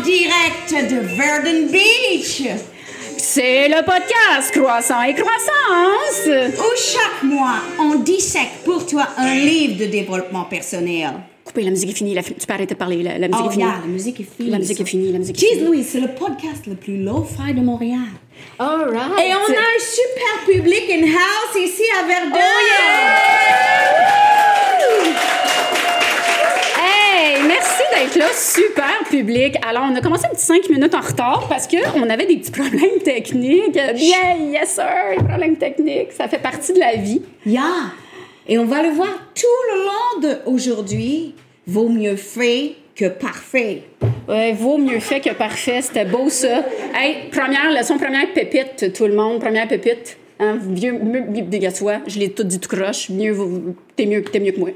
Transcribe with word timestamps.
en 0.00 0.02
direct 0.02 0.90
de 0.92 0.98
Verdun 1.00 1.66
Beach, 1.70 2.42
C'est 3.18 3.68
le 3.68 3.84
podcast 3.84 4.50
Croissant 4.52 5.02
et 5.02 5.14
Croissance. 5.14 6.26
où 6.58 6.76
chaque 6.76 7.22
mois, 7.22 7.56
on 7.78 7.96
dissèque 7.96 8.62
pour 8.64 8.86
toi 8.86 9.06
un 9.18 9.34
livre 9.34 9.78
de 9.78 9.86
développement 9.90 10.44
personnel. 10.44 11.10
Coupez, 11.44 11.62
la 11.62 11.70
musique 11.70 11.90
est 11.90 11.94
finie. 11.94 12.14
la 12.14 12.22
fi- 12.22 12.34
tu 12.34 12.46
peux 12.46 12.52
arrêter 12.54 12.74
de 12.74 12.78
parler. 12.78 13.02
La, 13.02 13.18
la 13.18 13.28
musique 13.28 13.44
Oh, 13.44 13.48
est 13.50 13.52
finie. 13.52 13.64
yeah, 13.64 13.74
la 13.82 13.86
musique 13.88 14.20
est 14.20 14.26
finie. 14.36 14.50
La 14.50 14.58
musique 14.58 14.80
est 14.80 14.84
finie. 14.84 15.12
La 15.12 15.18
musique 15.18 15.42
est 15.42 15.46
finie. 15.46 15.64
Louise, 15.66 15.88
c'est 15.90 16.00
le 16.00 16.08
podcast 16.08 16.66
le 16.66 16.74
plus 16.76 17.02
low-fi 17.02 17.52
de 17.52 17.60
Montréal. 17.60 17.98
All 18.58 18.88
right. 18.88 19.18
Et 19.26 19.34
on 19.34 19.52
a 19.52 19.58
un 19.58 19.80
super 19.80 20.46
public 20.46 20.84
in-house 20.90 21.56
ici 21.62 21.82
à 22.00 22.06
Verdun. 22.06 22.36
Hey, 22.36 22.42
merci 22.72 24.19
d'être 27.94 28.16
là, 28.16 28.26
super 28.34 29.04
public. 29.08 29.56
Alors, 29.66 29.84
on 29.90 29.94
a 29.94 30.00
commencé 30.00 30.26
un 30.26 30.30
petit 30.30 30.44
5 30.44 30.68
minutes 30.68 30.94
en 30.94 31.00
retard 31.00 31.46
parce 31.48 31.66
qu'on 31.66 32.08
avait 32.08 32.26
des 32.26 32.36
petits 32.36 32.50
problèmes 32.50 32.98
techniques. 33.04 33.74
Yeah, 33.74 34.36
yes 34.36 34.74
sir, 34.74 34.84
les 35.10 35.24
problèmes 35.24 35.56
techniques, 35.56 36.12
ça 36.12 36.28
fait 36.28 36.38
partie 36.38 36.72
de 36.72 36.78
la 36.78 36.96
vie. 36.96 37.22
Yeah. 37.46 37.62
Et 38.48 38.58
on 38.58 38.64
va 38.64 38.82
le 38.82 38.90
voir 38.90 39.08
tout 39.34 39.46
le 39.72 39.84
long 39.84 40.44
d'aujourd'hui. 40.46 41.34
Vaut 41.66 41.88
mieux 41.88 42.16
fait 42.16 42.72
que 42.96 43.06
parfait. 43.06 43.82
Ouais, 44.28 44.52
vaut 44.52 44.78
mieux 44.78 45.00
fait 45.00 45.20
que 45.20 45.30
parfait, 45.30 45.82
c'était 45.82 46.04
beau 46.04 46.28
ça. 46.28 46.64
Hey, 46.94 47.28
première 47.30 47.70
leçon, 47.70 47.96
première 47.96 48.32
pépite, 48.32 48.92
tout 48.92 49.06
le 49.06 49.14
monde, 49.14 49.40
première 49.40 49.68
pépite. 49.68 50.16
Hein, 50.38 50.58
vieux, 50.58 50.92
mieux, 50.92 51.24
je 52.06 52.18
l'ai 52.18 52.30
tout 52.30 52.44
dit 52.44 52.58
tout 52.58 52.74
croche, 52.74 53.10
mieux, 53.10 53.36
t'es 53.94 54.06
mieux, 54.06 54.24
t'es 54.24 54.40
mieux 54.40 54.52
que 54.52 54.58
moi. 54.58 54.70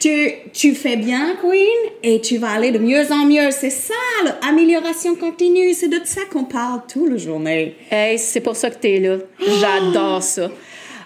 Tu, 0.00 0.32
tu 0.52 0.74
fais 0.74 0.96
bien, 0.96 1.34
Queen, 1.42 1.92
et 2.04 2.20
tu 2.20 2.38
vas 2.38 2.50
aller 2.50 2.70
de 2.70 2.78
mieux 2.78 3.10
en 3.10 3.24
mieux. 3.24 3.50
C'est 3.50 3.70
ça, 3.70 3.94
l'amélioration 4.42 5.16
continue. 5.16 5.74
C'est 5.74 5.88
de 5.88 6.00
ça 6.04 6.20
qu'on 6.32 6.44
parle 6.44 6.82
toute 6.92 7.10
la 7.10 7.16
journée. 7.16 7.74
Hey, 7.90 8.16
c'est 8.18 8.40
pour 8.40 8.54
ça 8.54 8.70
que 8.70 8.76
t'es 8.76 9.00
là. 9.00 9.16
J'adore 9.40 10.22
ça. 10.22 10.48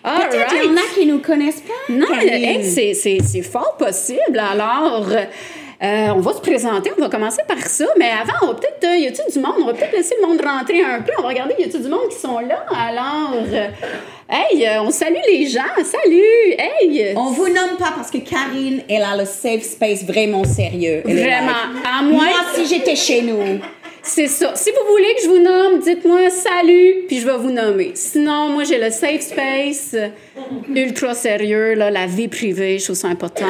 All 0.04 0.28
Peut-être 0.28 0.48
qu'il 0.48 0.64
y 0.64 0.68
en 0.68 0.76
a 0.76 0.94
qui 0.94 1.06
nous 1.06 1.20
connaissent 1.20 1.62
pas. 1.62 1.92
Non, 1.92 2.06
hey, 2.20 2.64
c'est 2.64 3.42
fort 3.42 3.76
possible. 3.78 4.38
Alors, 4.38 5.08
euh, 5.82 6.08
on 6.14 6.20
va 6.20 6.32
se 6.32 6.40
présenter, 6.40 6.92
on 6.96 7.00
va 7.00 7.08
commencer 7.08 7.42
par 7.48 7.58
ça. 7.58 7.86
Mais 7.98 8.10
avant, 8.10 8.34
on 8.42 8.46
va 8.48 8.54
peut-être, 8.54 8.84
euh, 8.84 8.96
y 8.98 9.06
a-t-il 9.08 9.32
du 9.32 9.40
monde? 9.40 9.54
On 9.60 9.66
va 9.66 9.74
peut-être 9.74 9.92
laisser 9.92 10.14
le 10.20 10.28
monde 10.28 10.40
rentrer 10.40 10.82
un 10.82 11.02
peu. 11.02 11.12
On 11.18 11.22
va 11.22 11.28
regarder, 11.28 11.54
y 11.58 11.64
a-t-il 11.64 11.82
du 11.82 11.88
monde 11.88 12.08
qui 12.08 12.18
sont 12.18 12.38
là? 12.38 12.64
Alors, 12.70 13.34
euh, 13.52 13.68
hey, 14.32 14.66
euh, 14.66 14.82
on 14.82 14.90
salue 14.90 15.14
les 15.28 15.46
gens. 15.46 15.60
Salut! 15.84 16.54
Hey! 16.58 17.12
On 17.16 17.30
vous 17.30 17.48
nomme 17.48 17.76
pas 17.78 17.92
parce 17.94 18.10
que 18.10 18.18
Karine, 18.18 18.82
elle 18.88 19.02
a 19.02 19.16
le 19.16 19.24
safe 19.24 19.62
space 19.62 20.04
vraiment 20.04 20.44
sérieux. 20.44 21.02
Elle 21.06 21.18
Vraiment. 21.18 21.52
À 21.84 22.02
moins- 22.02 22.24
Moi, 22.24 22.28
si 22.54 22.66
j'étais 22.66 22.96
chez 22.96 23.22
nous. 23.22 23.38
C'est 24.04 24.26
ça. 24.26 24.52
Si 24.56 24.70
vous 24.70 24.90
voulez 24.90 25.14
que 25.14 25.22
je 25.22 25.28
vous 25.28 25.38
nomme, 25.38 25.78
dites-moi 25.80 26.28
salut, 26.30 27.04
puis 27.06 27.20
je 27.20 27.26
vais 27.26 27.36
vous 27.36 27.52
nommer. 27.52 27.92
Sinon, 27.94 28.48
moi, 28.48 28.64
j'ai 28.64 28.78
le 28.78 28.90
safe 28.90 29.20
space, 29.20 29.94
ultra 30.74 31.14
sérieux, 31.14 31.74
là, 31.74 31.88
la 31.90 32.06
vie 32.06 32.26
privée, 32.26 32.78
je 32.80 32.84
trouve 32.84 32.96
ça 32.96 33.06
important. 33.08 33.46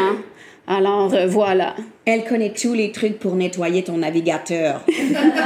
Alors, 0.66 1.14
euh, 1.14 1.26
voilà. 1.26 1.74
Elle 2.04 2.24
connaît 2.24 2.52
tous 2.52 2.74
les 2.74 2.92
trucs 2.92 3.18
pour 3.18 3.34
nettoyer 3.34 3.82
ton 3.82 3.96
navigateur. 3.96 4.84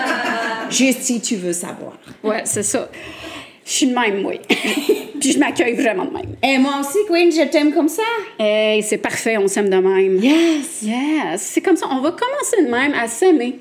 Juste 0.71 1.03
si 1.03 1.21
tu 1.21 1.37
veux 1.37 1.53
savoir. 1.53 1.93
Ouais, 2.25 2.43
c'est 2.45 2.65
ça. 2.65 2.89
Je 3.67 3.73
suis 3.73 3.87
de 3.89 3.95
même, 3.99 4.25
oui. 4.25 4.39
puis 5.21 5.33
je 5.33 5.39
m'accueille 5.41 5.75
vraiment 5.75 6.05
de 6.05 6.13
même. 6.13 6.37
Et 6.41 6.57
moi 6.57 6.75
aussi, 6.81 6.99
Queen, 7.09 7.33
je 7.33 7.43
t'aime 7.51 7.75
comme 7.75 7.89
ça. 7.89 8.03
Hey, 8.39 8.81
c'est 8.85 8.99
parfait, 8.99 9.37
on 9.39 9.49
s'aime 9.49 9.69
de 9.69 9.77
même. 9.77 10.23
Yes. 10.23 10.83
Yes, 10.83 11.43
c'est 11.43 11.61
comme 11.61 11.77
ça. 11.77 11.87
On 11.91 12.01
va 12.01 12.13
commencer 12.13 12.63
de 12.63 12.71
même 12.71 12.95
à 12.95 13.09
s'aimer. 13.09 13.59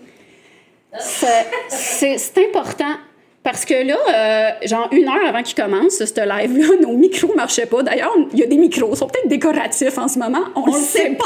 C'est- 0.99 2.37
important. 2.37 2.93
Parce 3.41 3.65
que 3.65 3.73
là, 3.75 3.97
euh, 4.09 4.67
genre 4.67 4.89
une 4.91 5.07
heure 5.07 5.25
avant 5.27 5.43
qu'il 5.43 5.55
commence, 5.55 5.97
ce 6.03 6.05
live-là, 6.05 6.67
nos 6.81 6.97
micros 6.97 7.29
ne 7.29 7.35
marchaient 7.35 7.65
pas. 7.65 7.83
D'ailleurs, 7.83 8.13
il 8.33 8.39
y 8.39 8.43
a 8.43 8.47
des 8.47 8.57
micros, 8.57 8.89
ils 8.91 8.97
sont 8.97 9.07
peut-être 9.07 9.27
décoratifs 9.27 9.97
en 9.97 10.07
ce 10.07 10.17
moment. 10.19 10.43
On, 10.55 10.61
On 10.61 10.65
le 10.75 10.81
sait 10.81 11.11
pas. 11.11 11.25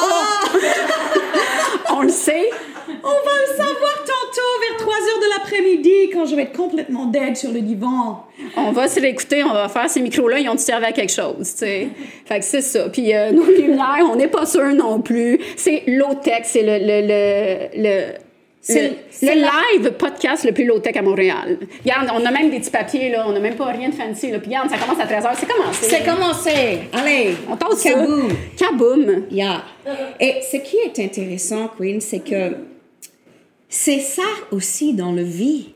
on 1.95 2.01
le 2.01 2.09
sait. 2.09 2.49
On 3.03 3.07
va 3.07 3.31
le 3.41 3.57
savoir 3.57 3.98
tantôt 4.29 4.59
vers 4.69 4.77
3 4.77 4.93
heures 4.93 5.19
de 5.19 5.29
l'après-midi 5.37 6.09
quand 6.13 6.25
je 6.25 6.35
vais 6.35 6.43
être 6.43 6.55
complètement 6.57 7.05
dead 7.05 7.35
sur 7.35 7.51
le 7.51 7.61
divan. 7.61 8.25
On 8.55 8.71
va 8.71 8.87
se 8.87 8.99
réécouter, 8.99 9.43
on 9.43 9.53
va 9.53 9.67
faire 9.69 9.89
ces 9.89 10.01
micros-là, 10.01 10.39
ils 10.39 10.49
ont 10.49 10.57
servi 10.57 10.85
à 10.85 10.91
quelque 10.91 11.11
chose, 11.11 11.51
tu 11.53 11.57
sais. 11.65 11.87
Fait 12.25 12.39
que 12.39 12.45
c'est 12.45 12.61
ça. 12.61 12.89
Puis 12.89 13.13
euh, 13.15 13.31
nos 13.31 13.43
lumières, 13.45 14.07
on 14.11 14.15
n'est 14.15 14.27
pas 14.27 14.45
sûr 14.45 14.65
non 14.73 15.01
plus. 15.01 15.39
C'est 15.57 15.83
low-tech, 15.87 16.41
c'est 16.43 16.61
le, 16.63 16.77
le, 16.79 17.07
le, 17.07 17.83
le, 17.83 18.05
C'est- 18.61 18.93
le, 19.21 19.41
la- 19.41 19.51
live 19.79 19.91
podcast 19.97 20.45
le 20.45 20.51
plus 20.53 20.65
low-tech 20.65 20.95
à 20.95 21.01
Montréal. 21.01 21.57
Regarde, 21.83 22.09
on 22.13 22.25
a 22.25 22.31
même 22.31 22.49
des 22.49 22.59
petits 22.59 22.69
papiers, 22.71 23.09
là. 23.09 23.25
On 23.27 23.31
n'a 23.33 23.39
même 23.39 23.55
pas 23.55 23.65
rien 23.65 23.89
de 23.89 23.95
fancy, 23.95 24.31
là. 24.31 24.39
Puis 24.39 24.47
regarde, 24.49 24.69
ça 24.69 24.77
commence 24.77 24.99
à 24.99 25.05
13h. 25.05 25.35
C'est 25.35 25.47
commencé. 25.47 25.85
C'est 25.89 26.05
commencé. 26.05 26.79
Allez. 26.93 27.35
On 27.49 27.75
ça. 27.75 27.89
Kaboom. 27.91 28.29
Kaboom. 28.57 29.23
Yeah. 29.31 29.63
Et 30.19 30.35
ce 30.49 30.57
qui 30.57 30.77
est 30.77 31.03
intéressant, 31.03 31.69
Queen, 31.77 31.99
c'est 31.99 32.19
que 32.23 32.55
c'est 33.69 33.99
ça 33.99 34.23
aussi 34.51 34.93
dans 34.93 35.11
la 35.11 35.23
vie. 35.23 35.73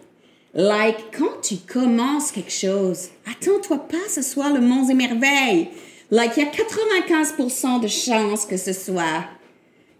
Like, 0.55 1.15
quand 1.17 1.41
tu 1.41 1.57
commences 1.57 2.31
quelque 2.31 2.51
chose, 2.51 3.09
attends-toi 3.25 3.87
pas 3.87 4.09
ce 4.09 4.21
soit 4.21 4.49
le 4.49 4.61
monde 4.61 4.89
et 4.89 4.95
merveilles. 4.95 5.69
Like, 6.11 6.33
il 6.37 6.43
y 6.43 6.45
a 6.45 6.51
95% 6.51 7.81
de 7.81 7.87
chances 7.87 8.45
que 8.45 8.57
ce 8.57 8.73
soit 8.73 9.25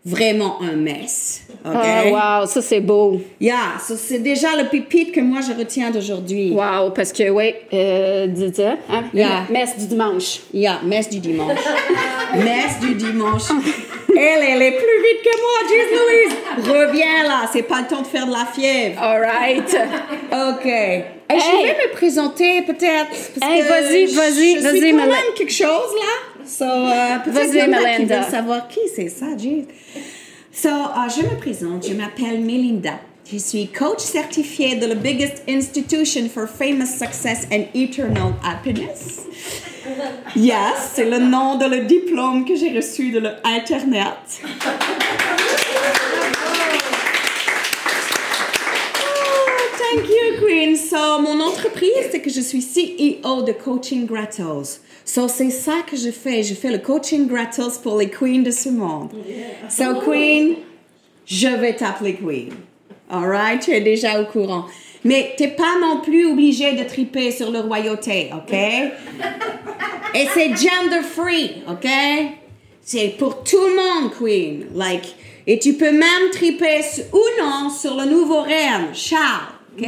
vraiment 0.05 0.57
un 0.61 0.75
mess. 0.75 1.43
OK? 1.65 1.71
Ah, 1.75 2.39
wow, 2.41 2.45
ça 2.45 2.61
c'est 2.61 2.81
beau. 2.81 3.21
Yeah, 3.39 3.79
so 3.85 3.95
c'est 3.95 4.19
déjà 4.19 4.49
le 4.61 4.67
pipite 4.69 5.13
que 5.13 5.21
moi 5.21 5.39
je 5.41 5.57
retiens 5.57 5.91
d'aujourd'hui. 5.91 6.51
Wow, 6.51 6.89
parce 6.91 7.13
que, 7.13 7.29
ouais, 7.29 7.61
euh, 7.73 8.27
dis 8.27 8.51
hein? 8.61 8.77
Yeah. 9.13 9.43
Messe 9.49 9.77
du 9.77 9.87
dimanche. 9.87 10.41
Yeah, 10.53 10.79
messe 10.83 11.09
du 11.09 11.19
dimanche. 11.19 11.57
messe 12.35 12.79
du 12.81 12.95
dimanche. 12.95 13.43
Elle, 14.15 14.43
elle 14.47 14.61
est 14.61 14.71
plus 14.73 15.01
vite 15.01 15.23
que 15.23 15.39
moi, 15.41 15.57
Jeez 15.69 15.95
Louise. 15.95 16.69
Reviens 16.69 17.23
là, 17.23 17.49
c'est 17.51 17.63
pas 17.63 17.81
le 17.81 17.87
temps 17.87 18.01
de 18.01 18.07
faire 18.07 18.27
de 18.27 18.31
la 18.31 18.45
fièvre. 18.45 19.01
All 19.01 19.21
right. 19.21 19.75
OK. 20.31 20.65
Et 20.65 21.39
je 21.39 21.57
Hey. 21.57 21.65
vais 21.65 21.87
me 21.87 21.93
présenter 21.93 22.61
peut-être. 22.61 23.09
Hey, 23.41 23.61
vas-y, 23.63 24.07
je- 24.07 24.15
vas-y, 24.15 24.57
Je 24.57 24.61
vas-y, 24.63 24.77
suis 24.81 24.91
quand 24.91 24.97
même 24.97 25.33
quelque 25.35 25.51
chose 25.53 25.67
là. 25.67 26.32
So, 26.45 26.65
peut-être 26.65 27.29
Vas-y, 27.29 27.63
qui 27.63 27.69
Melinda. 27.69 28.23
savoir 28.23 28.67
qui 28.67 28.79
c'est 28.95 29.09
ça, 29.09 29.27
Jeez. 29.37 29.67
So, 30.51 30.69
euh, 30.69 31.09
je 31.15 31.21
me 31.23 31.35
présente, 31.39 31.87
je 31.87 31.93
m'appelle 31.93 32.41
Melinda. 32.41 32.99
Je 33.31 33.37
suis 33.37 33.67
coach 33.67 33.99
certifiée 34.01 34.75
de 34.75 34.85
la 34.85 34.95
biggest 34.95 35.43
institution 35.47 36.27
for 36.29 36.47
famous 36.47 36.85
success 36.87 37.47
and 37.51 37.63
eternal 37.73 38.33
happiness. 38.43 39.21
Yes, 40.35 40.91
c'est 40.93 41.09
le 41.09 41.19
nom 41.19 41.55
de 41.57 41.65
le 41.65 41.85
diplôme 41.85 42.45
que 42.45 42.55
j'ai 42.55 42.75
reçu 42.75 43.11
de 43.11 43.19
l'Internet. 43.19 44.41
Oh, 48.95 49.69
Thank 49.77 50.09
you, 50.09 50.45
Queen. 50.45 50.75
So, 50.75 51.19
mon 51.19 51.39
entreprise, 51.41 52.09
c'est 52.11 52.21
que 52.21 52.29
je 52.29 52.41
suis 52.41 52.61
CEO 52.61 53.41
de 53.43 53.51
Coaching 53.53 54.05
Gratos. 54.05 54.79
So, 55.05 55.27
c'est 55.27 55.49
ça 55.49 55.81
que 55.89 55.97
je 55.97 56.11
fais. 56.11 56.43
Je 56.43 56.53
fais 56.53 56.71
le 56.71 56.79
coaching 56.79 57.27
gratos 57.27 57.77
pour 57.77 57.97
les 57.97 58.09
queens 58.09 58.43
de 58.43 58.51
ce 58.51 58.69
monde. 58.69 59.09
So, 59.69 59.95
Queen, 60.01 60.55
je 61.25 61.47
vais 61.47 61.75
t'appeler 61.75 62.15
Queen. 62.15 62.53
All 63.09 63.27
right? 63.27 63.61
Tu 63.61 63.71
es 63.71 63.81
déjà 63.81 64.21
au 64.21 64.25
courant. 64.25 64.65
Mais 65.03 65.33
t'es 65.37 65.49
pas 65.49 65.77
non 65.81 65.99
plus 66.01 66.25
obligé 66.27 66.73
de 66.73 66.83
triper 66.83 67.31
sur 67.31 67.51
le 67.51 67.59
royauté, 67.59 68.29
OK? 68.33 68.53
Et 70.15 70.27
c'est 70.33 70.49
gender 70.49 71.01
free, 71.03 71.63
OK? 71.69 71.89
C'est 72.81 73.15
pour 73.17 73.43
tout 73.43 73.59
le 73.59 73.75
monde, 73.75 74.11
Queen. 74.17 74.67
Like, 74.73 75.15
et 75.45 75.59
tu 75.59 75.73
peux 75.73 75.91
même 75.91 76.29
triper 76.31 76.81
ou 77.11 77.21
non 77.41 77.69
sur 77.69 77.95
le 77.95 78.06
nouveau 78.06 78.41
reine, 78.41 78.94
Charles. 78.94 79.53
OK? 79.77 79.85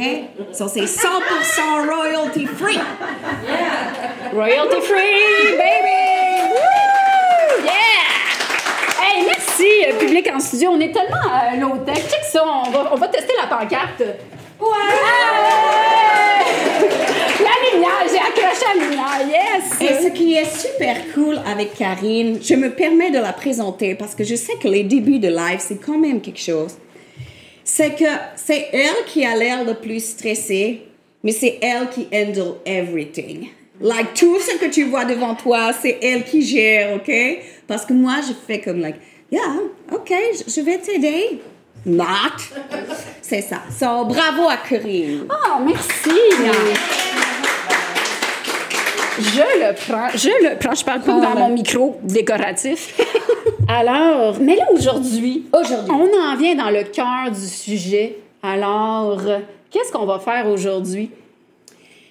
So, 0.52 0.68
c'est 0.68 0.84
100% 0.84 1.88
royalty 1.88 2.46
free. 2.46 2.78
Royalty 4.36 4.80
free, 4.82 5.56
baby! 5.56 6.52
Woo! 6.52 7.64
Yeah! 7.64 9.00
Hey, 9.00 9.24
merci, 9.24 9.86
euh, 9.88 9.98
public 9.98 10.28
en 10.30 10.38
studio. 10.38 10.72
On 10.72 10.80
est 10.80 10.92
tellement 10.92 11.16
euh, 11.32 11.58
low-tech. 11.58 11.96
Check 11.96 12.22
ça, 12.22 12.44
on 12.44 12.70
va, 12.70 12.90
on 12.92 12.96
va 12.96 13.08
tester 13.08 13.32
la 13.40 13.46
pancarte. 13.46 14.02
Ouais! 14.60 14.66
La 17.40 17.54
lumière, 17.72 18.04
j'ai 18.10 18.18
accroché 18.18 18.66
la 18.76 18.84
lumière, 18.84 19.26
yes! 19.26 19.80
Et 19.80 20.04
ce 20.06 20.08
qui 20.12 20.34
est 20.34 20.54
super 20.54 20.98
cool 21.14 21.40
avec 21.50 21.72
Karine, 21.72 22.38
je 22.42 22.56
me 22.56 22.68
permets 22.70 23.10
de 23.10 23.18
la 23.18 23.32
présenter 23.32 23.94
parce 23.94 24.14
que 24.14 24.22
je 24.22 24.34
sais 24.34 24.56
que 24.62 24.68
les 24.68 24.84
débuts 24.84 25.18
de 25.18 25.28
live, 25.28 25.60
c'est 25.60 25.80
quand 25.80 25.96
même 25.96 26.20
quelque 26.20 26.42
chose. 26.42 26.74
C'est 27.64 27.94
que 27.94 28.04
c'est 28.36 28.68
elle 28.70 29.06
qui 29.06 29.24
a 29.24 29.34
l'air 29.34 29.64
le 29.64 29.72
plus 29.72 30.04
stressée, 30.04 30.82
mais 31.24 31.32
c'est 31.32 31.58
elle 31.62 31.88
qui 31.88 32.06
handle 32.12 32.56
everything. 32.66 33.48
Like, 33.80 34.14
tout 34.14 34.38
ce 34.40 34.56
que 34.56 34.66
tu 34.70 34.84
vois 34.84 35.04
devant 35.04 35.34
toi, 35.34 35.70
c'est 35.78 35.98
elle 36.02 36.24
qui 36.24 36.42
gère, 36.42 36.96
OK? 36.96 37.12
Parce 37.66 37.84
que 37.84 37.92
moi, 37.92 38.14
je 38.26 38.32
fais 38.46 38.60
comme, 38.60 38.80
like, 38.80 38.96
yeah, 39.30 39.42
OK, 39.92 40.12
je- 40.48 40.60
vais 40.62 40.78
t'aider. 40.78 41.40
Not. 41.84 42.04
C'est 43.22 43.42
ça. 43.42 43.58
So, 43.70 44.04
bravo 44.06 44.48
à 44.48 44.56
Corinne. 44.56 45.26
Oh, 45.30 45.60
merci. 45.64 46.10
Je 49.18 49.40
le 49.40 49.74
prends, 49.74 50.08
je 50.14 50.28
le 50.28 50.58
prends. 50.58 50.74
Je 50.74 50.84
parle 50.84 51.00
pas 51.00 51.12
dans 51.20 51.34
mon 51.34 51.48
micro 51.48 51.98
décoratif. 52.02 52.94
Alors, 53.68 54.36
mais 54.40 54.56
là, 54.56 54.64
aujourd'hui, 54.72 55.46
Aujourd'hui. 55.52 55.90
on 55.92 56.20
en 56.32 56.36
vient 56.36 56.54
dans 56.54 56.70
le 56.70 56.84
cœur 56.84 57.30
du 57.32 57.46
sujet. 57.46 58.18
Alors, 58.42 59.20
qu'est-ce 59.70 59.90
qu'on 59.90 60.04
va 60.06 60.18
faire 60.18 60.46
aujourd'hui? 60.48 61.10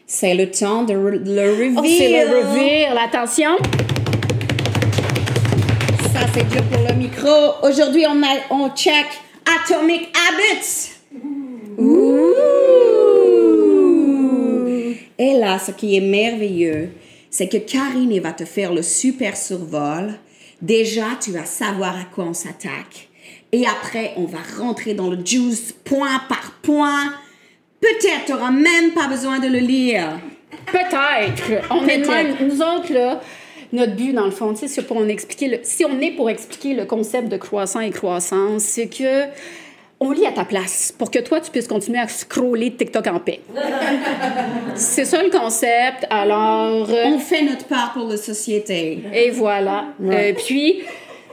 C'est 0.08 0.36
le 0.36 0.52
temps 0.52 0.84
de 0.84 0.94
re- 0.94 1.24
le 1.24 1.52
reveal. 1.52 1.76
Oh, 1.78 1.84
c'est 1.84 2.26
le 2.26 2.38
reveal. 2.38 2.98
Attention. 2.98 3.58
Ça, 6.14 6.20
c'est 6.34 6.48
tout 6.48 6.64
pour 6.72 6.88
le 6.88 6.94
micro. 6.96 7.28
Aujourd'hui, 7.64 8.06
on, 8.08 8.22
a, 8.22 8.36
on 8.52 8.70
check 8.76 9.06
Atomic 9.64 10.16
Habits. 10.16 10.92
Et 15.18 15.34
là, 15.40 15.58
ce 15.60 15.72
qui 15.72 15.96
est 15.98 16.02
merveilleux, 16.02 16.90
c'est 17.30 17.48
que 17.48 17.58
Karine 17.58 18.20
va 18.20 18.32
te 18.32 18.46
faire 18.46 18.74
le 18.74 18.82
super 18.84 19.36
survol. 19.36 20.14
Déjà, 20.62 21.06
tu 21.22 21.32
vas 21.32 21.46
savoir 21.46 21.96
à 21.96 22.04
quoi 22.14 22.26
on 22.26 22.34
s'attaque. 22.34 23.10
Et 23.52 23.66
après, 23.66 24.12
on 24.18 24.26
va 24.26 24.40
rentrer 24.60 24.94
dans 24.94 25.10
le 25.10 25.18
juice 25.26 25.74
point 25.84 26.20
par 26.30 26.54
point. 26.62 27.14
Peut-être 27.82 28.26
tu 28.26 28.32
n'auras 28.32 28.52
même 28.52 28.92
pas 28.92 29.08
besoin 29.08 29.40
de 29.40 29.48
le 29.48 29.60
lire. 29.60 30.20
Peut-être. 30.68 31.64
On 31.72 31.86
est 31.88 31.98
même, 32.08 32.36
nous 32.42 32.62
autres, 32.62 32.92
là, 32.94 33.22
notre 33.74 33.96
but, 33.96 34.14
dans 34.14 34.26
le 34.26 34.32
fond, 34.32 34.54
c'est 34.56 34.82
pour 34.88 35.04
expliquer 35.06 35.48
le- 35.48 35.60
si 35.64 35.86
on 35.86 36.00
est 36.00 36.12
pour 36.12 36.30
expliquer 36.30 36.74
le 36.74 36.86
concept 36.86 37.28
de 37.30 37.38
croissant 37.38 37.82
et 37.82 37.90
croissance, 37.92 38.64
c'est 38.64 38.88
que 38.88 39.26
on 40.00 40.12
lit 40.12 40.26
à 40.26 40.32
ta 40.32 40.44
place 40.46 40.94
pour 40.98 41.10
que 41.10 41.20
toi, 41.20 41.40
tu 41.40 41.52
puisses 41.52 41.68
continuer 41.68 42.00
à 42.00 42.08
scroller 42.08 42.72
TikTok 42.74 43.08
en 43.08 43.20
paix. 43.20 43.40
c'est 44.76 45.06
ça 45.06 45.22
le 45.24 45.30
concept. 45.30 46.06
Alors, 46.10 46.90
euh, 46.90 47.04
On 47.08 47.20
fait 47.20 47.44
notre 47.44 47.66
part 47.66 47.94
pour 47.94 48.08
la 48.08 48.18
société. 48.18 49.00
et 49.14 49.30
voilà. 49.32 49.86
Euh, 50.04 50.34
puis, 50.46 50.84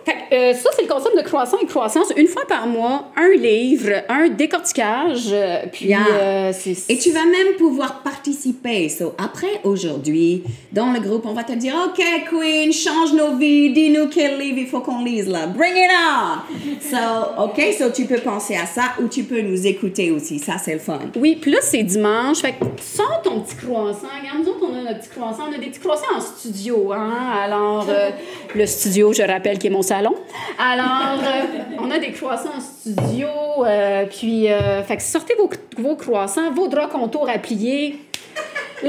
fait 0.04 0.16
euh, 0.32 0.54
ça, 0.54 0.70
c'est 0.74 0.82
le 0.82 0.88
concept 0.88 1.16
de 1.16 1.22
croissant 1.22 1.58
et 1.62 1.66
croissance. 1.66 2.08
Une 2.16 2.26
fois 2.26 2.46
par 2.46 2.66
mois, 2.66 3.10
un 3.16 3.30
livre, 3.36 3.90
un 4.08 4.28
décortiquage. 4.28 5.26
euh, 5.32 5.62
puis, 5.70 5.86
Yeah. 5.86 5.98
euh, 6.10 6.52
c'est... 6.54 6.76
Et 6.88 6.96
tu 6.98 7.10
vas 7.10 7.24
même 7.24 7.54
pouvoir 7.58 8.00
participer. 8.02 8.88
So, 8.88 9.14
après, 9.22 9.60
aujourd'hui, 9.64 10.42
dans 10.72 10.92
le 10.92 11.00
groupe, 11.00 11.26
on 11.26 11.34
va 11.34 11.44
te 11.44 11.52
dire, 11.52 11.74
OK, 11.86 12.02
Queen, 12.30 12.72
change 12.72 13.12
nos 13.12 13.36
vies, 13.36 13.70
dis-nous 13.72 14.08
quel 14.08 14.38
livre 14.38 14.58
il 14.58 14.66
faut 14.66 14.80
qu'on 14.80 15.04
lise 15.04 15.28
là. 15.28 15.46
Bring 15.46 15.74
it 15.76 15.90
on! 15.92 16.80
So, 16.80 17.42
OK, 17.44 17.60
so 17.78 17.90
tu 17.90 18.04
peux 18.06 18.18
penser 18.20 18.56
à 18.56 18.66
ça 18.66 18.94
ou 19.02 19.08
tu 19.08 19.24
peux 19.24 19.40
nous 19.40 19.66
écouter 19.66 20.10
aussi. 20.10 20.38
Ça, 20.38 20.54
c'est 20.62 20.72
le 20.74 20.78
fun. 20.78 20.98
Oui, 21.16 21.36
puis 21.40 21.50
là, 21.50 21.58
c'est 21.60 21.82
dimanche. 21.82 22.38
Fait 22.40 22.52
que 22.52 22.64
sors 22.80 23.20
ton 23.22 23.40
petit 23.40 23.56
croissant. 23.56 24.06
Regarde, 24.18 24.38
nous 24.44 24.48
autres, 24.50 24.66
on 24.70 24.74
a 24.78 24.82
notre 24.82 25.00
petit 25.00 25.10
croissant. 25.10 25.44
On 25.50 25.54
a 25.54 25.58
des 25.58 25.66
petits 25.66 25.80
croissants 25.80 26.16
en 26.16 26.20
studio, 26.20 26.92
hein. 26.92 27.12
Alors, 27.44 27.86
le 28.54 28.66
studio, 28.66 29.12
je 29.12 29.22
rappelle, 29.22 29.58
qui 29.58 29.66
est 29.66 29.70
mon 29.70 29.82
salon. 29.92 30.14
Alors, 30.58 31.20
euh, 31.22 31.76
on 31.78 31.90
a 31.90 31.98
des 31.98 32.12
croissants 32.12 32.56
en 32.56 32.60
studio. 32.60 33.28
euh, 33.66 34.06
puis, 34.06 34.50
euh, 34.50 34.82
fait 34.82 34.96
que 34.96 35.02
sortez 35.02 35.34
vos, 35.34 35.50
vos 35.76 35.96
croissants, 35.96 36.50
vos 36.50 36.66
draps 36.66 36.92
contours 36.92 37.28
à 37.28 37.38
plier. 37.38 38.00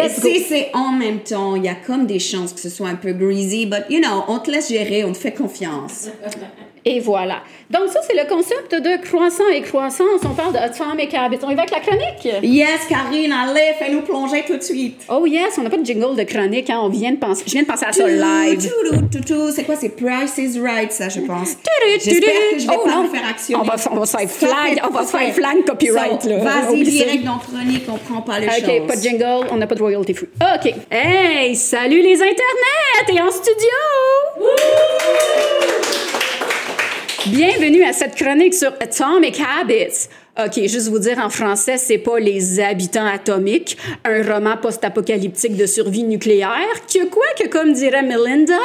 C'est 0.10 0.72
en 0.74 0.92
même 0.94 1.20
temps, 1.20 1.56
il 1.56 1.66
y 1.66 1.68
a 1.68 1.76
comme 1.76 2.08
des 2.08 2.20
chances 2.20 2.54
que 2.54 2.60
ce 2.60 2.70
soit 2.70 2.88
un 2.88 2.96
peu 2.96 3.12
greasy, 3.12 3.66
but 3.66 3.84
you 3.90 4.00
know, 4.00 4.24
on 4.28 4.40
te 4.40 4.50
laisse 4.50 4.70
gérer, 4.70 5.04
on 5.04 5.12
te 5.12 5.18
fait 5.18 5.34
confiance. 5.34 6.08
Et 6.86 7.00
voilà. 7.00 7.44
Donc, 7.70 7.88
ça, 7.88 8.00
c'est 8.06 8.14
le 8.14 8.28
concept 8.28 8.74
de 8.76 9.02
croissant 9.02 9.48
et 9.54 9.62
croissance. 9.62 10.22
On 10.26 10.34
parle 10.34 10.52
de 10.54 10.58
Atomic 10.58 11.14
Habits. 11.14 11.38
On 11.44 11.50
y 11.50 11.56
va 11.56 11.62
avec 11.62 11.72
la 11.74 11.80
chronique? 11.80 12.44
Yes, 12.44 12.82
Karine, 12.90 13.32
allez, 13.32 13.74
fais-nous 13.80 14.02
plonger 14.02 14.44
tout 14.46 14.58
de 14.58 14.62
suite. 14.62 15.02
Oh 15.10 15.26
yes, 15.26 15.56
on 15.58 15.62
n'a 15.62 15.70
pas 15.70 15.78
de 15.78 15.86
jingle 15.86 16.16
de 16.18 16.24
chronique. 16.24 16.70
Hein. 16.70 16.82
On 16.84 16.90
vient 16.90 17.12
de 17.12 17.18
penser, 17.18 17.44
je 17.48 17.52
viens 17.54 17.62
de 17.64 17.68
penser 17.68 17.86
à 17.86 17.94
ça 17.94 18.06
live. 18.08 18.60
C'est 19.56 19.64
quoi? 19.64 19.76
C'est 19.78 19.90
Price 19.96 20.38
is 20.38 20.60
Right, 20.60 20.92
ça, 20.92 21.08
je 21.10 21.22
pense. 21.22 21.56
J'espère 22.04 22.34
que 22.52 22.60
je 22.60 22.68
vais 22.68 22.74
Oh, 22.78 22.84
pas 22.86 22.96
non. 22.96 23.04
me 23.04 23.10
faire 23.10 23.28
actionner. 23.30 23.62
On 23.62 23.66
va, 23.66 23.76
on 23.92 23.96
va 24.00 24.06
se 24.06 24.18
faire 24.18 24.30
flag, 24.30 24.82
on 24.86 24.90
va 24.94 25.06
se 25.06 25.12
faire 25.18 25.34
flag 25.34 25.64
copyright. 25.66 26.22
So. 26.22 26.30
Vas-y, 26.40 26.84
direct 26.84 27.24
dans 27.24 27.38
chronique, 27.38 27.84
on 27.88 27.98
prend 27.98 28.22
pas 28.22 28.40
les 28.40 28.50
choses. 28.50 28.64
OK, 28.68 28.88
pas 28.88 28.96
de 28.98 29.02
jingle, 29.02 29.48
on 29.52 29.56
n'a 29.58 29.68
pas 29.68 29.76
de 29.76 29.82
royalty 29.82 30.14
free. 30.14 30.28
OK. 30.42 30.74
Hey, 30.92 31.56
salut 31.56 32.02
les 32.02 32.16
internets! 32.16 33.06
T'es 33.08 33.22
en 33.22 33.32
studio! 33.32 33.70
Bienvenue 37.28 37.84
à 37.84 37.94
cette 37.94 38.16
chronique 38.16 38.54
sur 38.54 38.74
Atomic 38.82 39.40
Habits. 39.40 40.10
OK, 40.38 40.56
juste 40.68 40.90
vous 40.90 41.00
dire 41.00 41.20
en 41.20 41.30
français, 41.30 41.78
c'est 41.78 41.98
pas 41.98 42.20
Les 42.20 42.60
habitants 42.60 43.06
atomiques, 43.06 43.78
un 44.04 44.24
roman 44.24 44.58
post-apocalyptique 44.58 45.56
de 45.56 45.66
survie 45.66 46.04
nucléaire, 46.04 46.50
que 46.94 47.06
quoi 47.06 47.24
que 47.40 47.48
comme 47.48 47.72
dirait 47.72 48.04
Melinda, 48.04 48.60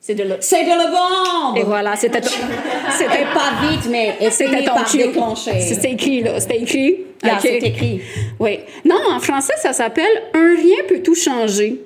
c'est 0.00 0.14
de 0.14 0.22
là. 0.22 0.36
C'est 0.40 0.62
de 0.62 0.68
la 0.68 0.86
bombe! 0.86 1.58
Et 1.58 1.64
voilà, 1.64 1.96
c'était 1.96 2.20
ton... 2.20 2.30
C'était 2.98 3.22
Et 3.22 3.34
pas 3.34 3.52
vite, 3.68 3.88
mais 3.90 4.16
C'était 4.30 4.64
ton 4.64 4.74
déclencher. 4.96 5.60
C'était 5.60 5.92
écrit, 5.92 6.22
là. 6.22 6.38
C'était 6.40 6.60
écrit. 6.60 6.96
Là, 7.22 7.34
OK. 7.34 7.40
c'est 7.42 7.58
écrit. 7.58 8.02
Oui. 8.40 8.58
Non, 8.84 9.00
en 9.10 9.20
français, 9.20 9.54
ça 9.60 9.72
s'appelle 9.72 10.22
Un 10.34 10.56
rien 10.56 10.78
peut 10.88 11.02
tout 11.02 11.14
changer. 11.14 11.80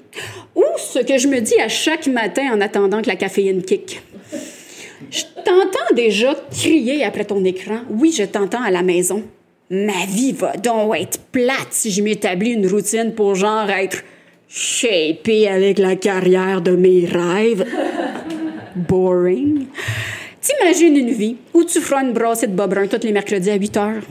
Ou 0.54 0.64
ce 0.78 1.00
que 1.00 1.18
je 1.18 1.28
me 1.28 1.40
dis 1.40 1.60
à 1.60 1.68
chaque 1.68 2.06
matin 2.06 2.50
en 2.54 2.60
attendant 2.62 3.02
que 3.02 3.08
la 3.08 3.16
caféine 3.16 3.62
kick. 3.62 4.00
Je 5.10 5.22
t'entends 5.44 5.94
déjà 5.94 6.34
crier 6.50 7.04
après 7.04 7.24
ton 7.24 7.44
écran. 7.44 7.80
Oui, 7.90 8.14
je 8.16 8.24
t'entends 8.24 8.62
à 8.62 8.70
la 8.70 8.82
maison. 8.82 9.22
Ma 9.70 10.06
vie 10.06 10.32
va 10.32 10.56
donc 10.56 10.96
être 10.96 11.18
plate 11.32 11.68
si 11.70 11.90
je 11.90 12.02
m'établis 12.02 12.52
une 12.52 12.66
routine 12.66 13.12
pour 13.14 13.34
genre 13.34 13.68
être 13.70 14.02
shapé 14.48 15.48
avec 15.48 15.78
la 15.78 15.96
carrière 15.96 16.60
de 16.60 16.72
mes 16.72 17.04
rêves. 17.06 17.66
Boring. 18.76 19.66
T'imagines 20.40 20.96
une 20.96 21.10
vie 21.10 21.36
où 21.54 21.64
tu 21.64 21.80
feras 21.80 22.04
une 22.04 22.12
brassée 22.12 22.46
de 22.46 22.54
bas 22.54 22.68
brun 22.68 22.86
tous 22.86 23.04
les 23.04 23.12
mercredis 23.12 23.50
à 23.50 23.56
8 23.56 23.76
heures. 23.76 24.02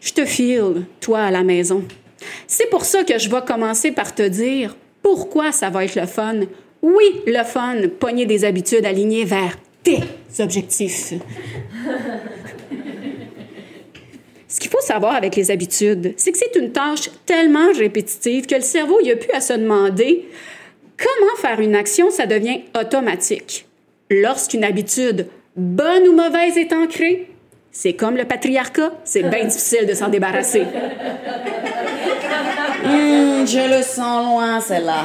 Je 0.00 0.12
te 0.12 0.24
file, 0.24 0.84
toi, 1.00 1.20
à 1.20 1.30
la 1.30 1.42
maison. 1.42 1.84
C'est 2.46 2.68
pour 2.68 2.84
ça 2.84 3.04
que 3.04 3.18
je 3.18 3.30
vais 3.30 3.40
commencer 3.46 3.92
par 3.92 4.14
te 4.14 4.22
dire 4.22 4.76
pourquoi 5.02 5.52
ça 5.52 5.70
va 5.70 5.84
être 5.84 5.98
le 5.98 6.06
fun. 6.06 6.40
Oui, 6.82 7.22
le 7.26 7.42
fun, 7.44 7.76
pogner 7.98 8.26
des 8.26 8.44
habitudes 8.44 8.84
alignées 8.84 9.24
vers 9.24 9.56
tes 9.82 10.00
objectifs. 10.38 11.14
Ce 14.48 14.58
qu'il 14.58 14.70
faut 14.70 14.80
savoir 14.80 15.14
avec 15.14 15.36
les 15.36 15.50
habitudes, 15.50 16.12
c'est 16.16 16.32
que 16.32 16.38
c'est 16.38 16.56
une 16.56 16.72
tâche 16.72 17.08
tellement 17.24 17.72
répétitive 17.72 18.46
que 18.46 18.56
le 18.56 18.62
cerveau 18.62 18.98
il 19.02 19.12
a 19.12 19.16
plus 19.16 19.30
à 19.32 19.40
se 19.40 19.52
demander 19.52 20.28
comment 20.98 21.36
faire 21.36 21.60
une 21.60 21.76
action, 21.76 22.10
ça 22.10 22.26
devient 22.26 22.62
automatique. 22.78 23.66
Lorsqu'une 24.10 24.64
habitude, 24.64 25.28
bonne 25.56 26.08
ou 26.08 26.16
mauvaise, 26.16 26.58
est 26.58 26.72
ancrée, 26.72 27.28
c'est 27.70 27.92
comme 27.92 28.16
le 28.16 28.24
patriarcat, 28.24 28.90
c'est 29.04 29.22
bien 29.22 29.44
difficile 29.44 29.86
de 29.86 29.94
s'en 29.94 30.08
débarrasser. 30.08 30.62
Hum, 32.82 33.46
je 33.46 33.76
le 33.76 33.82
sens 33.82 34.26
loin, 34.26 34.60
celle-là. 34.60 35.04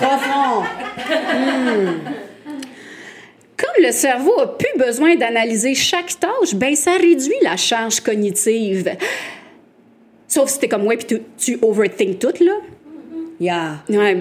Profond. 0.00 0.64
Comme 3.60 3.84
le 3.84 3.92
cerveau 3.92 4.32
a 4.40 4.56
plus 4.56 4.78
besoin 4.78 5.16
d'analyser 5.16 5.74
chaque 5.74 6.18
tâche, 6.18 6.54
ben 6.54 6.74
ça 6.74 6.92
réduit 6.92 7.34
la 7.42 7.56
charge 7.56 8.00
cognitive. 8.00 8.90
Sauf 10.26 10.48
si 10.48 10.58
t'es 10.60 10.68
comme 10.68 10.84
moi 10.84 10.96
puis 10.96 11.06
tu, 11.06 11.22
tu 11.36 11.58
overthink 11.62 12.18
tout, 12.18 12.32
là. 12.44 12.52
Yeah. 13.40 13.82
Ouais. 13.88 14.16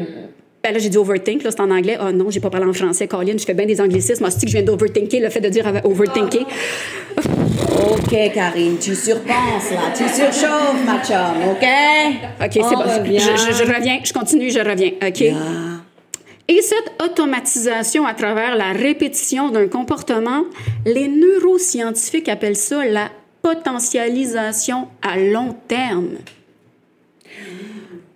Ben 0.61 0.73
là, 0.73 0.79
j'ai 0.79 0.89
dit 0.89 0.97
overthink, 0.97 1.43
là, 1.43 1.51
c'est 1.51 1.61
en 1.61 1.71
anglais. 1.71 1.97
Oh 2.01 2.11
non, 2.11 2.29
j'ai 2.29 2.39
pas 2.41 2.49
parlé 2.49 2.67
en 2.67 2.73
français, 2.73 3.07
Colin. 3.07 3.37
Je 3.37 3.45
fais 3.45 3.53
bien 3.53 3.65
des 3.65 3.79
anglicismes. 3.79 4.25
Hostie 4.25 4.45
que 4.45 4.51
je 4.51 4.57
viens 4.57 4.65
d'overthinker, 4.65 5.21
le 5.21 5.29
fait 5.29 5.39
de 5.39 5.47
dire 5.49 5.65
overthinker? 5.85 6.45
OK, 7.91 8.31
Karine, 8.33 8.77
tu 8.77 8.93
surpenses, 8.95 9.71
là. 9.71 9.93
Tu 9.95 10.03
surchauffes, 10.09 10.83
ma 10.85 11.01
chum, 11.01 11.49
OK? 11.51 11.65
OK, 12.43 12.51
c'est 12.51 12.61
On 12.61 12.69
bon. 12.71 13.03
je- 13.05 13.53
je 13.53 13.73
reviens, 13.73 13.99
je 14.03 14.11
continue, 14.11 14.49
je 14.51 14.59
reviens. 14.59 14.91
OK? 15.01 15.19
Yeah. 15.21 15.35
Et 16.49 16.63
cette 16.63 16.91
automatisation 17.03 18.07
à 18.07 18.15
travers 18.15 18.55
la 18.55 18.71
répétition 18.73 19.51
d'un 19.51 19.67
comportement, 19.67 20.45
les 20.83 21.07
neuroscientifiques 21.07 22.27
appellent 22.27 22.55
ça 22.55 22.83
la 22.85 23.11
potentialisation 23.43 24.87
à 25.03 25.19
long 25.19 25.55
terme. 25.67 26.17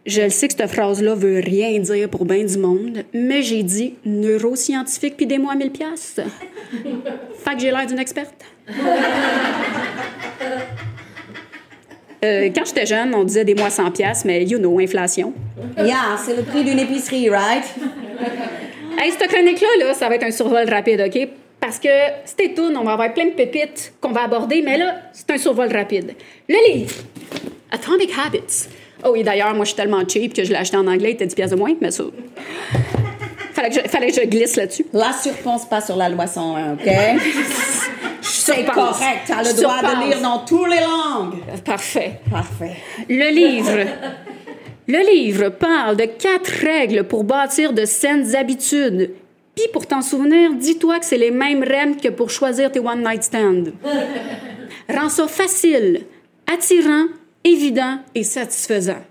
Je 0.08 0.22
le 0.24 0.30
sais 0.32 0.48
que 0.48 0.56
cette 0.58 0.68
phrase-là 0.68 1.14
veut 1.14 1.40
rien 1.40 1.80
dire 1.80 2.10
pour 2.10 2.26
bien 2.26 2.44
du 2.44 2.58
monde, 2.58 3.04
mais 3.14 3.44
j'ai 3.44 3.62
dit 3.62 3.94
neuroscientifique 4.04 5.16
puis 5.16 5.28
des 5.28 5.38
mois 5.38 5.54
1000 5.54 5.72
pièces. 5.72 6.20
Fait 7.38 7.54
que 7.54 7.60
j'ai 7.60 7.70
l'air 7.70 7.86
d'une 7.86 8.00
experte. 8.00 8.44
Euh, 12.24 12.50
quand 12.56 12.66
j'étais 12.66 12.86
jeune, 12.86 13.14
on 13.14 13.24
disait 13.24 13.44
des 13.44 13.56
mois 13.56 13.70
100 13.70 13.92
pièces, 13.92 14.24
mais 14.26 14.44
you 14.46 14.58
know, 14.58 14.80
inflation. 14.80 15.34
Yeah, 15.78 16.18
c'est 16.24 16.36
le 16.36 16.44
prix 16.44 16.64
d'une 16.64 16.80
épicerie, 16.80 17.30
right? 17.30 17.66
Hey, 18.98 19.12
cette 19.12 19.28
chronique-là, 19.28 19.86
là, 19.86 19.94
ça 19.94 20.08
va 20.08 20.16
être 20.16 20.24
un 20.24 20.32
survol 20.32 20.70
rapide, 20.70 21.04
OK? 21.06 21.28
parce 21.64 21.80
que 21.80 21.88
c'était 22.26 22.54
tout. 22.54 22.74
On 22.76 22.84
va 22.84 22.92
avoir 22.92 23.14
plein 23.14 23.28
de 23.28 23.32
pépites 23.32 23.94
qu'on 24.02 24.12
va 24.12 24.24
aborder, 24.24 24.62
mais 24.62 24.78
là, 24.78 24.98
c'est 25.14 25.32
un 25.32 25.38
survol 25.38 25.72
rapide. 25.72 26.14
Le 26.50 26.58
livre, 26.74 26.94
Atomic 27.72 28.12
Habits. 28.20 28.68
Oh 29.06 29.12
oui, 29.14 29.24
d'ailleurs, 29.24 29.56
moi, 29.56 29.64
je 29.64 29.70
suis 29.70 29.78
tellement 29.78 30.04
cheap 30.06 30.34
que 30.34 30.44
je 30.44 30.50
l'ai 30.50 30.58
acheté 30.58 30.76
en 30.76 30.86
anglais, 30.88 31.12
il 31.12 31.14
était 31.14 31.26
10 31.26 31.36
pièces 31.36 31.52
de 31.52 31.56
moins, 31.56 31.74
mais 31.80 31.92
ça... 31.92 32.04
Fallait 33.54 33.70
que 33.70 33.76
je, 33.76 33.88
fallait 33.88 34.12
que 34.12 34.22
je 34.22 34.28
glisse 34.28 34.58
là-dessus. 34.58 34.86
Là, 34.92 35.14
surpense 35.14 35.66
pas 35.66 35.80
sur 35.80 35.96
la 35.96 36.10
loi 36.10 36.28
101, 36.28 36.74
OK? 36.74 36.82
C'est 38.46 38.66
correct, 38.66 39.22
tu 39.26 39.32
as 39.32 39.44
le 39.44 39.62
droit 39.62 39.82
de 39.82 40.08
lire 40.08 40.22
dans 40.22 40.40
toutes 40.40 40.70
les 40.70 40.82
langues. 40.82 41.36
Parfait. 41.64 42.20
Parfait. 42.30 42.76
Le 43.08 43.32
livre. 43.32 43.88
Le 44.88 45.00
livre 45.14 45.50
parle 45.50 45.96
de 45.96 46.06
quatre 46.06 46.50
règles 46.50 47.06
pour 47.06 47.24
bâtir 47.24 47.72
de 47.72 47.86
saines 47.86 48.36
habitudes. 48.36 49.12
Puis 49.56 49.68
pour 49.72 49.88
t'en 49.88 50.02
souvenir, 50.02 50.54
dis-toi 50.56 51.00
que 51.00 51.06
c'est 51.06 51.18
les 51.18 51.32
mêmes 51.32 51.64
règles 51.64 51.96
que 52.02 52.10
pour 52.10 52.30
choisir 52.30 52.70
tes 52.72 52.80
one 52.80 53.02
night 53.02 53.24
stands. 53.24 53.72
Rends 54.90 55.10
ça 55.10 55.28
facile, 55.28 56.06
attirant, 56.52 57.06
évident 57.46 58.00
et 58.14 58.24
satisfaisant. 58.24 59.04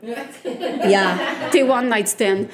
Yeah. 0.84 1.16
Tes 1.52 1.62
one 1.62 1.88
night 1.88 2.08
stands. 2.08 2.44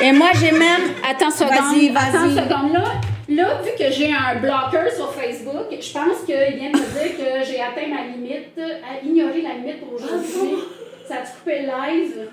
Et 0.00 0.10
moi, 0.10 0.30
j'ai 0.40 0.50
même... 0.50 0.82
Attends 1.08 1.30
seconde. 1.30 1.50
Vas-y, 1.50 1.90
vas-y. 1.90 2.34
Seconde. 2.34 2.72
Là, 2.72 2.84
là, 3.28 3.60
vu 3.62 3.70
que 3.78 3.90
j'ai 3.90 4.12
un 4.12 4.40
bloqueur 4.40 4.90
sur 4.92 5.12
Facebook, 5.12 5.66
je 5.70 5.92
pense 5.92 6.24
qu'il 6.26 6.34
vient 6.34 6.70
de 6.70 6.76
me 6.76 6.92
dire 6.92 7.16
que 7.16 7.44
j'ai 7.44 7.60
atteint 7.60 7.86
ma 7.88 8.02
limite, 8.04 8.58
à 8.58 8.98
ignorer 9.04 9.42
la 9.42 9.54
limite 9.54 9.80
pour 9.80 9.94
aujourd'hui. 9.94 10.58
Ça 11.08 11.16
a 11.16 11.18
coupé 11.18 11.60
le 11.60 11.66
live? 11.66 12.28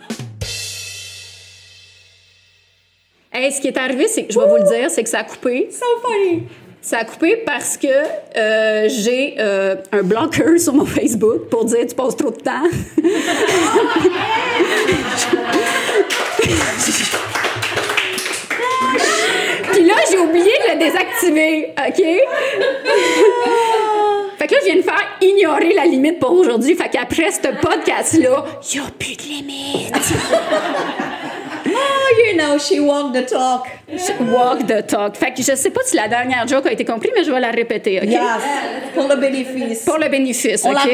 Hey, 3.34 3.52
ce 3.52 3.62
qui 3.62 3.68
est 3.68 3.78
arrivé, 3.78 4.08
c'est 4.08 4.26
que 4.26 4.34
je 4.34 4.40
vais 4.40 4.48
vous 4.48 4.58
le 4.58 4.64
dire, 4.64 4.90
c'est 4.90 5.04
que 5.04 5.10
ça 5.10 5.20
a 5.20 5.24
coupé. 5.24 5.70
So 5.72 5.86
funny. 6.06 6.44
Ça 6.82 6.98
a 7.00 7.06
coupé 7.06 7.38
parce 7.46 7.78
que 7.78 7.88
euh, 7.88 8.90
j'ai 8.90 9.36
euh, 9.40 9.76
un 9.92 10.04
bloqueur 10.04 10.60
sur 10.60 10.74
mon 10.74 10.86
Facebook 10.86 11.48
pour 11.50 11.66
dire 11.66 11.86
tu 11.88 11.96
passes 11.96 12.18
trop 12.18 12.32
de 12.32 12.38
temps. 12.38 12.64
Là, 19.96 20.02
j'ai 20.10 20.18
oublié 20.18 20.46
de 20.46 20.74
le 20.74 20.80
désactiver, 20.80 21.74
OK? 21.78 21.96
fait 24.38 24.48
que 24.48 24.54
là, 24.54 24.60
je 24.62 24.66
viens 24.66 24.76
de 24.78 24.82
faire 24.82 25.18
ignorer 25.22 25.74
la 25.74 25.86
limite 25.86 26.20
pour 26.20 26.32
aujourd'hui. 26.32 26.76
Fait 26.76 26.90
qu'après 26.90 27.32
ce 27.32 27.40
podcast-là, 27.42 28.46
il 28.74 28.80
n'y 28.80 28.86
a 28.86 28.90
plus 28.98 29.16
de 29.18 29.22
limite. 29.24 29.94
Oh, 31.68 32.16
you 32.26 32.34
know, 32.38 32.58
she 32.58 32.80
walked 32.80 33.14
the 33.14 33.26
talk. 33.30 33.68
Walk 34.32 34.66
the 34.68 34.82
talk. 34.88 35.16
Fait 35.18 35.34
que 35.34 35.44
je 35.44 35.56
sais 35.56 35.70
pas 35.70 35.82
si 35.84 35.96
la 35.96 36.08
dernière 36.08 36.48
joke 36.48 36.66
a 36.68 36.72
été 36.72 36.86
comprise, 36.86 37.12
mais 37.16 37.24
je 37.24 37.32
vais 37.32 37.40
la 37.40 37.52
répéter, 37.52 38.00
OK? 38.02 38.08
Yes. 38.10 38.22
Pour 38.96 39.08
le 39.08 39.16
bénéfice. 39.18 39.86
Pour 39.86 39.98
le 39.98 40.08
bénéfice, 40.10 40.64
On 40.66 40.72
OK? 40.72 40.78
la. 40.86 40.92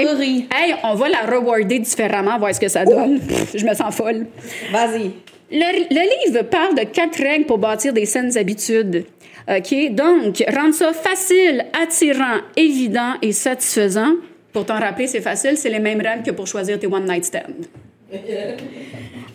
Hey, 0.58 0.76
on 0.84 0.96
va 0.96 1.10
la 1.10 1.22
rewarder 1.22 1.80
différemment, 1.80 2.38
voir 2.40 2.54
ce 2.54 2.60
que 2.60 2.68
ça 2.68 2.84
donne. 2.86 3.20
Pff, 3.20 3.56
Je 3.56 3.66
me 3.66 3.74
sens 3.74 3.96
folle. 3.96 4.26
Vas-y. 4.72 5.12
Le, 5.52 5.94
le 5.94 6.26
livre 6.32 6.44
parle 6.44 6.76
de 6.76 6.84
quatre 6.84 7.18
règles 7.22 7.46
pour 7.46 7.58
bâtir 7.58 7.94
des 7.94 8.06
saines 8.06 8.38
habitudes. 8.38 9.06
OK? 9.50 9.92
Donc, 9.92 10.44
rendre 10.54 10.74
ça 10.74 10.92
facile, 10.94 11.66
attirant, 11.82 12.40
évident 12.58 13.14
et 13.22 13.32
satisfaisant. 13.32 14.14
Pour 14.52 14.66
t'en 14.66 14.80
rappeler, 14.80 15.08
c'est 15.08 15.22
facile, 15.22 15.56
c'est 15.58 15.70
les 15.70 15.80
mêmes 15.80 16.02
règles 16.02 16.24
que 16.24 16.32
pour 16.32 16.48
choisir 16.48 16.78
tes 16.80 16.88
one-night 16.88 17.24
stands. 17.26 17.68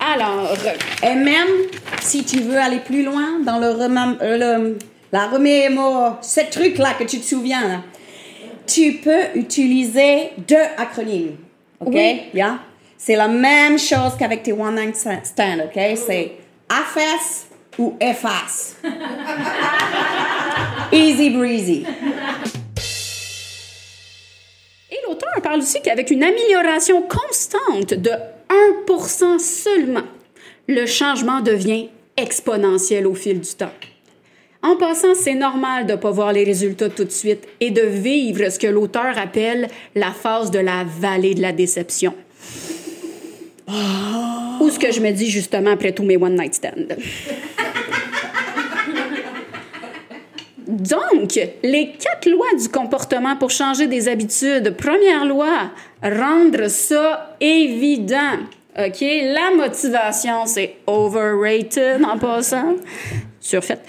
Alors, 0.01 0.55
Et 1.03 1.15
même 1.15 1.49
si 2.01 2.25
tu 2.25 2.41
veux 2.41 2.59
aller 2.59 2.79
plus 2.85 3.05
loin 3.05 3.39
dans 3.45 3.59
le, 3.59 3.67
euh, 3.67 4.39
le- 4.39 4.79
la 5.13 5.27
remémore, 5.29 6.19
ce 6.23 6.41
truc-là 6.51 6.95
que 6.99 7.05
tu 7.05 7.21
te 7.21 7.25
souviens, 7.25 7.69
là, 7.69 7.83
tu 8.67 8.95
peux 8.95 9.25
utiliser 9.39 10.31
deux 10.49 10.57
acronymes. 10.77 11.37
OK? 11.81 11.93
Oui. 11.95 12.23
Yeah? 12.35 12.59
C'est 13.05 13.17
la 13.17 13.27
même 13.27 13.81
chose 13.81 14.13
qu'avec 14.17 14.45
tes 14.45 14.53
one 14.53 14.77
night 14.77 14.95
stand, 14.95 15.65
OK? 15.65 15.83
C'est 15.97 16.35
AFS 16.69 17.49
ou 17.77 17.97
efface. 18.01 18.77
Easy 20.93 21.31
breezy. 21.31 21.85
Et 24.89 24.99
l'auteur 25.05 25.43
parle 25.43 25.59
aussi 25.59 25.83
qu'avec 25.83 26.13
une 26.13 26.23
amélioration 26.23 27.03
constante 27.03 27.93
de 27.93 28.13
1% 28.87 29.41
seulement, 29.41 30.07
le 30.69 30.87
changement 30.87 31.41
devient 31.41 31.89
exponentiel 32.17 33.09
au 33.09 33.15
fil 33.15 33.41
du 33.41 33.53
temps. 33.53 33.73
En 34.63 34.77
passant, 34.77 35.17
c'est 35.17 35.35
normal 35.35 35.87
de 35.87 35.95
ne 35.95 35.97
pas 35.97 36.13
voir 36.13 36.33
les 36.33 36.45
résultats 36.45 36.89
tout 36.89 37.03
de 37.03 37.11
suite 37.11 37.49
et 37.59 37.73
de 37.73 37.83
vivre 37.83 38.49
ce 38.49 38.61
que 38.61 38.69
l'auteur 38.69 39.19
appelle 39.19 39.67
la 39.97 40.13
phase 40.13 40.53
de 40.53 40.61
la 40.61 40.85
vallée 40.85 41.35
de 41.35 41.43
la 41.43 41.51
déception. 41.51 42.15
Ou 44.61 44.71
ce 44.71 44.79
que 44.79 44.93
je 44.93 45.01
me 45.01 45.11
dis 45.11 45.31
justement 45.31 45.73
après 45.73 45.93
tous 45.93 46.05
mes 46.05 46.17
one-night 46.17 46.55
stands. 46.55 46.95
Donc, 50.67 51.39
les 51.63 51.93
quatre 51.99 52.31
lois 52.31 52.55
du 52.59 52.69
comportement 52.69 53.37
pour 53.37 53.51
changer 53.51 53.87
des 53.87 54.09
habitudes. 54.09 54.75
Première 54.77 55.25
loi, 55.25 55.71
rendre 56.03 56.69
ça 56.69 57.37
évident. 57.41 58.39
OK? 58.79 59.01
La 59.01 59.51
motivation, 59.55 60.47
c'est 60.47 60.77
overrated 60.87 62.03
en 62.05 62.19
passant. 62.19 62.77
Surfait. 63.41 63.81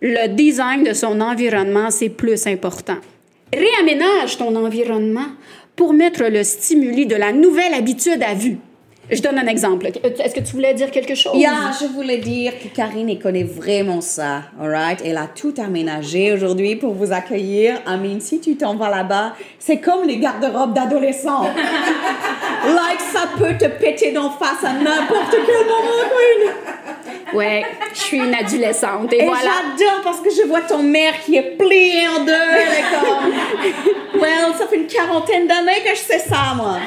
Le 0.00 0.28
design 0.28 0.84
de 0.84 0.92
son 0.92 1.20
environnement, 1.20 1.90
c'est 1.90 2.10
plus 2.10 2.46
important. 2.46 2.98
Réaménage 3.52 4.36
ton 4.36 4.54
environnement 4.54 5.26
pour 5.74 5.92
mettre 5.92 6.24
le 6.24 6.44
stimuli 6.44 7.06
de 7.06 7.16
la 7.16 7.32
nouvelle 7.32 7.74
habitude 7.74 8.22
à 8.22 8.34
vue. 8.34 8.58
Je 9.10 9.22
donne 9.22 9.38
un 9.38 9.46
exemple. 9.46 9.86
Est-ce 9.86 10.34
que 10.34 10.40
tu 10.40 10.52
voulais 10.52 10.74
dire 10.74 10.90
quelque 10.90 11.14
chose? 11.14 11.36
Yeah, 11.36 11.70
je 11.80 11.86
voulais 11.86 12.18
dire 12.18 12.52
que 12.58 12.68
Karine 12.68 13.08
elle 13.08 13.20
connaît 13.20 13.44
vraiment 13.44 14.00
ça, 14.00 14.42
alright? 14.60 15.00
Elle 15.04 15.16
a 15.16 15.28
tout 15.28 15.54
aménagé 15.58 16.32
aujourd'hui 16.32 16.76
pour 16.76 16.92
vous 16.92 17.12
accueillir. 17.12 17.80
I 17.86 17.96
mean, 17.98 18.20
si 18.20 18.40
tu 18.40 18.56
t'en 18.56 18.74
vas 18.74 18.90
là-bas, 18.90 19.34
c'est 19.58 19.78
comme 19.78 20.06
les 20.06 20.18
garde-robes 20.18 20.74
d'adolescents. 20.74 21.42
like, 22.66 23.00
ça 23.12 23.28
peut 23.38 23.56
te 23.56 23.66
péter 23.66 24.12
d'en 24.12 24.30
face 24.30 24.64
à 24.64 24.72
n'importe 24.72 25.30
quel 25.30 25.66
moment, 25.66 26.06
Queen. 26.10 26.52
Ouais, 27.34 27.64
je 27.92 27.98
suis 27.98 28.18
une 28.18 28.34
adolescente 28.34 29.12
et, 29.12 29.22
Et 29.22 29.26
voilà. 29.26 29.50
j'adore 29.78 30.00
parce 30.04 30.20
que 30.20 30.30
je 30.30 30.46
vois 30.46 30.60
ton 30.62 30.82
mère 30.82 31.12
qui 31.24 31.36
est 31.36 31.56
pliée 31.58 32.06
en 32.08 32.24
deux. 32.24 32.32
Elle 32.32 32.72
est 32.72 32.84
comme, 34.14 34.20
well, 34.22 34.54
ça 34.56 34.66
fait 34.68 34.76
une 34.76 34.86
quarantaine 34.86 35.46
d'années 35.48 35.82
que 35.84 35.90
je 35.90 36.00
sais 36.00 36.18
ça, 36.20 36.54
moi. 36.56 36.78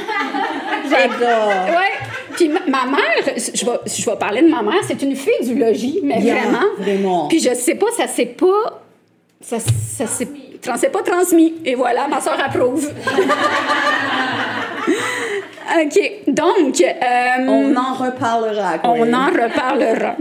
J'adore. 0.89 1.49
Ouais. 1.67 1.91
Puis 2.35 2.47
ma, 2.47 2.61
ma 2.67 2.85
mère, 2.89 3.17
je 3.35 3.65
vais, 3.65 3.79
je 3.85 4.05
vais 4.09 4.15
parler 4.17 4.41
de 4.41 4.47
ma 4.49 4.61
mère, 4.61 4.79
c'est 4.87 5.01
une 5.01 5.15
fille 5.15 5.45
du 5.45 5.55
logis, 5.55 5.99
mais 6.03 6.19
Yeah, 6.21 6.35
vraiment. 6.43 6.65
vraiment. 6.77 7.27
Puis 7.27 7.39
je 7.41 7.53
sais 7.53 7.75
pas, 7.75 7.87
ça 7.97 8.07
s'est 8.07 8.25
pas. 8.27 8.81
Ça, 9.41 9.57
ça 9.59 10.07
s'est 10.07 10.27
ça 10.61 10.75
s'est 10.75 10.89
pas 10.89 11.01
transmis. 11.03 11.55
Et 11.65 11.75
voilà, 11.75 12.07
ma 12.07 12.19
soeur 12.21 12.37
approuve. 12.43 12.91
OK. 15.83 15.99
Donc. 16.27 16.81
euh, 16.81 17.45
On 17.47 17.75
en 17.75 17.93
reparlera. 17.93 18.79
On 18.83 19.13
en 19.13 19.27
reparlera. 19.27 20.15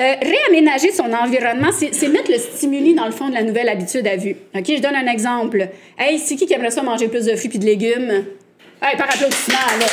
Euh, 0.00 0.14
réaménager 0.22 0.92
son 0.92 1.12
environnement, 1.12 1.70
c'est 1.76 1.92
c'est 1.92 2.06
mettre 2.06 2.30
le 2.30 2.38
stimuli 2.38 2.94
dans 2.94 3.06
le 3.06 3.10
fond 3.10 3.28
de 3.28 3.34
la 3.34 3.42
nouvelle 3.42 3.68
habitude 3.68 4.06
à 4.06 4.14
vue. 4.16 4.36
OK, 4.54 4.64
je 4.68 4.80
donne 4.80 4.94
un 4.94 5.08
exemple. 5.08 5.68
Hey, 5.98 6.18
c'est 6.20 6.36
qui 6.36 6.46
qui 6.46 6.54
aimerait 6.54 6.70
ça 6.70 6.82
manger 6.82 7.08
plus 7.08 7.24
de 7.24 7.34
fruits 7.34 7.50
et 7.52 7.58
de 7.58 7.64
légumes? 7.64 8.24
Hey, 8.80 8.96
par 8.96 9.08
applaudissement, 9.12 9.58
là. 9.80 9.86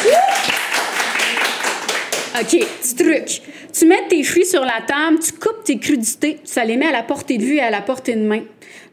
OK, 2.41 2.67
petit 2.81 2.95
truc. 2.95 3.41
Tu 3.73 3.85
mets 3.87 4.07
tes 4.07 4.23
fruits 4.23 4.45
sur 4.45 4.61
la 4.61 4.81
table, 4.85 5.17
tu 5.25 5.31
coupes 5.33 5.63
tes 5.63 5.79
crudités, 5.79 6.39
ça 6.43 6.63
les 6.65 6.77
met 6.77 6.87
à 6.87 6.91
la 6.91 7.01
portée 7.03 7.37
de 7.37 7.43
vue 7.43 7.55
et 7.55 7.61
à 7.61 7.69
la 7.71 7.81
portée 7.81 8.13
de 8.15 8.21
main. 8.21 8.41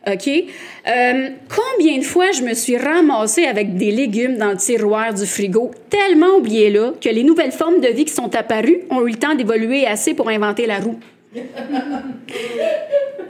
OK? 0.06 0.28
Euh, 0.28 1.28
combien 1.48 1.98
de 1.98 2.02
fois 2.02 2.32
je 2.32 2.42
me 2.42 2.54
suis 2.54 2.76
ramassée 2.76 3.44
avec 3.44 3.76
des 3.76 3.90
légumes 3.90 4.36
dans 4.36 4.50
le 4.50 4.56
tiroir 4.56 5.14
du 5.14 5.26
frigo, 5.26 5.70
tellement 5.88 6.36
oubliés 6.38 6.70
là, 6.70 6.92
que 7.00 7.08
les 7.08 7.22
nouvelles 7.22 7.52
formes 7.52 7.80
de 7.80 7.88
vie 7.88 8.04
qui 8.04 8.12
sont 8.12 8.34
apparues 8.34 8.80
ont 8.90 9.06
eu 9.06 9.10
le 9.10 9.16
temps 9.16 9.34
d'évoluer 9.34 9.86
assez 9.86 10.14
pour 10.14 10.28
inventer 10.28 10.66
la 10.66 10.78
roue. 10.80 10.98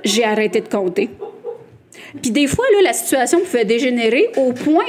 J'ai 0.04 0.24
arrêté 0.24 0.60
de 0.60 0.68
compter. 0.68 1.10
Puis 2.20 2.30
des 2.30 2.46
fois, 2.46 2.64
là, 2.74 2.82
la 2.82 2.92
situation 2.92 3.40
pouvait 3.40 3.64
dégénérer 3.64 4.30
au 4.36 4.52
point 4.52 4.84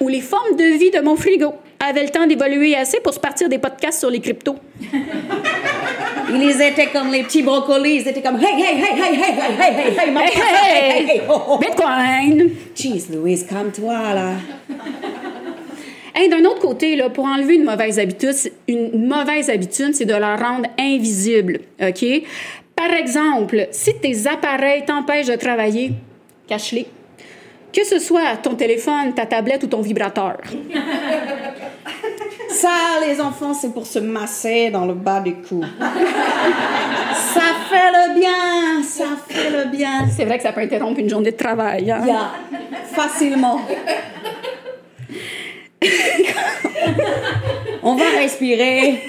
où 0.00 0.08
les 0.08 0.20
formes 0.20 0.56
de 0.56 0.78
vie 0.78 0.90
de 0.90 1.00
mon 1.00 1.16
frigo 1.16 1.52
avaient 1.80 2.02
le 2.02 2.10
temps 2.10 2.26
d'évoluer 2.26 2.74
assez 2.74 3.00
pour 3.00 3.12
se 3.12 3.20
partir 3.20 3.48
des 3.48 3.58
podcasts 3.58 4.00
sur 4.00 4.10
les 4.10 4.20
cryptos. 4.20 4.56
Ils 6.32 6.62
étaient 6.62 6.86
comme 6.86 7.10
les 7.12 7.22
petits 7.22 7.42
brocolis. 7.42 7.96
Ils 7.96 8.08
étaient 8.08 8.22
comme 8.22 8.38
hey, 8.38 8.54
hey, 8.56 8.76
hey, 8.76 8.92
hey, 8.92 9.14
hey, 9.14 9.14
hey, 9.14 9.34
hey, 9.58 9.74
hey, 9.74 9.96
hey, 9.96 10.14
Hey, 10.16 10.32
hey, 10.34 10.90
hey, 10.90 11.06
hey, 11.06 11.22
oh, 11.28 11.32
oh, 11.34 11.42
oh. 11.48 11.58
Bitcoin! 11.58 12.50
Jeez, 12.74 13.12
Louise, 13.12 13.44
calme-toi, 13.46 14.14
là. 14.14 14.30
Hey, 16.14 16.28
D'un 16.28 16.44
autre 16.44 16.60
côté, 16.60 16.94
là, 16.96 17.10
pour 17.10 17.24
enlever 17.24 17.56
une 17.56 17.64
mauvaise 17.64 17.98
habitude, 17.98 18.34
une 18.68 19.06
mauvaise 19.06 19.50
habitude, 19.50 19.94
c'est 19.94 20.04
de 20.04 20.14
la 20.14 20.36
rendre 20.36 20.68
invisible. 20.78 21.60
OK? 21.82 22.04
Par 22.76 22.92
exemple, 22.92 23.68
si 23.70 23.94
tes 23.94 24.26
appareils 24.26 24.84
t'empêchent 24.84 25.26
de 25.26 25.36
travailler, 25.36 25.92
cache-les. 26.46 26.86
Que 27.72 27.84
ce 27.84 27.98
soit 27.98 28.36
ton 28.42 28.54
téléphone, 28.54 29.14
ta 29.14 29.26
tablette 29.26 29.64
ou 29.64 29.66
ton 29.66 29.80
vibrateur. 29.80 30.38
Ça, 32.54 33.00
les 33.04 33.20
enfants, 33.20 33.52
c'est 33.52 33.72
pour 33.72 33.86
se 33.86 33.98
masser 33.98 34.70
dans 34.70 34.86
le 34.86 34.94
bas 34.94 35.20
du 35.20 35.34
cou. 35.34 35.60
ça 35.80 37.42
fait 37.68 37.90
le 37.90 38.14
bien, 38.18 38.82
ça 38.82 39.16
fait 39.28 39.50
le 39.50 39.70
bien. 39.70 40.08
C'est 40.14 40.24
vrai 40.24 40.36
que 40.36 40.44
ça 40.44 40.52
peut 40.52 40.60
interrompre 40.60 41.00
une 41.00 41.10
journée 41.10 41.32
de 41.32 41.36
travail. 41.36 41.90
Hein? 41.90 42.04
Yeah, 42.06 42.30
facilement. 42.92 43.60
On 47.82 47.96
va 47.96 48.04
respirer. 48.18 49.02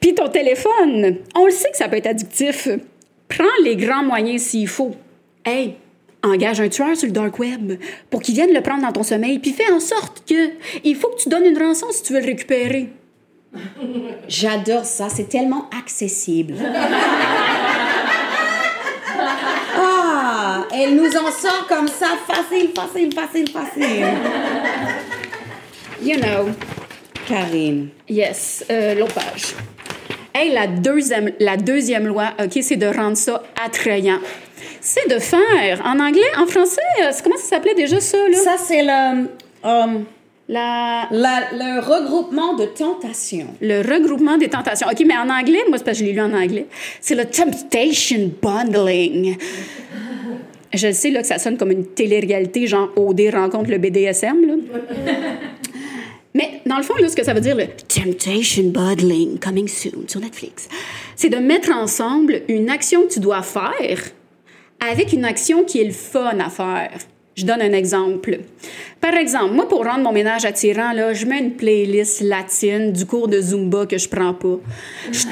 Puis 0.00 0.14
ton 0.14 0.28
téléphone, 0.28 1.18
on 1.34 1.46
le 1.46 1.50
sait 1.50 1.70
que 1.72 1.76
ça 1.76 1.88
peut 1.88 1.96
être 1.96 2.06
addictif. 2.06 2.68
Prends 3.28 3.44
les 3.64 3.74
grands 3.74 4.04
moyens 4.04 4.42
s'il 4.42 4.68
faut. 4.68 4.94
Hey, 5.44 5.76
engage 6.24 6.60
un 6.60 6.68
tueur 6.68 6.96
sur 6.96 7.06
le 7.06 7.12
dark 7.12 7.38
web 7.38 7.78
pour 8.10 8.22
qu'il 8.22 8.34
vienne 8.34 8.52
le 8.52 8.60
prendre 8.60 8.82
dans 8.82 8.92
ton 8.92 9.02
sommeil, 9.02 9.38
puis 9.38 9.52
fais 9.52 9.70
en 9.72 9.80
sorte 9.80 10.24
que 10.28 10.50
il 10.82 10.96
faut 10.96 11.08
que 11.08 11.22
tu 11.22 11.28
donnes 11.28 11.44
une 11.44 11.58
rançon 11.58 11.86
si 11.90 12.02
tu 12.02 12.12
veux 12.12 12.20
le 12.20 12.26
récupérer. 12.26 12.88
J'adore 14.28 14.84
ça, 14.84 15.08
c'est 15.08 15.28
tellement 15.28 15.68
accessible. 15.78 16.54
Ah, 19.76 20.66
elle 20.72 20.94
nous 20.94 21.08
en 21.16 21.30
sort 21.30 21.66
comme 21.68 21.88
ça, 21.88 22.06
facile, 22.26 22.70
facile, 22.74 23.12
facile, 23.12 23.48
facile. 23.48 24.06
You 26.02 26.16
know. 26.18 26.50
Karine. 27.26 27.88
Yes, 28.08 28.64
euh, 28.70 28.94
l'autre 28.94 29.14
page. 29.14 29.54
Hey, 30.34 30.52
la 30.52 30.66
deuxième, 30.66 31.32
la 31.40 31.56
deuxième 31.56 32.06
loi, 32.06 32.32
OK, 32.42 32.58
c'est 32.60 32.76
de 32.76 32.86
rendre 32.86 33.16
ça 33.16 33.42
attrayant. 33.64 34.18
C'est 34.86 35.08
de 35.08 35.18
faire, 35.18 35.80
en 35.86 35.98
anglais, 35.98 36.20
en 36.38 36.46
français, 36.46 36.80
euh, 37.02 37.10
comment 37.22 37.36
ça 37.38 37.56
s'appelait 37.56 37.74
déjà 37.74 38.00
ça, 38.00 38.18
là? 38.28 38.36
Ça, 38.36 38.56
c'est 38.62 38.82
le, 38.82 39.28
euh, 39.64 39.98
La, 40.46 41.08
la- 41.10 41.48
le 41.52 41.80
regroupement 41.80 42.52
de 42.54 42.66
tentations. 42.66 43.46
le 43.62 43.78
regroupement 43.80 44.36
des 44.36 44.48
tentations. 44.48 44.86
OK, 44.92 45.02
mais 45.06 45.16
en 45.16 45.30
anglais, 45.30 45.60
moi, 45.68 45.78
c'est 45.78 45.84
parce 45.84 45.96
que 45.98 46.04
je 46.04 46.08
l'ai 46.10 46.12
lu 46.12 46.20
en 46.20 46.34
anglais, 46.34 46.66
c'est 47.00 47.14
le 47.14 47.24
temptation 47.24 48.30
bundling. 48.42 49.38
Je 50.74 50.92
sais 50.92 51.08
là, 51.10 51.22
que 51.22 51.26
ça 51.28 51.38
sonne 51.38 51.56
comme 51.56 51.70
une 51.70 51.86
télé-réalité, 51.86 52.66
genre 52.66 52.90
OD 52.96 53.22
rencontre 53.32 53.70
le 53.70 53.78
BDSM. 53.78 54.44
Là. 54.46 54.54
Mais 56.34 56.60
dans 56.66 56.76
le 56.76 56.82
fond, 56.82 56.94
là, 57.00 57.08
ce 57.08 57.16
que 57.16 57.24
ça 57.24 57.32
veut 57.32 57.40
dire, 57.40 57.56
le 57.56 57.66
temptation 57.88 58.64
bundling, 58.64 59.38
coming 59.38 59.68
soon 59.68 60.04
sur 60.08 60.20
Netflix, 60.20 60.68
c'est 61.16 61.30
de 61.30 61.36
mettre 61.38 61.70
ensemble 61.70 62.42
une 62.48 62.68
action 62.68 63.02
que 63.06 63.14
tu 63.14 63.20
dois 63.20 63.40
faire 63.42 63.98
avec 64.90 65.12
une 65.12 65.24
action 65.24 65.64
qui 65.64 65.80
est 65.80 65.84
le 65.84 65.92
fun 65.92 66.38
à 66.38 66.50
faire. 66.50 66.90
Je 67.34 67.44
donne 67.44 67.62
un 67.62 67.72
exemple. 67.72 68.38
Par 69.00 69.14
exemple, 69.14 69.54
moi, 69.54 69.68
pour 69.68 69.84
rendre 69.84 70.04
mon 70.04 70.12
ménage 70.12 70.44
attirant, 70.44 70.92
là, 70.92 71.12
je 71.12 71.26
mets 71.26 71.40
une 71.40 71.52
playlist 71.52 72.20
latine 72.20 72.92
du 72.92 73.06
cours 73.06 73.26
de 73.26 73.40
Zumba 73.40 73.86
que 73.86 73.98
je 73.98 74.08
prends 74.08 74.34
pas. 74.34 74.58
Je, 75.10 75.26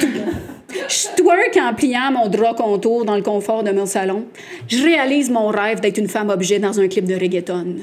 je 0.89 1.17
twerk 1.17 1.57
en 1.61 1.75
pliant 1.75 2.11
mon 2.11 2.29
drap 2.29 2.55
contour 2.55 3.05
dans 3.05 3.15
le 3.15 3.23
confort 3.23 3.63
de 3.63 3.71
mon 3.71 3.87
salon. 3.87 4.25
Je 4.67 4.83
réalise 4.83 5.31
mon 5.31 5.47
rêve 5.49 5.81
d'être 5.81 5.99
une 5.99 6.09
femme 6.09 6.31
objet 6.31 6.59
dans 6.59 6.81
un 6.81 6.89
clip 6.89 7.05
de 7.05 7.15
reggaeton. 7.15 7.77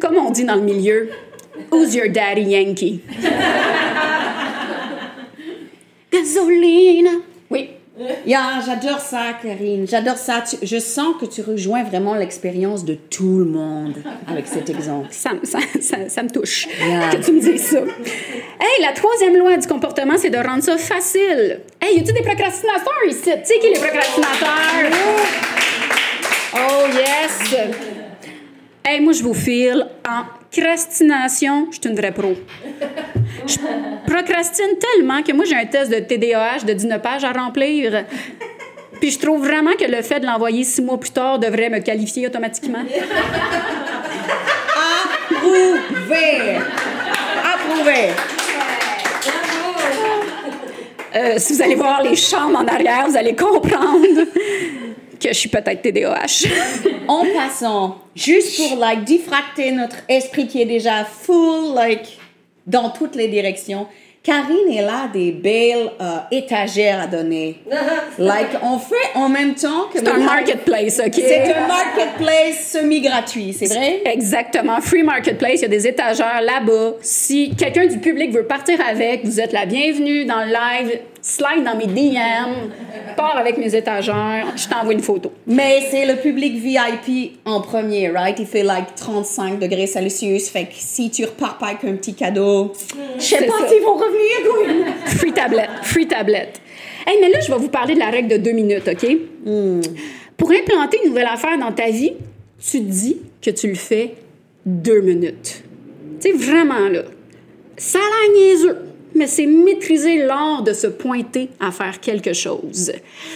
Comme 0.00 0.16
on 0.16 0.30
dit 0.30 0.44
dans 0.44 0.54
le 0.54 0.62
milieu, 0.62 1.10
Who's 1.70 1.94
your 1.94 2.08
daddy 2.08 2.42
Yankee? 2.42 3.00
Gasolina. 6.12 7.10
Oui. 7.50 7.70
Yeah, 8.24 8.60
j'adore 8.64 8.98
ça, 8.98 9.34
Karine. 9.42 9.86
J'adore 9.86 10.16
ça. 10.16 10.42
Tu- 10.48 10.56
je 10.66 10.78
sens 10.78 11.16
que 11.20 11.26
tu 11.26 11.42
rejoins 11.42 11.82
vraiment 11.84 12.14
l'expérience 12.14 12.82
de 12.84 12.94
tout 12.94 13.38
le 13.40 13.44
monde 13.44 13.94
avec 14.26 14.46
cet 14.46 14.70
exemple. 14.70 15.08
Ça, 15.10 15.34
me- 15.34 15.44
ça, 15.44 15.58
ça- 15.80 16.08
ça 16.08 16.22
me 16.22 16.30
touche 16.30 16.66
Yeah. 16.80 17.10
que 17.10 17.16
tu 17.22 17.32
me 17.32 17.40
dises 17.40 17.62
ça. 17.62 17.78
Hey, 17.78 18.82
la 18.82 18.92
troisième 18.92 19.36
loi 19.36 19.56
du 19.58 19.66
comportement, 19.66 20.14
c'est 20.16 20.30
de 20.30 20.38
rendre 20.38 20.62
ça 20.62 20.78
facile. 20.78 21.60
Hey, 21.80 21.98
y 21.98 22.00
a-tu 22.00 22.12
des 22.14 22.22
procrastinateurs 22.22 23.04
ici? 23.06 23.20
Tu 23.24 23.30
sais 23.44 23.58
qui 23.58 23.66
est 23.66 23.74
les 23.74 23.78
procrastinateurs? 23.80 24.98
Oh 26.54 26.86
yes! 26.94 27.54
Hey, 28.82 29.00
moi, 29.00 29.12
je 29.12 29.22
vous 29.22 29.34
file 29.34 29.86
en 30.08 30.22
crastination, 30.50 31.66
je 31.70 31.78
suis 31.80 31.90
une 31.90 31.96
vraie 31.96 32.12
pro. 32.12 32.32
Je 33.46 33.56
procrastine 34.10 34.76
tellement 34.78 35.22
que 35.22 35.32
moi, 35.32 35.44
j'ai 35.44 35.56
un 35.56 35.66
test 35.66 35.90
de 35.90 35.98
TDAH 35.98 36.64
de 36.66 36.72
19 36.72 37.02
pages 37.02 37.24
à 37.24 37.32
remplir. 37.32 38.04
Puis 39.00 39.12
je 39.12 39.18
trouve 39.18 39.46
vraiment 39.46 39.72
que 39.72 39.84
le 39.84 40.02
fait 40.02 40.20
de 40.20 40.26
l'envoyer 40.26 40.62
six 40.64 40.82
mois 40.82 41.00
plus 41.00 41.10
tard 41.10 41.38
devrait 41.38 41.70
me 41.70 41.78
qualifier 41.78 42.26
automatiquement. 42.26 42.84
Approuvé! 45.30 46.58
Approuvé! 47.54 48.10
Euh, 51.16 51.34
si 51.38 51.54
vous 51.54 51.62
allez 51.62 51.74
voir 51.74 52.02
les 52.02 52.14
chambres 52.14 52.58
en 52.58 52.66
arrière, 52.66 53.06
vous 53.08 53.16
allez 53.16 53.34
comprendre 53.34 54.06
que 55.20 55.28
je 55.28 55.34
suis 55.34 55.48
peut-être 55.48 55.82
TDAH. 55.82 56.48
En 57.08 57.24
passant, 57.34 57.98
juste 58.14 58.56
pour 58.56 58.78
like 58.78 59.04
diffracter 59.04 59.72
notre 59.72 59.96
esprit 60.08 60.46
qui 60.46 60.62
est 60.62 60.66
déjà 60.66 61.04
full 61.04 61.74
like 61.74 62.19
dans 62.70 62.90
toutes 62.90 63.16
les 63.16 63.28
directions, 63.28 63.86
Karine 64.22 64.70
est 64.70 64.82
là 64.82 65.08
des 65.10 65.32
belles 65.32 65.90
euh, 65.98 66.18
étagères 66.30 67.00
à 67.00 67.06
donner. 67.06 67.56
like 68.18 68.50
on 68.62 68.78
fait 68.78 68.94
en 69.14 69.30
même 69.30 69.54
temps 69.54 69.86
que 69.90 69.98
C'est 69.98 70.08
un 70.08 70.18
marketplace, 70.18 71.00
OK? 71.04 71.14
C'est 71.14 71.54
un 71.54 71.66
marketplace 71.66 72.70
semi-gratuit, 72.70 73.54
c'est 73.54 73.66
vrai? 73.66 74.02
Exactement. 74.04 74.78
Free 74.82 75.02
Marketplace, 75.02 75.60
il 75.60 75.62
y 75.62 75.64
a 75.64 75.68
des 75.68 75.86
étagères 75.86 76.42
là-bas. 76.42 76.96
Si 77.00 77.54
quelqu'un 77.56 77.86
du 77.86 77.98
public 77.98 78.30
veut 78.30 78.44
partir 78.44 78.78
avec, 78.86 79.24
vous 79.24 79.40
êtes 79.40 79.52
la 79.52 79.64
bienvenue 79.64 80.26
dans 80.26 80.44
le 80.44 80.52
live. 80.52 80.98
Slide 81.30 81.62
dans 81.64 81.76
mes 81.76 81.86
DM, 81.86 82.70
pars 83.16 83.36
avec 83.36 83.56
mes 83.56 83.72
étagères, 83.76 84.48
je 84.56 84.68
t'envoie 84.68 84.92
une 84.92 85.00
photo. 85.00 85.32
Mais 85.46 85.80
c'est 85.88 86.04
le 86.04 86.16
public 86.16 86.56
VIP 86.56 87.38
en 87.44 87.60
premier, 87.60 88.10
right? 88.10 88.36
Il 88.40 88.46
fait 88.46 88.64
like 88.64 88.96
35 88.96 89.60
degrés 89.60 89.86
Celsius. 89.86 90.48
Fait 90.48 90.64
que 90.64 90.72
si 90.72 91.08
tu 91.08 91.24
repars 91.24 91.56
pas 91.56 91.66
avec 91.66 91.84
un 91.84 91.94
petit 91.94 92.14
cadeau, 92.14 92.72
je 93.16 93.22
sais 93.22 93.46
pas 93.46 93.68
s'ils 93.68 93.80
vont 93.80 93.94
revenir. 93.94 94.92
Free 95.06 95.32
tablette, 95.32 95.70
free 95.82 96.08
tablette. 96.08 96.60
Hey, 97.06 97.18
mais 97.20 97.28
là, 97.28 97.38
je 97.38 97.52
vais 97.52 97.58
vous 97.58 97.68
parler 97.68 97.94
de 97.94 98.00
la 98.00 98.10
règle 98.10 98.28
de 98.28 98.36
deux 98.36 98.52
minutes, 98.52 98.88
OK? 98.88 99.16
Pour 100.36 100.50
implanter 100.50 100.98
une 101.04 101.10
nouvelle 101.10 101.28
affaire 101.32 101.56
dans 101.58 101.70
ta 101.70 101.90
vie, 101.90 102.14
tu 102.60 102.78
te 102.78 102.90
dis 102.90 103.18
que 103.40 103.50
tu 103.50 103.68
le 103.68 103.76
fais 103.76 104.14
deux 104.66 105.00
minutes. 105.00 105.62
Tu 106.20 106.32
sais, 106.32 106.36
vraiment, 106.36 106.88
là. 106.88 107.02
Ça 107.76 107.98
a 107.98 108.02
l'air 108.02 108.34
niaiseux, 108.36 108.89
mais 109.20 109.26
c'est 109.26 109.44
maîtriser 109.44 110.16
l'art 110.16 110.62
de 110.62 110.72
se 110.72 110.86
pointer 110.86 111.50
à 111.60 111.70
faire 111.70 112.00
quelque 112.00 112.32
chose. 112.32 112.90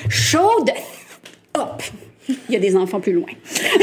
Chaude, 0.09 0.71
hop! 1.53 1.83
Il 2.27 2.55
y 2.55 2.57
a 2.57 2.59
des 2.59 2.75
enfants 2.75 3.01
plus 3.01 3.13
loin. 3.13 3.29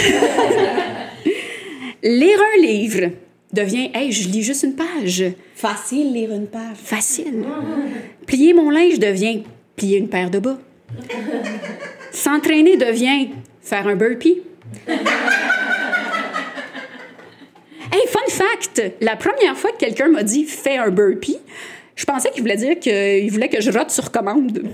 Lire 2.04 2.40
un 2.56 2.60
livre 2.60 3.12
devient, 3.54 3.92
hey, 3.94 4.12
je 4.12 4.28
lis 4.30 4.42
juste 4.42 4.64
une 4.64 4.74
page. 4.74 5.26
Facile 5.54 6.12
lire 6.12 6.32
une 6.32 6.48
page. 6.48 6.78
Facile. 6.84 7.46
Plier 8.26 8.56
mon 8.56 8.72
linge 8.72 8.98
devient 8.98 9.44
plier 9.76 10.00
une 10.00 10.10
paire 10.10 10.32
de 10.32 10.40
bas. 10.40 10.58
S'entraîner 12.12 12.78
devient 12.78 13.28
faire 13.62 13.86
un 13.88 13.96
burpee. 13.96 14.42
Hey, 17.94 18.08
fun 18.08 18.28
fact! 18.28 18.82
La 19.02 19.16
première 19.18 19.56
fois 19.56 19.72
que 19.74 19.78
quelqu'un 19.78 20.08
m'a 20.08 20.24
dit 20.24 20.46
fais 20.46 20.78
un 20.78 20.90
burpee, 20.90 21.38
je 21.96 22.06
pensais 22.06 22.30
qu'il 22.32 22.42
voulait 22.42 22.58
dire 22.58 22.80
qu'il 22.80 23.30
voulait 23.32 23.50
que 23.50 23.62
je 23.62 23.72
rote 23.72 23.92
sur 23.92 24.12
commande. 24.12 24.62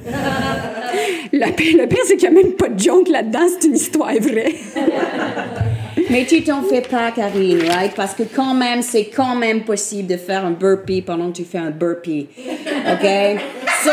Le 1.33 1.51
pire, 1.51 1.77
le 1.77 1.87
pire, 1.87 1.99
c'est 2.05 2.15
qu'il 2.15 2.31
n'y 2.31 2.39
a 2.39 2.43
même 2.43 2.53
pas 2.53 2.69
de 2.69 2.79
joke 2.79 3.09
là-dedans, 3.09 3.47
c'est 3.49 3.67
une 3.67 3.75
histoire 3.75 4.13
vraie. 4.13 4.55
Mais 6.09 6.25
tu 6.25 6.41
t'en 6.41 6.63
fais 6.63 6.81
pas, 6.81 7.11
Karine, 7.11 7.63
right? 7.69 7.93
Parce 7.93 8.13
que 8.13 8.23
quand 8.23 8.53
même, 8.53 8.81
c'est 8.81 9.05
quand 9.05 9.35
même 9.35 9.63
possible 9.63 10.07
de 10.07 10.15
faire 10.15 10.45
un 10.45 10.51
burpee 10.51 11.01
pendant 11.01 11.31
que 11.31 11.37
tu 11.37 11.43
fais 11.43 11.57
un 11.57 11.71
burpee. 11.71 12.27
OK? 12.37 13.07
So, 13.83 13.91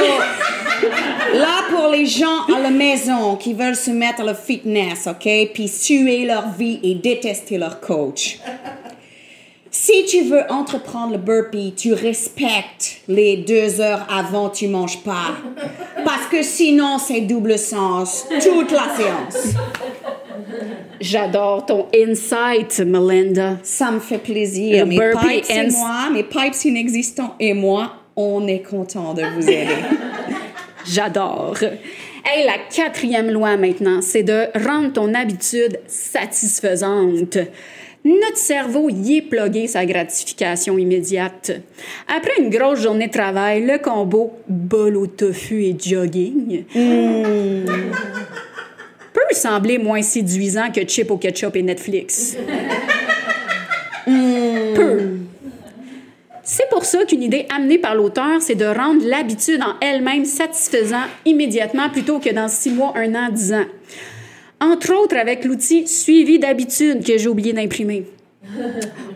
là, 1.35 1.65
pour 1.71 1.89
les 1.89 2.07
gens 2.07 2.47
à 2.57 2.59
la 2.59 2.71
maison 2.71 3.37
qui 3.37 3.53
veulent 3.53 3.77
se 3.77 3.91
mettre 3.91 4.23
à 4.23 4.25
le 4.25 4.35
fitness, 4.35 5.07
OK? 5.07 5.29
Puis 5.53 5.69
suer 5.69 6.25
leur 6.25 6.49
vie 6.51 6.81
et 6.83 6.95
détester 6.95 7.59
leur 7.59 7.81
coach. 7.81 8.39
Si 9.77 10.05
tu 10.05 10.23
veux 10.23 10.43
entreprendre 10.51 11.13
le 11.15 11.19
burpee, 11.19 11.75
tu 11.77 11.95
respectes 11.95 12.99
les 13.09 13.39
deux 13.39 13.81
heures 13.81 14.07
avant 14.09 14.49
tu 14.49 14.69
manges 14.69 15.03
pas. 15.03 15.33
Parce 16.05 16.27
que 16.31 16.45
sinon, 16.45 16.99
c'est 16.99 17.23
double 17.23 17.59
sens 17.59 18.25
toute 18.41 18.71
la 18.71 18.95
séance. 18.97 19.55
J'adore 21.01 21.67
ton 21.67 21.87
insight, 21.93 22.79
Melinda. 22.87 23.59
Ça 23.65 23.91
me 23.91 23.99
fait 23.99 24.19
plaisir. 24.19 24.85
Le 24.85 24.87
Mes 24.91 24.97
burpee 24.97 25.41
pipes, 25.43 25.51
ins- 25.51 25.73
moi. 25.77 26.09
Mes 26.13 26.23
pipes 26.23 26.65
inexistants 26.67 27.35
et 27.41 27.53
moi, 27.53 27.95
on 28.15 28.47
est 28.47 28.63
content 28.63 29.13
de 29.13 29.23
vous 29.35 29.49
aider. 29.49 29.75
J'adore. 30.87 31.57
Hey, 32.25 32.47
la 32.47 32.59
quatrième 32.73 33.29
loi 33.29 33.57
maintenant, 33.57 34.01
c'est 34.01 34.23
de 34.23 34.47
rendre 34.65 34.93
ton 34.93 35.15
habitude 35.15 35.81
satisfaisante. 35.89 37.39
Notre 38.05 38.37
cerveau 38.37 38.90
y 38.90 39.17
est 39.17 39.23
plugué 39.23 39.67
sa 39.67 39.87
gratification 39.87 40.77
immédiate. 40.77 41.53
Après 42.07 42.33
une 42.38 42.51
grosse 42.51 42.83
journée 42.83 43.07
de 43.07 43.12
travail, 43.12 43.64
le 43.64 43.79
combo 43.79 44.33
bol 44.47 44.99
au 44.99 45.07
tofu 45.07 45.64
et 45.64 45.75
jogging 45.79 46.64
peut 49.14 49.23
sembler 49.33 49.79
moins 49.79 50.03
séduisant 50.03 50.71
que 50.71 50.87
chip 50.87 51.11
au 51.11 51.17
ketchup 51.17 51.57
et 51.57 51.62
Netflix. 51.62 52.37
Peu. 54.05 55.01
C'est 56.43 56.69
pour 56.69 56.85
ça 56.85 57.07
qu'une 57.07 57.23
idée 57.23 57.47
amenée 57.55 57.79
par 57.79 57.95
l'auteur, 57.95 58.43
c'est 58.43 58.55
de 58.55 58.67
rendre 58.67 59.03
l'habitude 59.07 59.62
en 59.62 59.81
elle-même 59.81 60.27
satisfaisant 60.27 61.05
immédiatement 61.25 61.88
plutôt 61.88 62.19
que 62.19 62.29
dans 62.29 62.49
six 62.49 62.71
mois, 62.71 62.93
un 62.97 63.14
an, 63.14 63.31
dix 63.33 63.55
ans. 63.55 63.64
Entre 64.64 64.94
autres 64.94 65.16
avec 65.16 65.44
l'outil 65.44 65.87
suivi 65.87 66.38
d'habitude 66.38 67.05
que 67.05 67.18
j'ai 67.18 67.29
oublié 67.29 67.53
d'imprimer. 67.53 68.07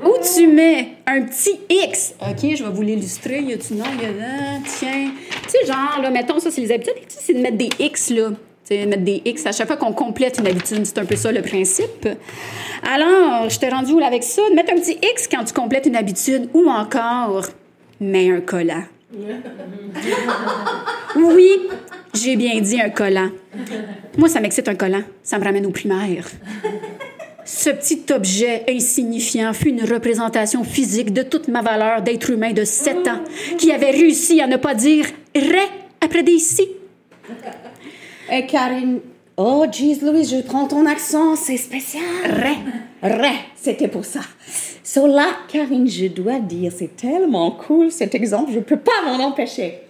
Où 0.05 0.13
tu 0.35 0.47
mets 0.47 0.89
un 1.07 1.23
petit 1.23 1.59
X? 1.71 2.15
OK, 2.21 2.55
je 2.55 2.63
vais 2.63 2.71
vous 2.71 2.83
l'illustrer. 2.83 3.41
Y 3.41 3.55
a-tu 3.55 3.75
non? 3.75 3.85
Y 3.85 4.05
a 4.05 4.11
là, 4.11 4.59
tiens. 4.67 5.11
Tu 5.45 5.49
sais, 5.49 5.67
genre, 5.67 6.03
là, 6.03 6.11
mettons, 6.11 6.39
ça, 6.39 6.51
c'est 6.51 6.61
les 6.61 6.71
habitudes. 6.71 6.95
C'est 7.09 7.33
de 7.33 7.41
mettre 7.41 7.57
des 7.57 7.71
X, 7.79 8.11
là. 8.11 8.33
Sais, 8.65 8.85
mettre 8.85 9.05
des 9.05 9.23
X 9.25 9.47
à 9.47 9.53
chaque 9.53 9.69
fois 9.69 9.77
qu'on 9.77 9.93
complète 9.93 10.39
une 10.39 10.47
habitude. 10.47 10.85
C'est 10.85 10.99
un 10.99 11.07
peu 11.07 11.17
ça 11.17 11.33
le 11.33 11.41
principe. 11.41 12.09
Alors, 12.87 13.49
je 13.49 13.59
t'ai 13.59 13.71
rendu 13.71 13.93
où 13.93 14.01
avec 14.01 14.25
ça? 14.25 14.43
Mettre 14.55 14.75
un 14.75 14.77
petit 14.77 14.99
X 15.03 15.29
quand 15.29 15.45
tu 15.45 15.55
complètes 15.55 15.87
une 15.87 15.97
habitude 15.97 16.51
ou 16.53 16.69
encore, 16.69 17.47
mets 18.01 18.31
un 18.31 18.41
collant. 18.41 18.85
Oui, 21.17 21.51
j'ai 22.15 22.37
bien 22.37 22.61
dit 22.61 22.81
un 22.81 22.91
collant. 22.91 23.31
Moi, 24.17 24.29
ça 24.29 24.41
m'excite 24.41 24.69
un 24.69 24.75
collant. 24.75 25.03
Ça 25.23 25.39
me 25.39 25.45
ramène 25.45 25.67
au 25.67 25.71
primaire. 25.71 26.27
Ce 27.45 27.71
petit 27.71 28.05
objet 28.13 28.65
insignifiant 28.69 29.55
fut 29.55 29.71
une 29.71 29.85
représentation 29.85 30.65
physique 30.65 31.15
de 31.15 31.23
toute 31.23 31.49
ma 31.49 31.63
valeur 31.63 32.03
d'être 32.03 32.29
humain 32.31 32.53
de 32.53 32.65
7 32.65 33.09
ans 33.09 33.25
qui 33.57 33.73
avait 33.73 33.91
réussi 33.91 34.43
à 34.43 34.47
ne 34.47 34.59
pas 34.59 34.75
dire 34.75 35.07
ré 35.35 35.63
après 36.03 36.23
des 36.23 36.39
si. 36.39 36.69
Et 38.31 38.45
Karine, 38.45 39.01
oh, 39.39 39.65
jeez, 39.71 40.01
Louise, 40.03 40.31
je 40.31 40.43
prends 40.43 40.67
ton 40.67 40.85
accent, 40.85 41.37
c'est 41.37 41.57
spécial. 41.57 42.03
Ré. 42.25 42.57
Ré, 43.03 43.33
c'était 43.55 43.89
pour 43.89 44.05
ça. 44.05 44.21
So 44.83 45.07
là, 45.07 45.29
Karine, 45.49 45.89
je 45.89 46.07
dois 46.07 46.41
dire, 46.41 46.73
c'est 46.77 46.97
tellement 46.97 47.53
cool 47.53 47.91
cet 47.91 48.15
exemple, 48.15 48.51
je 48.53 48.61
peux 48.61 48.79
pas 48.79 49.03
m'en 49.05 49.25
empêcher. 49.25 49.81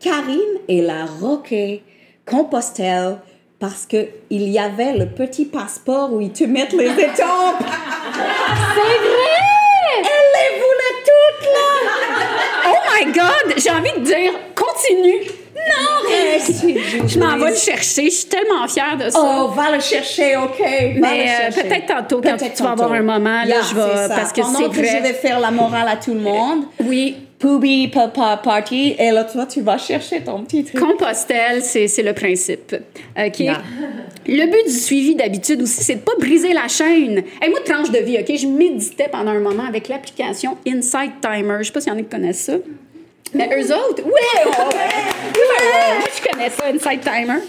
Karine, 0.00 0.40
elle 0.68 0.90
a 0.90 1.06
rocké 1.06 1.82
Compostelle 2.26 3.18
parce 3.60 3.86
que 3.86 4.08
il 4.30 4.48
y 4.48 4.58
avait 4.58 4.96
le 4.96 5.06
petit 5.06 5.44
passeport 5.44 6.12
où 6.12 6.20
ils 6.20 6.32
te 6.32 6.44
mettent 6.44 6.72
les 6.72 6.86
étampes. 6.90 7.62
C'est 7.62 8.98
vrai! 8.98 9.46
Elle 9.98 10.26
les 10.34 10.50
voulait 10.58 10.96
toutes 11.06 11.46
là. 11.46 11.68
Oh 12.68 12.78
my 12.92 13.12
God! 13.12 13.54
J'ai 13.56 13.70
envie 13.70 14.00
de 14.00 14.04
dire, 14.04 14.32
continue! 14.76 15.30
Non, 15.56 16.08
reste. 16.08 16.64
Je 17.08 17.18
m'en 17.18 17.38
vais 17.38 17.50
le 17.50 17.56
chercher. 17.56 18.04
Je 18.04 18.10
suis 18.10 18.28
tellement 18.28 18.68
fière 18.68 18.96
de 18.96 19.10
ça. 19.10 19.18
Oh, 19.20 19.48
va 19.48 19.74
le 19.74 19.80
chercher, 19.80 20.36
ok. 20.36 20.58
va 20.60 21.00
Mais 21.00 21.26
euh, 21.28 21.62
peut-être 21.62 21.86
tantôt, 21.86 22.20
quand 22.20 22.36
tu 22.36 22.62
vas 22.62 22.70
avoir 22.70 22.88
tantôt. 22.88 23.00
un 23.00 23.02
moment, 23.02 23.42
là, 23.44 23.56
je 23.68 23.74
vais. 23.74 24.08
Parce 24.08 24.32
que 24.32 24.42
Pendant 24.42 24.68
que 24.68 24.76
je 24.76 25.02
vais 25.02 25.12
faire 25.14 25.40
la 25.40 25.50
morale 25.50 25.88
à 25.88 25.96
tout 25.96 26.14
le 26.14 26.20
monde. 26.20 26.64
Oui. 26.84 27.16
Poubi, 27.38 27.88
papa, 27.88 28.40
party. 28.42 28.96
Et 28.98 29.10
là, 29.10 29.24
toi, 29.24 29.44
tu 29.44 29.60
vas 29.60 29.76
chercher 29.76 30.22
ton 30.22 30.42
petit 30.44 30.64
truc. 30.64 30.80
Compostelle, 30.80 31.62
c'est 31.62 32.02
le 32.02 32.14
principe. 32.14 32.74
OK? 33.18 33.40
Yeah. 33.40 33.62
Le 34.26 34.46
but 34.46 34.66
du 34.66 34.72
suivi 34.72 35.14
d'habitude 35.14 35.60
aussi, 35.60 35.84
c'est 35.84 35.96
de 35.96 36.00
pas 36.00 36.14
briser 36.18 36.54
la 36.54 36.66
chaîne. 36.66 37.22
Hey, 37.40 37.50
moi, 37.50 37.60
tranche 37.62 37.90
de 37.90 37.98
vie, 37.98 38.18
OK? 38.18 38.36
Je 38.36 38.46
méditais 38.46 39.08
pendant 39.12 39.32
un 39.32 39.40
moment 39.40 39.64
avec 39.68 39.88
l'application 39.88 40.56
Insight 40.66 41.20
Timer. 41.20 41.58
Je 41.58 41.64
sais 41.64 41.72
pas 41.72 41.80
s'il 41.82 41.92
y 41.92 41.94
en 41.94 41.98
a 41.98 42.02
qui 42.02 42.08
connaissent 42.08 42.44
ça. 42.44 42.54
Mais 43.34 43.48
eux 43.56 43.74
autres, 43.74 44.04
ouais! 44.04 44.10
ouais, 44.10 44.50
ouais, 44.50 45.98
moi, 45.98 46.08
je 46.14 46.30
connais 46.30 46.50
ça, 46.50 46.66
Insight 46.66 47.00
Timer. 47.02 47.40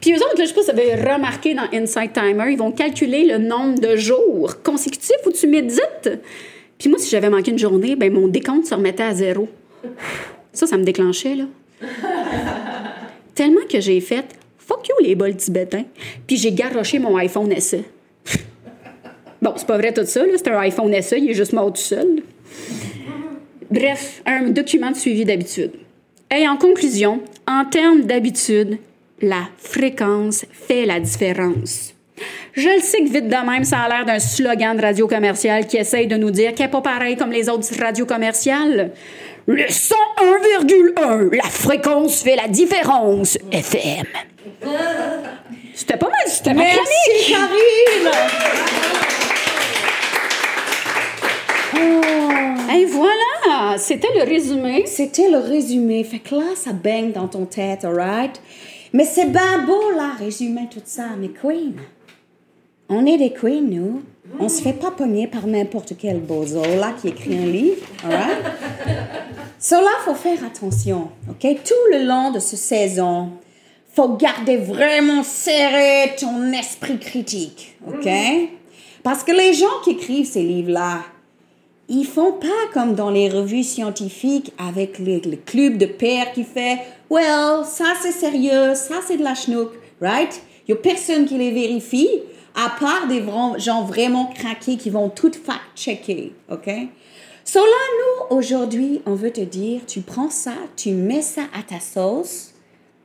Puis 0.00 0.12
eux 0.12 0.16
autres, 0.16 0.38
là, 0.38 0.44
je 0.44 0.48
sais 0.48 0.54
pas 0.54 0.62
si 0.62 0.72
vous 0.72 0.78
avez 0.78 0.94
remarqué 0.94 1.54
dans 1.54 1.68
Insight 1.72 2.12
Timer, 2.12 2.50
ils 2.50 2.58
vont 2.58 2.72
calculer 2.72 3.24
le 3.24 3.38
nombre 3.38 3.80
de 3.80 3.96
jours 3.96 4.62
consécutifs 4.62 5.24
où 5.24 5.32
tu 5.32 5.46
médites. 5.46 6.10
Puis 6.78 6.88
moi, 6.88 6.98
si 6.98 7.08
j'avais 7.08 7.30
manqué 7.30 7.52
une 7.52 7.58
journée, 7.58 7.94
ben 7.96 8.12
mon 8.12 8.28
décompte 8.28 8.66
se 8.66 8.74
remettait 8.74 9.04
à 9.04 9.14
zéro. 9.14 9.48
Ça, 10.52 10.66
ça 10.66 10.76
me 10.76 10.84
déclenchait, 10.84 11.36
là. 11.36 11.44
Tellement 13.34 13.64
que 13.70 13.80
j'ai 13.80 14.00
fait 14.00 14.26
fuck 14.58 14.88
you 14.88 14.94
les 15.00 15.14
bols 15.14 15.36
tibétains, 15.36 15.84
puis 16.26 16.36
j'ai 16.36 16.52
garoché 16.52 16.98
mon 16.98 17.16
iPhone 17.16 17.54
SE. 17.60 17.78
Bon, 19.40 19.54
c'est 19.56 19.66
pas 19.66 19.76
vrai 19.76 19.92
tout 19.92 20.04
ça, 20.04 20.24
là. 20.24 20.32
c'est 20.36 20.48
un 20.48 20.58
iPhone 20.60 21.02
SE, 21.02 21.16
il 21.16 21.30
est 21.30 21.34
juste 21.34 21.52
mort 21.52 21.72
tout 21.72 21.80
seul. 21.80 22.22
Bref, 23.72 24.22
un 24.26 24.50
document 24.50 24.90
de 24.90 24.96
suivi 24.96 25.24
d'habitude. 25.24 25.72
Et 26.30 26.46
en 26.46 26.58
conclusion, 26.58 27.22
en 27.48 27.64
termes 27.64 28.02
d'habitude, 28.02 28.76
la 29.22 29.48
fréquence 29.56 30.44
fait 30.52 30.84
la 30.84 31.00
différence. 31.00 31.94
Je 32.52 32.68
le 32.68 32.80
sais 32.80 32.98
que 32.98 33.10
vite 33.10 33.28
de 33.28 33.50
même, 33.50 33.64
ça 33.64 33.78
a 33.78 33.88
l'air 33.88 34.04
d'un 34.04 34.18
slogan 34.18 34.76
de 34.76 34.82
radio 34.82 35.08
commerciale 35.08 35.66
qui 35.66 35.78
essaye 35.78 36.06
de 36.06 36.16
nous 36.16 36.30
dire 36.30 36.54
qu'elle 36.54 36.66
n'est 36.66 36.70
pas 36.72 36.82
pareil 36.82 37.16
comme 37.16 37.32
les 37.32 37.48
autres 37.48 37.66
radios 37.80 38.04
commerciales. 38.04 38.92
Le 39.46 39.64
101,1, 39.64 41.34
la 41.34 41.48
fréquence 41.48 42.22
fait 42.22 42.36
la 42.36 42.48
différence, 42.48 43.38
FM. 43.50 44.04
C'était 45.74 45.96
pas 45.96 46.08
mal, 46.08 46.26
c'était. 46.26 46.52
Merci, 46.52 47.32
Karine. 47.32 48.10
Et 51.74 52.84
voilà, 52.86 53.76
c'était 53.78 54.08
le 54.14 54.24
résumé. 54.24 54.84
C'était 54.86 55.30
le 55.30 55.38
résumé. 55.38 56.04
Fait 56.04 56.18
que 56.18 56.34
là, 56.34 56.54
ça 56.54 56.72
baigne 56.72 57.12
dans 57.12 57.28
ton 57.28 57.44
tête, 57.44 57.84
alright? 57.84 58.40
Mais 58.92 59.04
c'est 59.04 59.26
bien 59.26 59.64
beau, 59.66 59.90
là, 59.96 60.12
résumer 60.18 60.68
tout 60.70 60.82
ça. 60.84 61.08
Mais 61.18 61.28
Queen, 61.28 61.74
on 62.88 63.06
est 63.06 63.16
des 63.16 63.32
queens, 63.32 63.62
nous. 63.62 64.02
On 64.38 64.48
se 64.48 64.62
fait 64.62 64.72
pas 64.72 64.90
pogner 64.90 65.26
par 65.26 65.46
n'importe 65.46 65.94
quel 65.98 66.20
bozo, 66.20 66.62
là, 66.62 66.92
qui 67.00 67.08
écrit 67.08 67.38
un 67.38 67.46
livre, 67.46 67.86
alright? 68.04 68.38
So 69.58 69.76
là, 69.76 69.90
faut 70.04 70.14
faire 70.14 70.44
attention, 70.44 71.08
OK? 71.28 71.40
Tout 71.64 71.74
le 71.92 72.04
long 72.04 72.32
de 72.32 72.38
cette 72.38 72.58
saison, 72.58 73.30
faut 73.94 74.16
garder 74.16 74.56
vraiment 74.56 75.22
serré 75.22 76.14
ton 76.18 76.52
esprit 76.52 76.98
critique, 76.98 77.76
OK? 77.86 78.08
Parce 79.02 79.22
que 79.24 79.32
les 79.32 79.52
gens 79.52 79.80
qui 79.84 79.90
écrivent 79.90 80.26
ces 80.26 80.42
livres-là, 80.42 81.00
ils 81.92 82.06
font 82.06 82.32
pas 82.32 82.48
comme 82.72 82.94
dans 82.94 83.10
les 83.10 83.28
revues 83.28 83.62
scientifiques 83.62 84.52
avec 84.56 84.98
le, 84.98 85.20
club 85.36 85.76
de 85.76 85.84
pairs 85.84 86.32
qui 86.32 86.42
fait 86.42 86.78
Well, 87.10 87.66
ça 87.66 87.92
c'est 88.00 88.12
sérieux, 88.12 88.74
ça 88.74 88.94
c'est 89.06 89.18
de 89.18 89.22
la 89.22 89.34
schnook, 89.34 89.72
right? 90.00 90.40
Il 90.66 90.70
y 90.70 90.74
a 90.74 90.76
personne 90.76 91.26
qui 91.26 91.36
les 91.36 91.50
vérifie, 91.50 92.08
à 92.54 92.70
part 92.80 93.08
des 93.08 93.22
gens 93.58 93.84
vraiment 93.84 94.26
craqués 94.34 94.78
qui 94.78 94.88
vont 94.88 95.10
tout 95.10 95.32
fact-checker, 95.32 96.32
ok? 96.50 96.70
So 97.44 97.58
là, 97.58 98.30
nous, 98.30 98.36
aujourd'hui, 98.36 99.02
on 99.04 99.14
veut 99.14 99.32
te 99.32 99.40
dire, 99.40 99.82
tu 99.86 100.00
prends 100.00 100.30
ça, 100.30 100.52
tu 100.76 100.92
mets 100.92 101.22
ça 101.22 101.42
à 101.58 101.62
ta 101.62 101.80
sauce, 101.80 102.54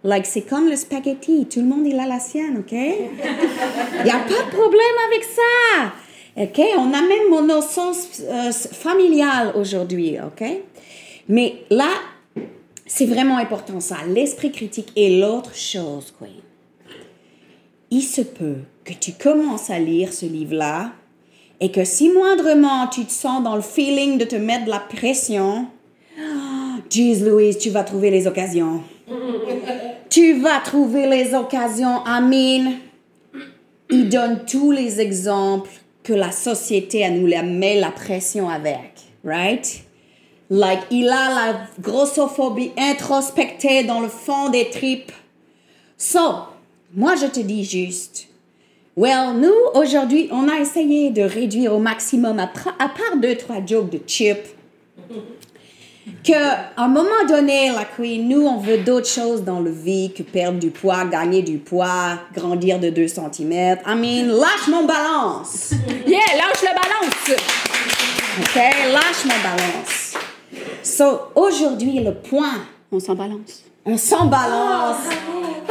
like 0.06 0.26
c'est 0.26 0.43
comme 0.43 0.69
le 0.69 0.78
spaghetti, 0.78 1.45
tout 1.47 1.60
le 1.60 1.65
monde 1.65 1.86
il 1.86 2.00
a 2.00 2.06
la 2.06 2.19
sienne, 2.19 2.60
ok? 2.60 2.71
Il 2.71 4.04
n'y 4.06 4.12
a 4.12 4.19
pas 4.19 4.43
de 4.45 4.50
problème 4.50 4.97
avec 5.10 5.26
ça. 5.26 5.91
OK? 6.38 6.62
On 6.78 6.93
a 6.93 7.02
même 7.02 7.47
nos 7.47 7.62
sauces 7.62 8.21
euh, 8.21 8.52
familiales 8.52 9.54
aujourd'hui. 9.56 10.17
OK? 10.19 10.45
Mais 11.30 11.56
là, 11.69 11.89
c'est 12.86 13.06
vraiment 13.06 13.38
important 13.38 13.80
ça. 13.80 13.97
L'esprit 14.08 14.52
critique 14.52 14.91
est 14.95 15.19
l'autre 15.19 15.56
chose, 15.56 16.13
Queen. 16.17 16.41
Il 17.89 18.04
se 18.04 18.21
peut 18.21 18.58
que 18.84 18.93
tu 18.93 19.13
commences 19.13 19.69
à 19.69 19.80
lire 19.80 20.13
ce 20.13 20.26
livre-là 20.26 20.91
et 21.60 21.71
que 21.71 21.84
si 21.84 22.10
moindrement 22.10 22.88
tu 22.88 23.06
te 23.06 23.12
sens 23.12 23.43
dans 23.43 23.56
le 23.56 23.62
feeling 23.62 24.17
de 24.17 24.26
te 24.26 24.36
mettre 24.36 24.65
de 24.65 24.69
la 24.69 24.80
pression, 24.80 25.67
oh, 26.19 26.82
Jeez 26.89 27.19
Louise, 27.21 27.58
tu 27.58 27.69
vas 27.69 27.84
trouver 27.84 28.12
les 28.12 28.28
occasions. 28.28 28.84
tu 30.10 30.39
vas 30.39 30.60
trouver 30.60 31.08
les 31.08 31.34
occasions, 31.34 32.04
Amine 32.04 32.78
il 33.89 34.10
donne 34.10 34.43
tous 34.45 34.71
les 34.71 35.00
exemples 35.00 35.69
que 36.08 36.13
la 36.13 36.32
société 36.32 37.00
elle 37.00 37.20
nous 37.20 37.28
la 37.28 37.43
met 37.43 37.78
la 37.82 37.91
pression 37.91 38.50
avec, 38.50 38.93
right? 39.26 39.84
Like, 40.50 40.84
il 40.89 41.10
a 41.10 41.30
la 41.34 41.60
grossophobie 41.82 42.72
introspectée 42.78 43.84
dans 43.84 44.00
le 44.00 44.08
fond 44.08 44.48
des 44.48 44.70
tripes. 44.70 45.12
So, 45.98 46.20
moi 46.96 47.15
je 47.15 47.26
te 47.26 47.41
dis 47.41 47.65
juste, 47.65 48.30
well, 48.96 49.34
nous, 49.38 49.52
aujourd'hui, 49.74 50.30
on 50.32 50.48
a 50.48 50.62
essayé 50.62 51.10
de 51.10 51.24
réduire 51.24 51.74
au 51.74 51.80
maximum, 51.80 52.39
à, 52.39 52.48
part 52.48 53.17
deux, 53.22 53.36
trois 53.36 53.65
jokes 53.65 53.89
de 53.89 54.00
chip. 54.08 54.38
Qu'à 56.24 56.72
un 56.78 56.88
moment 56.88 57.26
donné, 57.28 57.70
la 57.70 57.86
Queen, 57.86 58.28
nous, 58.28 58.46
on 58.46 58.58
veut 58.58 58.78
d'autres 58.78 59.08
choses 59.10 59.43
dans 59.43 59.60
le 59.60 59.72
vie 59.72 60.12
que 60.15 60.24
perdre 60.24 60.60
du 60.60 60.70
poids, 60.70 61.06
gagner 61.06 61.41
du 61.41 61.58
poids, 61.58 62.20
grandir 62.36 62.80
de 62.80 62.89
2 62.89 63.08
cm. 63.08 63.52
I 63.86 63.96
mean, 63.96 64.28
lâche 64.28 64.67
mon 64.70 64.86
balance. 64.86 65.72
Yeah, 66.06 66.20
lâche 66.38 66.63
la 66.63 66.74
balance! 66.74 67.39
OK? 68.39 68.56
Lâche 68.56 69.26
mon 69.26 69.41
balance. 69.43 70.13
So, 70.84 71.20
aujourd'hui, 71.36 72.00
le 72.00 72.13
point, 72.13 72.62
On 72.91 73.00
s'en 73.00 73.15
balance. 73.15 73.63
on 73.86 73.98
s'en 73.98 74.26
balance. 74.26 74.98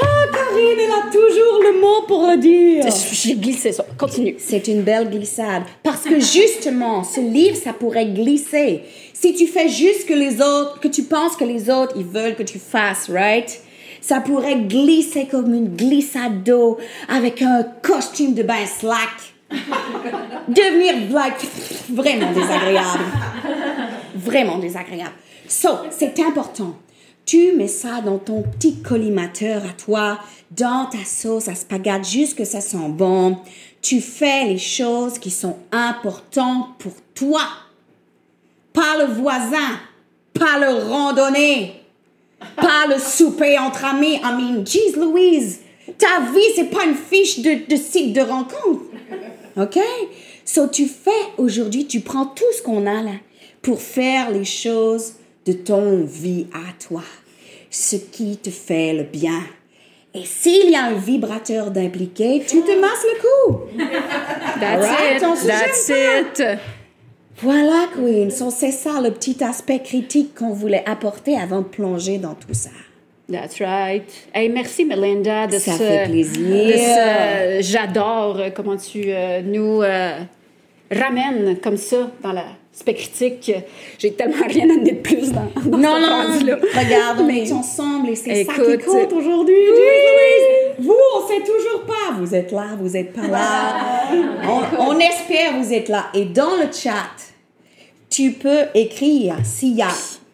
Ah, 0.03 0.25
Karine, 0.33 0.79
elle 0.79 0.90
a 0.90 1.11
toujours 1.11 1.62
le 1.62 1.81
mot 1.81 2.03
pour 2.07 2.27
le 2.27 2.37
dire. 2.37 2.85
J'ai 3.12 3.35
glissé 3.35 3.72
ça. 3.72 3.85
Continue. 3.96 4.37
C'est 4.38 4.68
une 4.68 4.83
belle 4.83 5.09
glissade. 5.09 5.62
Parce 5.83 6.03
que 6.03 6.20
justement, 6.20 7.03
ce 7.03 7.20
livre, 7.20 7.57
ça 7.57 7.72
pourrait 7.72 8.07
glisser. 8.07 8.83
Si 9.18 9.33
tu 9.33 9.46
fais 9.46 9.70
juste 9.70 10.07
que 10.07 10.12
les 10.12 10.42
autres, 10.42 10.79
que 10.79 10.88
tu 10.88 11.05
penses 11.05 11.37
que 11.37 11.44
les 11.44 11.70
autres, 11.70 11.94
ils 11.96 12.05
veulent 12.05 12.37
que 12.37 12.42
tu 12.42 12.59
fasses, 12.59 13.09
right? 13.09 13.61
Ça 14.02 14.20
pourrait 14.20 14.61
glisser 14.61 15.26
comme 15.26 15.55
une 15.55 15.74
glissade 15.74 16.44
d'eau 16.44 16.76
avec 17.09 17.40
un 17.40 17.62
costume 17.83 18.35
de 18.35 18.42
bain 18.42 18.66
slack. 18.66 19.33
Devenir 20.48 21.11
like, 21.14 21.48
vraiment 21.88 22.31
désagréable. 22.31 23.05
Vraiment 24.16 24.59
désagréable. 24.59 25.14
So, 25.48 25.70
c'est 25.90 26.20
important. 26.20 26.76
Tu 27.24 27.52
mets 27.52 27.68
ça 27.68 28.02
dans 28.02 28.18
ton 28.18 28.42
petit 28.42 28.83
collimateur 28.83 29.62
à 29.64 29.72
toi, 29.72 30.18
dans 30.50 30.90
ta 30.90 31.05
sauce 31.07 31.48
à 31.48 31.55
spaghetti, 31.55 32.20
juste 32.20 32.37
que 32.37 32.44
ça 32.44 32.61
sent 32.61 32.88
bon. 32.90 33.38
Tu 33.81 34.02
fais 34.02 34.44
les 34.44 34.59
choses 34.59 35.18
qui 35.18 35.31
sont 35.31 35.57
importantes 35.72 36.76
pour 36.79 36.92
toi. 37.14 37.40
Pas 38.77 38.99
le 38.99 39.07
voisin, 39.15 39.81
pas 40.35 40.59
le 40.61 40.85
randonnée, 40.89 41.81
pas 42.57 42.87
le 42.89 42.99
souper 42.99 43.59
entre 43.59 43.87
amis. 43.87 44.21
I 44.23 44.33
mean, 44.37 44.65
jeez 44.67 44.93
Louise, 44.97 45.61
ta 45.99 46.21
vie, 46.31 46.53
c'est 46.55 46.71
pas 46.71 46.85
une 46.85 46.95
fiche 46.95 47.41
de, 47.41 47.67
de 47.69 47.77
site 47.77 48.12
de 48.12 48.21
rencontre. 48.21 48.83
OK? 49.57 49.79
So, 50.45 50.69
tu 50.69 50.87
fais 50.87 51.11
aujourd'hui, 51.39 51.87
tu 51.87 52.01
prends 52.01 52.27
tout 52.27 52.45
ce 52.55 52.62
qu'on 52.62 52.87
a 52.87 53.03
là 53.03 53.17
pour 53.62 53.81
faire 53.81 54.31
les 54.31 54.45
choses 54.45 55.15
de 55.47 55.55
ton 55.55 56.05
vie 56.05 56.47
à 56.53 56.85
toi. 56.87 57.03
Ce 57.71 57.97
qui 57.97 58.37
te 58.37 58.51
fait 58.51 58.93
le 58.93 59.05
bien. 59.05 59.41
Et 60.15 60.25
s'il 60.25 60.71
y 60.71 60.77
a 60.77 60.85
un 60.85 60.95
vibrateur 60.95 61.71
d'impliqué, 61.71 62.43
tu 62.47 62.62
te 62.62 62.79
masses 62.79 63.05
le 63.05 63.21
cou. 63.23 63.59
That's 64.61 64.87
it. 65.15 65.47
That's 65.47 65.89
it. 65.89 66.59
Voilà, 67.42 67.87
Queen. 67.94 68.31
So, 68.31 68.51
c'est 68.51 68.70
ça 68.72 69.01
le 69.03 69.11
petit 69.11 69.42
aspect 69.44 69.81
critique 69.81 70.35
qu'on 70.35 70.53
voulait 70.53 70.83
apporter 70.87 71.37
avant 71.37 71.59
de 71.59 71.66
plonger 71.66 72.18
dans 72.18 72.35
tout 72.35 72.55
ça. 72.55 72.70
That's 73.31 73.61
right. 73.61 74.05
Hey, 74.33 74.49
merci, 74.49 74.85
Melinda, 74.85 75.46
de 75.46 75.59
Ça 75.59 75.72
ce... 75.72 75.79
fait 75.79 76.05
plaisir. 76.09 76.79
ce- 76.79 77.59
J'adore 77.61 78.38
euh, 78.38 78.51
comment 78.55 78.77
tu 78.77 79.03
euh, 79.09 79.42
nous 79.42 79.83
euh, 79.83 80.18
ramènes 80.90 81.59
comme 81.61 81.77
ça 81.77 82.09
dans 82.22 82.31
l'aspect 82.33 82.94
critique. 82.94 83.53
J'ai 83.99 84.12
tellement 84.12 84.46
rien 84.49 84.70
amené 84.70 84.92
de 84.92 85.01
plus 85.01 85.33
dans, 85.33 85.51
dans 85.66 85.77
Non, 85.77 85.94
cette 85.96 86.09
non, 86.09 86.22
phrase-là. 86.22 86.59
regarde, 86.85 87.18
on 87.20 87.25
Mais- 87.27 87.49
est 87.49 87.53
ensemble 87.53 88.11
et 88.11 88.14
c'est 88.14 88.44
ça 88.44 88.53
qui 88.55 88.79
compte 88.85 89.12
aujourd'hui. 89.12 89.55
Louise. 89.57 90.36
Vous, 90.79 90.97
on 91.17 91.27
sait 91.27 91.41
toujours 91.41 91.85
pas. 91.87 92.15
Vous 92.19 92.35
êtes 92.35 92.53
là, 92.53 92.69
vous 92.79 92.97
êtes 92.97 93.12
pas 93.12 93.27
là. 93.27 94.11
on, 94.79 94.91
on 94.91 94.99
espère 94.99 95.57
vous 95.61 95.73
êtes 95.73 95.89
là. 95.89 96.07
Et 96.15 96.25
dans 96.25 96.57
le 96.57 96.73
chat, 96.73 97.11
tu 98.11 98.33
peux 98.33 98.65
écrire 98.75 99.37
s'il 99.45 99.77
y 99.77 99.83
a. 99.83 99.89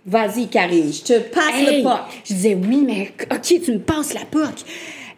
Vas-y, 0.05 0.49
Karine, 0.49 0.93
je 0.93 1.03
te 1.03 1.19
passe 1.21 1.55
Hey, 1.55 1.77
le 1.79 1.83
pot. 1.85 2.01
Je 2.25 2.35
disais, 2.35 2.55
oui, 2.55 2.83
mais 2.85 3.13
OK, 3.31 3.61
tu 3.65 3.73
me 3.73 3.79
passes 3.79 4.15
la 4.15 4.25
POC. 4.25 4.65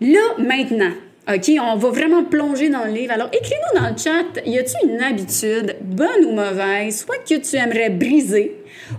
Là, 0.02 0.20
maintenant, 0.38 0.92
OK, 1.26 1.50
on 1.58 1.76
va 1.76 1.88
vraiment 1.88 2.22
plonger 2.22 2.68
dans 2.68 2.84
le 2.84 2.90
livre. 2.90 3.14
Alors, 3.14 3.28
écris-nous 3.32 3.80
dans 3.80 3.88
le 3.88 3.96
chat, 3.96 4.42
y 4.44 4.58
a-tu 4.58 4.74
une 4.86 5.00
habitude, 5.00 5.76
bonne 5.80 6.26
ou 6.26 6.32
mauvaise, 6.32 7.02
soit 7.02 7.16
que 7.26 7.36
tu 7.36 7.56
aimerais 7.56 7.88
briser 7.88 8.56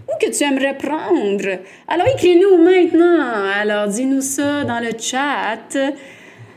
ou 0.07 0.13
que 0.19 0.35
tu 0.35 0.43
aimerais 0.43 0.75
prendre? 0.75 1.59
Alors, 1.87 2.07
écris-nous 2.07 2.63
maintenant. 2.63 3.45
Alors, 3.55 3.87
dis-nous 3.87 4.21
ça 4.21 4.63
dans 4.63 4.79
le 4.79 4.89
chat. 4.99 5.77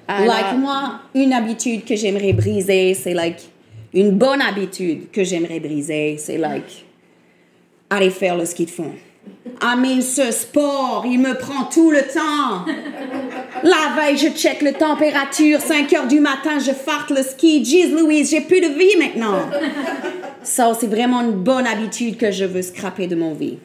Like 0.08 0.56
moi, 0.56 1.00
une 1.14 1.32
habitude 1.32 1.84
que 1.84 1.94
j'aimerais 1.94 2.32
briser, 2.32 2.94
c'est 2.94 3.12
like 3.14 3.40
une 3.92 4.12
bonne 4.12 4.40
habitude 4.40 5.10
que 5.10 5.22
j'aimerais 5.22 5.60
briser, 5.60 6.16
c'est 6.18 6.38
like 6.38 6.86
aller 7.90 8.10
faire 8.10 8.36
le 8.36 8.46
ski 8.46 8.64
de 8.64 8.70
fond. 8.70 8.92
I 9.60 9.76
mean, 9.76 10.00
ce 10.00 10.30
sport, 10.30 11.04
il 11.06 11.18
me 11.18 11.34
prend 11.34 11.64
tout 11.64 11.90
le 11.90 12.00
temps. 12.02 12.64
La 13.62 13.94
veille, 13.96 14.16
je 14.16 14.28
check 14.28 14.62
la 14.62 14.72
température, 14.72 15.60
5 15.60 15.92
heures 15.92 16.06
du 16.06 16.20
matin, 16.20 16.58
je 16.58 16.70
farte 16.72 17.10
le 17.10 17.22
ski. 17.22 17.62
Jeez 17.64 17.88
Louise, 17.88 18.30
j'ai 18.30 18.40
plus 18.40 18.60
de 18.60 18.68
vie 18.68 18.96
maintenant. 18.98 19.40
Ça, 20.42 20.72
c'est 20.78 20.86
vraiment 20.86 21.20
une 21.20 21.32
bonne 21.32 21.66
habitude 21.66 22.16
que 22.16 22.30
je 22.30 22.44
veux 22.44 22.62
scraper 22.62 23.06
de 23.06 23.16
mon 23.16 23.34
vie. 23.34 23.58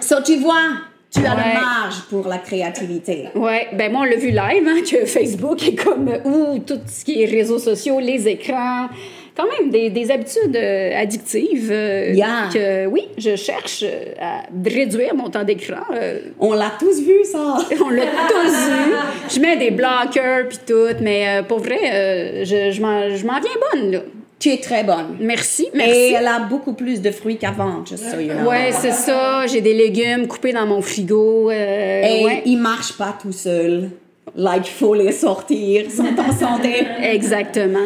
So, 0.00 0.22
tu 0.22 0.36
vois, 0.36 0.72
tu 1.14 1.24
as 1.26 1.34
Ouais. 1.34 1.42
de 1.54 1.54
marge 1.60 2.02
pour 2.10 2.26
la 2.28 2.38
créativité. 2.38 3.28
Ouais, 3.34 3.68
ben 3.72 3.90
moi 3.92 4.02
on 4.02 4.04
l'a 4.04 4.16
vu 4.16 4.28
live, 4.30 4.66
hein, 4.68 4.80
que 4.90 5.06
Facebook 5.06 5.66
est 5.68 5.74
comme 5.74 6.10
ou 6.24 6.58
tout 6.60 6.80
ce 6.86 7.04
qui 7.04 7.22
est 7.22 7.26
réseaux 7.26 7.58
sociaux, 7.58 8.00
les 8.00 8.26
écrans, 8.28 8.88
quand 9.36 9.46
même 9.58 9.70
des, 9.70 9.90
des 9.90 10.10
habitudes 10.12 10.54
euh, 10.56 10.96
addictives. 10.96 11.70
euh, 11.72 12.12
Yeah. 12.14 12.48
Que 12.52 12.86
oui, 12.86 13.08
je 13.18 13.34
cherche 13.36 13.82
euh, 13.82 14.12
à 14.20 14.42
réduire 14.64 15.14
mon 15.14 15.28
temps 15.30 15.42
d'écran. 15.44 15.82
euh, 15.92 16.20
On 16.38 16.52
l'a 16.52 16.72
tous 16.78 17.00
vu, 17.00 17.24
ça. 17.24 17.56
on 17.84 17.90
l'a 17.90 18.02
tous 18.28 18.68
vu. 18.68 18.94
Je 19.34 19.40
mets 19.40 19.56
des 19.56 19.70
blockers 19.72 20.48
puis 20.48 20.58
tout, 20.66 20.94
mais 21.00 21.26
euh, 21.28 21.42
pour 21.42 21.58
vrai, 21.58 21.78
euh, 21.92 22.44
je, 22.44 22.70
je 22.70 22.80
m'en 22.80 23.40
viens 23.40 23.58
bonne 23.72 23.90
là. 23.92 23.98
Tu 24.44 24.50
es 24.50 24.58
très 24.58 24.84
bonne. 24.84 25.16
Merci, 25.20 25.68
Et 25.72 25.76
merci. 25.78 26.12
elle 26.18 26.26
a 26.26 26.40
beaucoup 26.40 26.74
plus 26.74 27.00
de 27.00 27.10
fruits 27.10 27.38
qu'avant, 27.38 27.82
just 27.86 28.10
so 28.10 28.18
you 28.20 28.30
know. 28.34 28.46
Ouais, 28.50 28.72
c'est 28.72 28.90
ça. 28.92 29.46
J'ai 29.46 29.62
des 29.62 29.72
légumes 29.72 30.26
coupés 30.26 30.52
dans 30.52 30.66
mon 30.66 30.82
frigo. 30.82 31.50
euh, 31.50 32.02
Et 32.02 32.24
ouais. 32.26 32.42
ils 32.44 32.58
marchent 32.58 32.92
pas 32.98 33.16
tout 33.18 33.32
seuls. 33.32 33.88
Like, 34.36 34.66
faut 34.66 34.92
les 34.92 35.12
sortir, 35.12 35.90
sont 35.96 36.14
en 36.18 36.30
santé. 36.30 36.86
Exactement. 37.02 37.78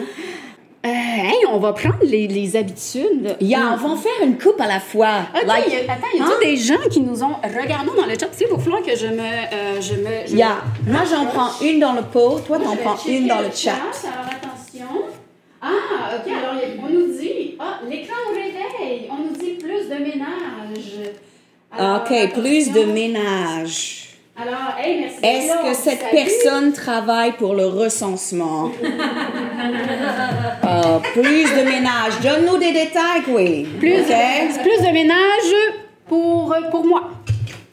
Euh, 0.85 0.89
hey, 0.89 1.47
on 1.53 1.59
va 1.59 1.73
prendre 1.75 1.99
les, 2.03 2.27
les 2.27 2.57
habitudes. 2.57 3.37
Yeah, 3.41 3.75
on 3.75 3.77
va 3.77 3.89
en 3.91 3.97
faire 3.97 4.11
une 4.25 4.37
coupe 4.37 4.61
à 4.61 4.67
la 4.67 4.81
fois. 4.81 5.27
OK, 5.37 5.47
Like, 5.47 5.67
y 5.69 5.77
a- 5.77 5.93
attends, 5.93 6.07
y 6.17 6.21
a 6.21 6.25
hein? 6.25 6.31
des 6.43 6.57
gens 6.57 6.89
qui 6.91 7.01
nous 7.03 7.23
ont. 7.23 7.37
Regardons 7.45 7.93
dans 7.95 8.07
le 8.07 8.15
chat? 8.19 8.27
Tu 8.33 8.39
sais, 8.39 8.47
il 8.51 8.57
va 8.57 8.59
falloir 8.61 8.83
que 8.83 8.97
je 8.97 9.07
me. 9.07 9.21
euh, 9.21 9.81
je 9.81 9.95
me 9.95 10.27
je 10.27 10.35
Yeah. 10.35 10.57
Moi, 10.89 11.03
j'en 11.09 11.27
prends 11.27 11.51
une 11.65 11.79
dans 11.79 11.93
le 11.93 12.03
pot, 12.03 12.41
toi, 12.45 12.59
t'en 12.59 12.75
prends 12.75 12.99
une 13.09 13.29
dans 13.29 13.39
le 13.39 13.45
le 13.47 13.51
chat. 13.55 13.71
Alors, 13.75 14.27
attention. 14.33 14.87
Ah, 15.61 15.67
OK. 16.15 16.31
Alors, 16.33 16.55
y 16.55 16.65
a- 16.65 16.85
on 16.87 16.89
nous 16.89 17.19
dit. 17.19 17.57
Ah, 17.59 17.81
l'écran 17.91 18.15
au 18.31 18.33
réveil. 18.33 19.09
On 19.11 19.17
nous 19.25 19.37
dit 19.37 19.55
plus 19.55 19.89
de 19.89 19.95
ménage. 20.01 20.95
Alors, 21.68 21.68
OK, 21.79 22.33
plus 22.35 22.73
de 22.73 22.85
ménage. 22.85 24.09
Alors, 24.37 24.77
hey, 24.79 25.01
merci. 25.01 25.19
Est-ce 25.23 25.63
que 25.63 25.75
cette 25.77 26.01
Salut. 26.01 26.13
personne 26.13 26.73
travaille 26.73 27.33
pour 27.33 27.55
le 27.55 27.67
recensement? 27.67 28.71
Ah, 30.71 31.01
plus 31.15 31.45
de 31.45 31.65
ménage. 31.65 32.21
Donne-nous 32.23 32.59
des 32.59 32.73
détails, 32.73 33.23
oui. 33.29 33.67
Plus, 33.79 34.03
plus 34.03 34.87
de 34.87 34.93
ménage 34.93 35.75
pour, 36.07 36.55
pour 36.71 36.85
moi. 36.85 37.11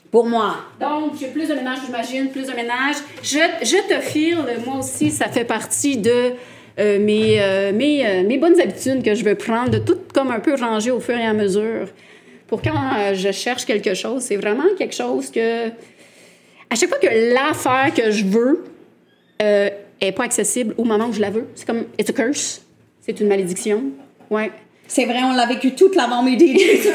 Pour 0.10 0.26
moi. 0.26 0.56
Donc, 0.80 1.18
plus 1.34 1.50
de 1.50 1.54
ménage, 1.56 1.80
j'imagine, 1.86 2.30
plus 2.30 2.48
de 2.48 2.54
ménage. 2.54 2.96
Je, 3.22 3.40
je 3.62 3.94
te 3.94 4.00
file, 4.00 4.38
moi 4.66 4.80
aussi, 4.80 5.12
ça 5.12 5.28
fait 5.28 5.44
partie 5.44 5.98
de 5.98 6.32
euh, 6.80 7.00
mes, 7.00 7.42
euh, 7.42 7.74
mes, 7.74 8.06
euh, 8.06 8.24
mes 8.24 8.38
bonnes 8.38 8.60
habitudes 8.62 9.04
que 9.04 9.14
je 9.14 9.26
veux 9.26 9.36
prendre, 9.36 9.72
de 9.72 9.80
tout 9.80 9.98
comme 10.14 10.32
un 10.32 10.40
peu 10.40 10.56
ranger 10.56 10.92
au 10.92 11.02
fur 11.02 11.18
et 11.18 11.26
à 11.26 11.34
mesure. 11.34 11.88
Pour 12.48 12.62
quand 12.62 12.76
euh, 12.76 13.16
je 13.16 13.32
cherche 13.32 13.66
quelque 13.66 13.94
chose, 13.94 14.24
c'est 14.24 14.38
vraiment 14.38 14.64
quelque 14.78 14.96
chose 14.96 15.32
que. 15.32 15.68
À 15.68 16.76
chaque 16.76 16.90
fois 16.90 16.98
que 16.98 17.34
l'affaire 17.34 17.94
que 17.94 18.12
je 18.12 18.26
veux 18.26 18.64
euh, 19.42 19.70
est 20.02 20.12
pas 20.12 20.24
accessible 20.24 20.74
au 20.78 20.84
moment 20.84 21.08
où 21.08 21.14
je 21.14 21.22
la 21.22 21.30
veux, 21.30 21.48
c'est 21.56 21.66
comme 21.66 21.86
it's 22.00 22.10
a 22.10 22.14
curse. 22.14 22.62
C'est 23.02 23.20
une 23.20 23.28
malédiction. 23.28 23.84
Ouais. 24.30 24.52
C'est 24.88 25.06
vrai, 25.06 25.20
on 25.24 25.34
l'a 25.34 25.46
vécu 25.48 25.74
toute 25.74 25.96
l'avant-midi. 25.96 26.58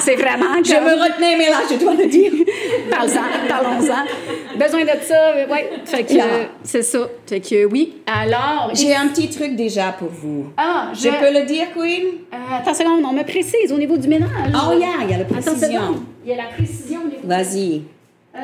C'est 0.00 0.14
vraiment. 0.16 0.46
Je 0.64 0.72
me 0.72 1.02
retenais, 1.02 1.36
mais 1.36 1.50
là, 1.50 1.58
je 1.70 1.76
dois 1.76 1.94
le 1.94 2.06
dire. 2.06 2.32
Parlons-en, 2.90 3.48
parlons-en. 3.48 4.56
Besoin 4.58 4.82
de 4.82 5.02
ça, 5.02 5.14
euh, 5.36 5.46
ouais. 5.48 5.70
Fait 5.84 6.04
que 6.04 6.12
Yeah. 6.14 6.24
euh, 6.24 6.44
c'est 6.64 6.82
ça. 6.82 7.00
Fait 7.26 7.40
que 7.40 7.66
oui. 7.66 7.96
Alors, 8.06 8.70
J'ai 8.72 8.94
un 8.94 9.08
petit 9.08 9.28
truc 9.28 9.54
déjà 9.56 9.92
pour 9.98 10.08
vous. 10.08 10.46
ah, 10.56 10.88
Je 10.94 11.08
peux 11.10 11.32
le 11.38 11.44
dire, 11.44 11.66
Queen? 11.76 12.04
Euh, 12.32 12.36
attends 12.58 12.74
seconde, 12.74 13.04
on 13.04 13.12
me 13.12 13.22
précise 13.24 13.70
au 13.72 13.76
niveau 13.78 13.96
du 13.98 14.08
ménage. 14.08 14.30
Oh, 14.54 14.72
yeah, 14.78 14.88
il 15.04 15.10
y 15.10 15.14
a 15.14 15.18
la 15.18 15.24
Attends 15.24 15.34
précision. 15.34 15.60
seconde. 15.80 16.02
Il 16.24 16.30
y 16.30 16.32
a 16.32 16.36
la 16.36 16.44
précision. 16.56 17.00
Vas-y. 17.24 17.82
Euh, 18.34 18.40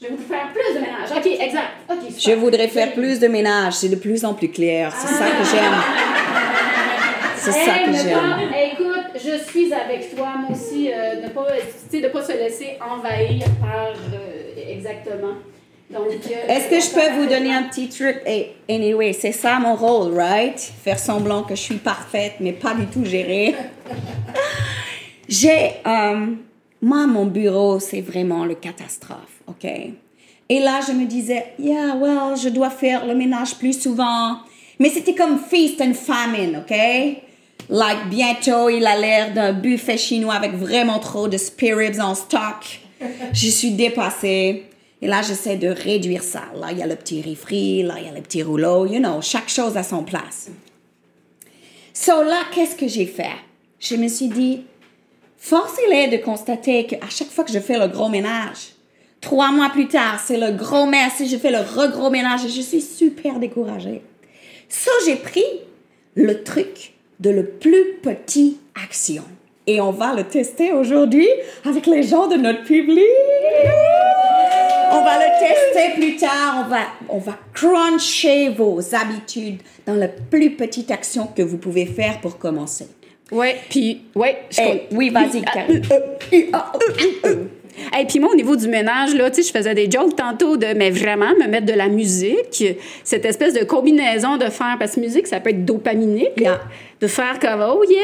je 0.00 0.06
vais 0.08 0.10
vous 0.14 0.22
faire 0.28 0.48
plus 0.52 0.74
de 0.74 0.80
ménage. 0.80 1.10
Ok, 1.16 1.26
exact. 1.26 1.68
Ok. 1.90 2.12
Je 2.18 2.32
voudrais 2.32 2.68
faire 2.68 2.92
plus 2.92 3.20
de 3.20 3.28
ménage. 3.28 3.74
C'est 3.74 3.88
de 3.88 3.96
plus 3.96 4.24
en 4.24 4.34
plus 4.34 4.48
clair. 4.50 4.92
C'est 4.98 5.12
ça 5.14 5.26
que 5.26 5.44
j'aime. 5.44 6.17
C'est 7.52 7.64
ça 7.64 7.76
Hey, 7.76 7.86
que 7.86 7.92
j'aime. 7.92 8.72
Écoute, 8.72 9.06
je 9.14 9.50
suis 9.50 9.72
avec 9.72 10.14
toi, 10.14 10.28
moi 10.38 10.50
aussi, 10.56 10.90
euh, 10.92 11.22
ne 11.22 11.28
pas, 11.28 11.46
de 11.92 12.08
pas 12.08 12.22
se 12.22 12.32
laisser 12.32 12.78
envahir 12.80 13.44
par 13.60 13.88
euh, 14.12 14.72
exactement. 14.76 15.34
Euh, 15.94 15.96
Est-ce 16.48 16.68
que 16.68 16.80
je 16.80 16.90
peux 16.94 17.18
vous 17.18 17.26
donner 17.26 17.50
un 17.52 17.62
petit 17.62 17.88
truc? 17.88 18.20
Et 18.26 18.52
anyway, 18.68 19.14
c'est 19.14 19.32
ça 19.32 19.58
mon 19.58 19.74
rôle, 19.74 20.12
right? 20.18 20.58
Faire 20.58 20.98
semblant 20.98 21.42
que 21.44 21.54
je 21.54 21.62
suis 21.62 21.76
parfaite, 21.76 22.34
mais 22.40 22.52
pas 22.52 22.74
du 22.74 22.86
tout 22.86 23.04
gérée. 23.06 23.54
J'ai, 25.28 25.72
euh, 25.86 26.26
moi, 26.82 27.06
mon 27.06 27.24
bureau, 27.26 27.80
c'est 27.80 28.02
vraiment 28.02 28.44
le 28.44 28.54
catastrophe, 28.54 29.40
ok? 29.46 29.64
Et 30.50 30.60
là, 30.60 30.80
je 30.86 30.92
me 30.92 31.06
disais, 31.06 31.52
yeah, 31.58 31.94
well, 31.96 32.36
je 32.36 32.48
dois 32.50 32.70
faire 32.70 33.06
le 33.06 33.14
ménage 33.14 33.54
plus 33.56 33.78
souvent. 33.80 34.38
Mais 34.78 34.90
c'était 34.90 35.14
comme 35.14 35.38
feast 35.38 35.80
and 35.80 35.94
famine, 35.94 36.62
ok? 36.64 36.76
Like, 37.70 38.08
bientôt, 38.08 38.70
il 38.70 38.86
a 38.86 38.98
l'air 38.98 39.34
d'un 39.34 39.52
buffet 39.52 39.98
chinois 39.98 40.34
avec 40.34 40.52
vraiment 40.52 40.98
trop 40.98 41.28
de 41.28 41.36
spirits 41.36 42.00
en 42.00 42.14
stock. 42.14 42.80
Je 43.32 43.48
suis 43.48 43.72
dépassée. 43.72 44.64
Et 45.00 45.06
là, 45.06 45.22
j'essaie 45.22 45.56
de 45.56 45.68
réduire 45.68 46.22
ça. 46.22 46.44
Là, 46.58 46.68
il 46.72 46.78
y 46.78 46.82
a 46.82 46.86
le 46.86 46.96
petit 46.96 47.20
riz 47.20 47.36
frit, 47.36 47.82
là, 47.84 47.94
il 47.98 48.06
y 48.06 48.08
a 48.08 48.12
le 48.12 48.20
petit 48.20 48.42
rouleau, 48.42 48.84
you 48.86 48.98
know, 48.98 49.22
chaque 49.22 49.48
chose 49.48 49.76
à 49.76 49.84
son 49.84 50.02
place. 50.02 50.50
So 51.92 52.24
là, 52.24 52.42
qu'est-ce 52.52 52.74
que 52.74 52.88
j'ai 52.88 53.06
fait? 53.06 53.36
Je 53.78 53.94
me 53.94 54.08
suis 54.08 54.26
dit, 54.26 54.64
force 55.36 55.78
il 55.86 55.92
est 55.92 56.08
de 56.08 56.16
constater 56.16 56.86
qu'à 56.86 57.08
chaque 57.10 57.30
fois 57.30 57.44
que 57.44 57.52
je 57.52 57.60
fais 57.60 57.78
le 57.78 57.86
gros 57.86 58.08
ménage, 58.08 58.72
trois 59.20 59.52
mois 59.52 59.70
plus 59.70 59.86
tard, 59.86 60.20
c'est 60.24 60.36
le 60.36 60.50
gros 60.50 60.86
merci, 60.86 61.28
je 61.28 61.36
fais 61.36 61.52
le 61.52 61.58
regros 61.58 62.10
ménage 62.10 62.44
et 62.44 62.48
je 62.48 62.60
suis 62.60 62.80
super 62.80 63.38
découragée. 63.38 64.02
So, 64.68 64.90
j'ai 65.06 65.16
pris 65.16 65.44
le 66.16 66.42
truc 66.42 66.94
de 67.20 67.30
le 67.30 67.44
plus 67.44 67.94
petit 68.02 68.58
action. 68.84 69.24
Et 69.66 69.80
on 69.80 69.90
va 69.90 70.14
le 70.14 70.24
tester 70.24 70.72
aujourd'hui 70.72 71.28
avec 71.64 71.86
les 71.86 72.02
gens 72.02 72.26
de 72.26 72.36
notre 72.36 72.64
public. 72.64 73.04
On 74.90 75.04
va 75.04 75.18
le 75.18 75.38
tester 75.38 76.00
plus 76.00 76.16
tard. 76.16 76.64
On 76.64 76.70
va, 76.70 76.78
on 77.10 77.18
va 77.18 77.38
cruncher 77.52 78.48
vos 78.48 78.80
habitudes 78.94 79.60
dans 79.86 79.94
la 79.94 80.08
plus 80.08 80.52
petite 80.52 80.90
action 80.90 81.26
que 81.26 81.42
vous 81.42 81.58
pouvez 81.58 81.84
faire 81.84 82.20
pour 82.20 82.38
commencer. 82.38 82.86
ouais, 83.30 83.56
puis, 83.68 84.02
ouais, 84.14 84.44
je 84.50 84.60
Eh, 84.62 84.86
oui, 84.92 85.10
vas-y, 85.10 85.42
Et 88.00 88.04
puis 88.06 88.18
moi, 88.20 88.30
au 88.32 88.36
niveau 88.36 88.56
du 88.56 88.68
ménage, 88.68 89.14
là, 89.14 89.30
je 89.34 89.42
faisais 89.42 89.74
des 89.74 89.90
jokes 89.90 90.16
tantôt 90.16 90.56
de, 90.56 90.66
mais 90.76 90.90
vraiment, 90.90 91.30
me 91.40 91.46
mettre 91.46 91.66
de 91.66 91.72
la 91.72 91.88
musique, 91.88 92.64
cette 93.04 93.24
espèce 93.24 93.54
de 93.54 93.64
combinaison 93.64 94.36
de 94.36 94.46
faire, 94.46 94.76
parce 94.78 94.94
que 94.94 95.00
musique, 95.00 95.26
ça 95.26 95.40
peut 95.40 95.50
être 95.50 95.64
dopaminique, 95.64 96.32
Yeah. 96.36 96.60
de 97.00 97.06
faire 97.06 97.38
comme, 97.40 97.62
oh 97.62 97.84
yeah. 97.84 98.00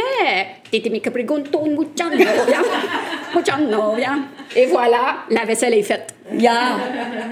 Et 4.56 4.66
voilà, 4.66 5.16
la 5.30 5.44
vaisselle 5.44 5.74
est 5.74 5.82
faite. 5.82 6.14
Yeah. 6.32 6.76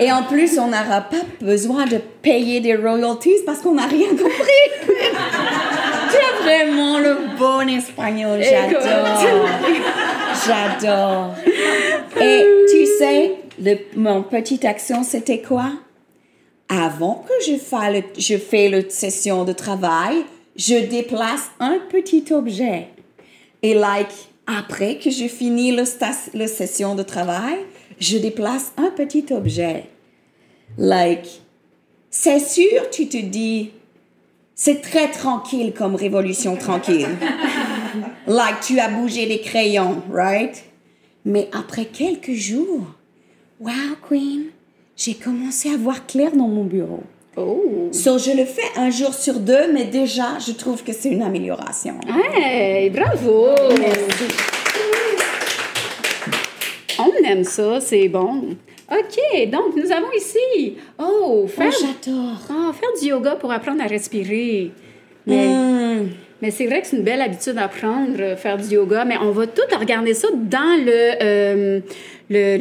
Et 0.00 0.10
en 0.12 0.24
plus, 0.24 0.58
on 0.58 0.66
n'aura 0.66 1.02
pas 1.02 1.16
besoin 1.40 1.86
de 1.86 1.98
payer 2.20 2.60
des 2.60 2.74
royalties 2.74 3.36
parce 3.46 3.60
qu'on 3.60 3.74
n'a 3.74 3.86
rien 3.86 4.08
compris. 4.08 4.70
tu 4.86 6.16
as 6.16 6.42
vraiment 6.42 6.98
le 6.98 7.16
bon 7.38 7.68
espagnol, 7.68 8.40
j'adore. 8.42 8.82
J'adore. 10.46 11.34
Et 12.20 12.44
tu 12.70 12.86
sais, 12.98 13.34
mon 13.96 14.22
petite 14.22 14.64
action, 14.64 15.02
c'était 15.02 15.40
quoi? 15.42 15.72
Avant 16.68 17.24
que 17.28 17.34
je 17.46 17.58
fasse 17.58 18.02
je 18.18 18.36
fais 18.38 18.68
le 18.68 18.88
session 18.88 19.44
de 19.44 19.52
travail, 19.52 20.24
je 20.56 20.74
déplace 20.86 21.50
un 21.60 21.78
petit 21.90 22.24
objet. 22.32 22.88
Et 23.62 23.74
like, 23.74 24.12
après 24.46 24.98
que 24.98 25.10
je 25.10 25.26
finis 25.28 25.72
le 25.72 25.84
session 26.46 26.94
de 26.94 27.02
travail, 27.02 27.58
je 28.00 28.18
déplace 28.18 28.72
un 28.76 28.90
petit 28.90 29.26
objet. 29.30 29.84
Like, 30.78 31.42
c'est 32.10 32.40
sûr, 32.40 32.90
tu 32.90 33.08
te 33.08 33.18
dis, 33.18 33.70
c'est 34.54 34.80
très 34.80 35.10
tranquille 35.10 35.72
comme 35.76 35.94
révolution 35.94 36.56
tranquille. 36.56 37.08
like, 38.26 38.60
tu 38.60 38.78
as 38.78 38.88
bougé 38.88 39.26
des 39.26 39.40
crayons, 39.40 40.02
right? 40.12 40.62
Mais 41.24 41.48
après 41.52 41.84
quelques 41.86 42.32
jours, 42.32 42.86
wow, 43.60 43.70
Queen, 44.08 44.44
j'ai 44.96 45.14
commencé 45.14 45.70
à 45.72 45.76
voir 45.76 46.06
clair 46.06 46.32
dans 46.32 46.48
mon 46.48 46.64
bureau. 46.64 47.02
Oh! 47.36 47.88
So, 47.92 48.18
je 48.18 48.30
le 48.36 48.44
fais 48.44 48.60
un 48.76 48.90
jour 48.90 49.14
sur 49.14 49.40
deux, 49.40 49.72
mais 49.72 49.84
déjà, 49.84 50.38
je 50.38 50.52
trouve 50.52 50.82
que 50.84 50.92
c'est 50.92 51.08
une 51.10 51.22
amélioration. 51.22 51.94
Hey, 52.34 52.90
bravo! 52.90 53.54
On 56.98 57.10
aime 57.24 57.44
ça, 57.44 57.80
c'est 57.80 58.08
bon. 58.08 58.56
OK, 58.90 59.48
donc 59.50 59.74
nous 59.76 59.90
avons 59.90 60.12
ici. 60.16 60.76
Oh, 60.98 61.44
Oh, 61.44 61.46
faire, 61.46 61.70
j'adore. 61.72 62.36
ah, 62.50 62.72
faire 62.72 62.90
du 63.00 63.08
yoga 63.08 63.36
pour 63.36 63.50
apprendre 63.50 63.82
à 63.82 63.86
respirer. 63.86 64.70
Mais, 65.26 65.46
Hmm. 65.48 66.08
Mais 66.42 66.50
c'est 66.50 66.66
vrai 66.66 66.82
que 66.82 66.86
c'est 66.88 66.96
une 66.98 67.02
belle 67.04 67.22
habitude 67.22 67.56
à 67.56 67.68
prendre, 67.68 68.20
euh, 68.20 68.36
faire 68.36 68.58
du 68.58 68.74
yoga. 68.74 69.04
Mais 69.06 69.16
on 69.22 69.30
va 69.30 69.46
tout 69.46 69.62
regarder 69.78 70.12
ça 70.12 70.28
dans 70.34 70.76
le, 70.84 71.22
euh, 71.22 71.80
le, 72.28 72.56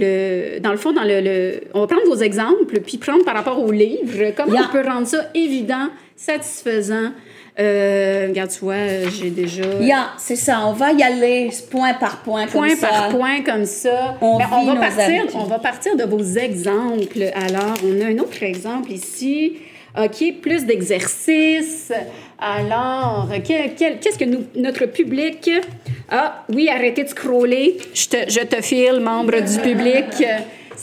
le- 0.56 0.60
dans 0.62 0.72
le 0.72 0.78
fond, 0.78 0.94
dans 0.94 1.04
le, 1.04 1.20
le- 1.20 1.62
on 1.74 1.82
va 1.82 1.88
prendre 1.88 2.06
vos 2.06 2.18
exemples, 2.22 2.80
puis 2.86 2.98
prendre 2.98 3.26
par 3.26 3.36
rapport 3.36 3.60
au 3.62 3.72
livre. 3.72 4.32
Comment 4.38 4.54
Yeah. 4.54 4.68
on 4.70 4.72
peut 4.72 4.88
rendre 4.88 5.08
ça 5.08 5.26
évident, 5.36 5.90
satisfaisant? 6.16 7.12
Euh, 7.60 8.28
regarde, 8.30 8.50
tu 8.50 8.60
vois, 8.62 9.10
j'ai 9.14 9.30
déjà 9.30 9.64
Yeah, 9.82 10.12
c'est 10.18 10.38
ça. 10.38 10.62
On 10.68 10.72
va 10.72 10.94
y 10.94 11.04
aller 11.04 11.50
point 11.70 11.94
par 11.96 12.22
point, 12.22 12.44
comme 12.44 12.52
point 12.62 12.76
ça. 12.76 12.88
par 12.88 13.10
point 13.10 13.42
comme 13.42 13.66
ça. 13.66 14.18
On 14.22 14.38
Ben, 14.38 14.46
vit 14.46 14.66
va 14.68 14.74
nos 14.74 14.80
partir, 14.80 15.04
habitudes. 15.04 15.30
on 15.36 15.44
va 15.44 15.60
partir 15.60 15.96
de 15.98 16.04
vos 16.06 16.24
exemples. 16.24 17.22
Alors, 17.36 17.74
on 17.86 18.02
a 18.02 18.06
un 18.06 18.18
autre 18.20 18.42
exemple 18.42 18.92
ici. 18.94 19.58
OK, 19.98 20.42
plus 20.42 20.66
d'exercices. 20.66 21.92
Alors, 22.40 23.30
qu'est-ce 23.44 24.18
que 24.18 24.26
nous, 24.26 24.46
notre 24.56 24.86
public... 24.86 25.50
Ah, 26.10 26.46
oui, 26.54 26.68
arrêtez 26.70 27.04
de 27.04 27.10
scroller. 27.10 27.78
Je 27.94 28.08
te, 28.08 28.30
je 28.30 28.42
te 28.42 28.62
file, 28.62 29.00
membre 29.00 29.40
du 29.40 29.60
public. 29.60 30.24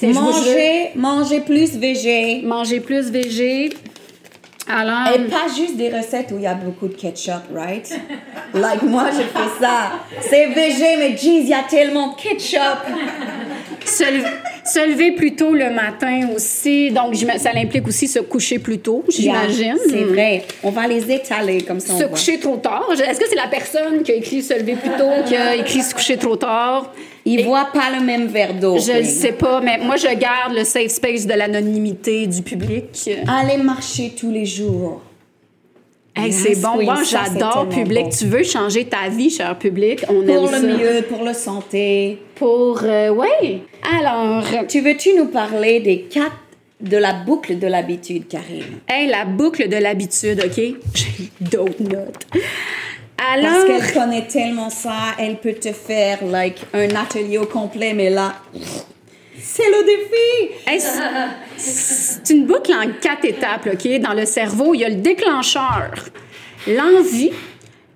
Manger, 0.02 0.90
manger 0.94 1.40
plus 1.40 1.76
végé. 1.76 2.40
Manger 2.42 2.80
plus 2.80 3.10
végé. 3.10 3.70
Alors... 4.68 5.14
Et 5.14 5.18
pas 5.28 5.46
juste 5.56 5.76
des 5.76 5.88
recettes 5.90 6.30
où 6.32 6.36
il 6.36 6.42
y 6.42 6.46
a 6.46 6.54
beaucoup 6.54 6.88
de 6.88 6.94
ketchup, 6.94 7.42
right? 7.54 7.88
Like 8.54 8.82
moi, 8.82 9.06
je 9.12 9.22
fais 9.22 9.48
ça. 9.60 9.92
C'est 10.20 10.46
végé, 10.46 10.96
mais 10.98 11.16
jeez, 11.16 11.40
il 11.40 11.48
y 11.48 11.54
a 11.54 11.62
tellement 11.68 12.14
de 12.14 12.16
ketchup. 12.20 12.60
Se, 13.84 14.04
lever- 14.04 14.36
se 14.64 14.86
lever 14.88 15.12
plus 15.12 15.34
tôt 15.34 15.54
le 15.54 15.70
matin 15.70 16.28
aussi. 16.34 16.90
Donc, 16.90 17.14
ça 17.16 17.50
implique 17.54 17.86
aussi 17.88 18.06
se 18.08 18.18
coucher 18.18 18.58
plus 18.58 18.78
tôt, 18.78 19.02
j'imagine. 19.08 19.76
Yeah, 19.76 19.76
C'est 19.88 20.04
vrai. 20.04 20.44
On 20.62 20.70
va 20.70 20.86
les 20.86 21.10
étaler 21.10 21.62
comme 21.62 21.80
ça. 21.80 21.94
Se 21.96 22.04
coucher 22.04 22.38
trop 22.38 22.56
tard. 22.56 22.86
Est-ce 22.92 23.18
que 23.18 23.28
c'est 23.28 23.36
la 23.36 23.48
personne 23.48 24.02
qui 24.02 24.12
a 24.12 24.16
écrit 24.16 24.42
se 24.42 24.52
lever 24.54 24.74
plus 24.76 24.90
tôt 24.90 25.10
qui 25.26 25.36
a 25.36 25.54
écrit 25.56 25.80
se 25.82 25.94
coucher 25.94 26.16
trop 26.18 26.36
tard? 26.36 26.92
Ils 27.30 27.44
voient 27.44 27.68
pas 27.72 27.90
le 27.96 28.04
même 28.04 28.26
verre 28.26 28.54
d'eau. 28.54 28.78
Je 28.78 28.98
ne 28.98 29.02
sais 29.04 29.32
pas, 29.32 29.60
mais 29.60 29.78
moi, 29.78 29.96
je 29.96 30.06
garde 30.16 30.54
le 30.54 30.64
safe 30.64 30.88
space 30.88 31.26
de 31.26 31.34
l'anonymité 31.34 32.26
du 32.26 32.42
public. 32.42 33.10
Allez 33.26 33.56
marcher 33.62 34.12
tous 34.18 34.30
les 34.30 34.46
jours. 34.46 35.02
Hey, 36.16 36.32
Yes, 36.32 36.42
c'est 36.42 36.60
bon. 36.60 36.70
oui, 36.78 36.86
c'est 37.04 37.16
j'adore 37.16 37.68
public. 37.68 38.04
bon. 38.04 38.10
Tu 38.10 38.24
veux 38.26 38.42
changer 38.42 38.84
ta 38.86 39.08
vie, 39.08 39.30
cher 39.30 39.56
public? 39.56 40.04
On 40.08 40.22
aime 40.22 40.26
Pour 40.40 40.48
ça. 40.50 40.58
le 40.58 40.68
mieux, 40.76 41.02
pour 41.02 41.22
le 41.22 41.32
santé. 41.32 42.18
Pour, 42.34 42.80
euh, 42.82 43.10
ouais. 43.10 43.60
Alors, 43.98 44.42
Tu 44.68 44.80
veux-tu 44.80 45.14
nous 45.14 45.26
parler 45.26 45.78
des 45.80 46.00
quatre 46.02 46.34
de 46.80 46.96
la 46.96 47.12
boucle 47.12 47.58
de 47.58 47.66
l'habitude, 47.68 48.26
Karine? 48.26 48.64
hey, 48.88 49.06
la 49.08 49.24
boucle 49.26 49.68
de 49.68 49.76
l'habitude, 49.76 50.42
OK? 50.44 50.56
J'ai 50.94 51.28
d'autres 51.40 51.82
notes. 51.82 52.24
Parce 53.18 53.44
Alors, 53.44 53.66
qu'elle 53.66 53.92
connaît 53.92 54.26
tellement 54.28 54.70
ça, 54.70 54.92
elle 55.18 55.38
peut 55.38 55.54
te 55.54 55.72
faire 55.72 56.24
like 56.24 56.64
un 56.72 56.88
atelier 56.94 57.38
au 57.38 57.46
complet, 57.46 57.92
mais 57.92 58.10
là, 58.10 58.36
c'est 59.40 59.66
le 59.68 59.84
défi. 59.84 60.54
C'est- 61.56 62.32
une 62.32 62.46
boucle 62.46 62.72
en 62.72 62.88
quatre 63.00 63.24
étapes, 63.24 63.68
OK? 63.72 64.00
Dans 64.00 64.14
le 64.14 64.24
cerveau, 64.24 64.72
il 64.72 64.80
y 64.80 64.84
a 64.84 64.88
le 64.88 64.96
déclencheur, 64.96 65.90
l'envie, 66.68 67.32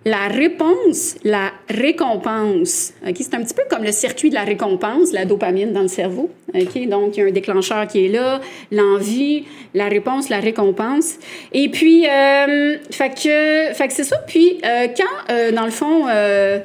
la 0.04 0.26
réponse, 0.28 1.14
la 1.24 1.52
récompense. 1.68 2.92
OK? 3.06 3.16
C'est 3.18 3.34
un 3.34 3.42
petit 3.42 3.54
peu 3.54 3.62
comme 3.70 3.84
le 3.84 3.92
circuit 3.92 4.30
de 4.30 4.34
la 4.34 4.42
récompense, 4.44 5.12
la 5.12 5.24
dopamine 5.24 5.72
dans 5.72 5.82
le 5.82 5.88
cerveau. 5.88 6.30
OK? 6.54 6.88
Donc, 6.88 7.16
il 7.16 7.20
y 7.20 7.22
a 7.22 7.26
un 7.26 7.30
déclencheur 7.30 7.86
qui 7.86 8.06
est 8.06 8.08
là, 8.08 8.40
l'envie, 8.70 9.44
la 9.74 9.88
réponse, 9.88 10.28
la 10.28 10.40
récompense. 10.40 11.14
Et 11.52 11.68
puis, 11.68 12.06
euh, 12.08 12.76
fait 12.90 13.10
que, 13.10 13.74
fait 13.74 13.88
que 13.88 13.92
c'est 13.94 14.04
ça. 14.04 14.18
Puis, 14.26 14.58
euh, 14.64 14.88
quand, 14.96 15.32
euh, 15.32 15.52
dans 15.52 15.64
le 15.64 15.70
fond, 15.70 16.06
euh, 16.08 16.58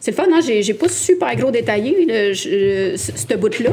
c'est 0.00 0.10
le 0.10 0.16
fun, 0.16 0.26
hein? 0.32 0.40
J'ai, 0.44 0.74
pas 0.74 0.88
super 0.88 1.34
gros 1.36 1.50
détaillé, 1.50 2.32
je- 2.34 2.96
ce- 2.96 3.34
bout-là. 3.36 3.70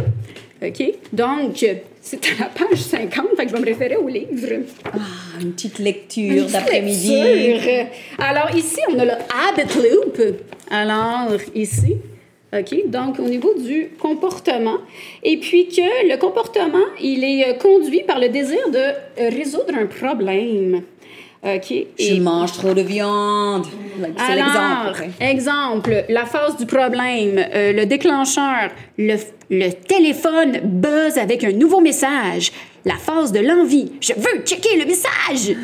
OK? 0.61 0.83
Donc, 1.13 1.65
c'est 2.01 2.25
à 2.25 2.43
la 2.43 2.45
page 2.45 2.79
50, 2.79 3.27
fait 3.35 3.43
que 3.45 3.49
je 3.49 3.53
vais 3.53 3.61
me 3.61 3.65
référer 3.65 3.95
au 3.97 4.07
livre. 4.07 4.47
Ah, 4.85 4.99
une 5.41 5.53
petite 5.53 5.79
lecture 5.79 6.45
d'après-midi. 6.45 7.21
Alors, 8.17 8.55
ici, 8.55 8.79
on 8.89 8.99
a 8.99 9.05
le 9.05 9.11
habit 9.11 9.89
loop. 9.89 10.21
Alors, 10.69 11.39
ici, 11.53 11.97
OK, 12.53 12.89
donc 12.89 13.19
au 13.19 13.27
niveau 13.27 13.53
du 13.55 13.89
comportement. 13.99 14.77
Et 15.21 15.37
puis 15.37 15.67
que 15.67 16.09
le 16.09 16.17
comportement, 16.17 16.85
il 17.01 17.25
est 17.25 17.49
euh, 17.49 17.53
conduit 17.55 18.03
par 18.03 18.19
le 18.19 18.29
désir 18.29 18.69
de 18.69 18.77
euh, 18.77 19.29
résoudre 19.29 19.73
un 19.77 19.85
problème. 19.85 20.83
OK? 21.43 21.73
Je 21.99 22.19
mange 22.19 22.51
trop 22.53 22.73
de 22.73 22.81
viande. 22.81 23.65
C'est 24.17 24.35
l'exemple. 24.35 25.09
exemple, 25.19 26.05
la 26.09 26.25
phase 26.25 26.57
du 26.57 26.65
problème, 26.65 27.37
euh, 27.53 27.73
le 27.73 27.85
déclencheur, 27.85 28.71
le, 28.97 29.15
le 29.49 29.69
téléphone 29.71 30.59
buzz 30.63 31.17
avec 31.17 31.43
un 31.43 31.51
nouveau 31.51 31.79
message. 31.79 32.51
La 32.85 32.95
phase 32.95 33.31
de 33.31 33.39
l'envie, 33.39 33.91
je 33.99 34.13
veux 34.13 34.41
checker 34.45 34.77
le 34.77 34.85
message. 34.85 35.55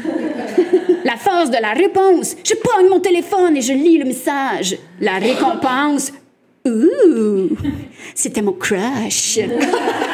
la 1.06 1.16
phase 1.16 1.50
de 1.50 1.58
la 1.62 1.72
réponse, 1.72 2.36
je 2.44 2.54
pogne 2.56 2.90
mon 2.90 3.00
téléphone 3.00 3.58
et 3.58 3.62
je 3.62 3.74
lis 3.74 3.98
le 3.98 4.06
message. 4.06 4.78
La 5.00 5.20
récompense, 5.20 6.12
ouh, 6.66 7.50
c'était 8.14 8.42
mon 8.42 8.54
crush. 8.54 9.40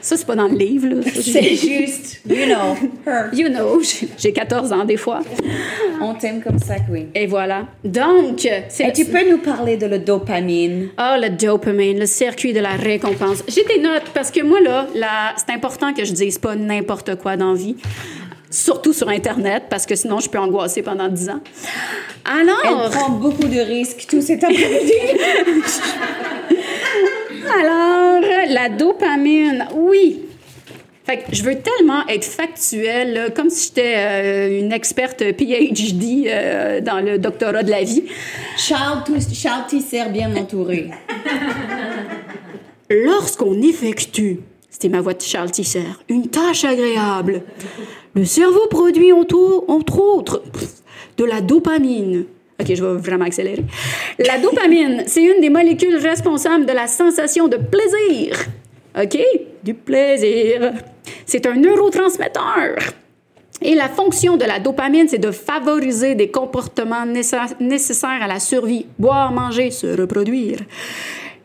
Ça, 0.00 0.16
c'est 0.16 0.26
pas 0.26 0.34
dans 0.34 0.48
le 0.48 0.56
livre, 0.56 0.88
là. 0.88 1.02
C'est 1.14 1.56
juste, 1.56 2.22
you 2.28 2.46
know, 2.46 2.76
her. 3.06 3.28
You 3.32 3.48
know, 3.48 3.80
j'ai 4.18 4.32
14 4.32 4.72
ans 4.72 4.84
des 4.84 4.96
fois. 4.96 5.20
On 6.00 6.14
t'aime 6.14 6.42
comme 6.42 6.58
ça, 6.58 6.76
Queen. 6.78 7.08
Et 7.14 7.26
voilà. 7.26 7.66
Donc, 7.84 8.48
c'est 8.68 8.88
Et 8.88 8.92
tu 8.92 9.04
peux 9.04 9.28
nous 9.28 9.38
parler 9.38 9.76
de 9.76 9.86
la 9.86 9.98
dopamine? 9.98 10.88
Ah, 10.96 11.18
le 11.20 11.28
dopamine, 11.28 11.98
le 11.98 12.06
circuit 12.06 12.52
de 12.52 12.60
la 12.60 12.70
récompense. 12.70 13.44
J'ai 13.46 13.64
des 13.64 13.78
notes 13.78 14.10
parce 14.14 14.30
que 14.30 14.42
moi, 14.42 14.60
là, 14.60 14.86
là 14.94 15.34
c'est 15.36 15.52
important 15.54 15.92
que 15.92 16.04
je 16.04 16.12
dise 16.12 16.38
pas 16.38 16.56
n'importe 16.56 17.16
quoi 17.16 17.36
dans 17.36 17.52
la 17.52 17.58
vie. 17.58 17.76
Surtout 18.50 18.92
sur 18.92 19.08
Internet, 19.08 19.64
parce 19.70 19.86
que 19.86 19.94
sinon, 19.94 20.18
je 20.18 20.28
peux 20.28 20.38
angoisser 20.38 20.82
pendant 20.82 21.08
10 21.08 21.28
ans. 21.28 21.40
Elle 22.26 22.48
Alors, 22.48 22.90
prend 22.90 23.10
beaucoup 23.10 23.46
de 23.46 23.60
risques 23.60 24.06
tout 24.08 24.20
cet 24.20 24.42
après-midi. 24.42 24.92
Alors, 27.58 28.20
la 28.48 28.68
dopamine, 28.68 29.66
oui. 29.74 30.22
Fait 31.04 31.18
que 31.18 31.34
je 31.34 31.42
veux 31.42 31.56
tellement 31.58 32.06
être 32.08 32.24
factuelle, 32.24 33.32
comme 33.34 33.50
si 33.50 33.68
j'étais 33.68 33.94
euh, 33.96 34.60
une 34.60 34.72
experte 34.72 35.18
PhD 35.36 36.26
euh, 36.26 36.80
dans 36.80 37.00
le 37.00 37.18
doctorat 37.18 37.62
de 37.62 37.70
la 37.70 37.82
vie. 37.82 38.04
Charles, 38.56 39.02
Charles 39.32 39.66
Tisser 39.66 40.04
bien 40.10 40.34
entouré. 40.36 40.90
Lorsqu'on 42.90 43.60
effectue, 43.62 44.40
c'était 44.68 44.88
ma 44.88 45.00
voix 45.00 45.14
de 45.14 45.22
Charles 45.22 45.50
Tisser, 45.50 45.84
une 46.08 46.28
tâche 46.28 46.64
agréable, 46.64 47.42
le 48.14 48.24
cerveau 48.24 48.66
produit 48.68 49.12
entre, 49.12 49.64
entre 49.68 50.00
autres 50.00 50.42
de 51.16 51.24
la 51.24 51.40
dopamine. 51.40 52.26
OK, 52.60 52.74
je 52.74 52.84
vais 52.84 52.96
vraiment 53.00 53.24
accélérer. 53.24 53.64
La 54.18 54.38
dopamine, 54.38 55.04
c'est 55.06 55.22
une 55.22 55.40
des 55.40 55.50
molécules 55.50 55.96
responsables 55.96 56.66
de 56.66 56.72
la 56.72 56.86
sensation 56.86 57.48
de 57.48 57.56
plaisir. 57.56 58.36
OK? 59.00 59.18
Du 59.64 59.74
plaisir. 59.74 60.72
C'est 61.26 61.46
un 61.46 61.54
neurotransmetteur. 61.54 62.76
Et 63.62 63.74
la 63.74 63.88
fonction 63.88 64.36
de 64.38 64.44
la 64.44 64.58
dopamine, 64.58 65.06
c'est 65.08 65.18
de 65.18 65.30
favoriser 65.30 66.14
des 66.14 66.30
comportements 66.30 67.04
nécess- 67.04 67.54
nécessaires 67.60 68.22
à 68.22 68.26
la 68.26 68.40
survie, 68.40 68.86
boire, 68.98 69.32
manger, 69.32 69.70
se 69.70 69.86
reproduire. 70.00 70.60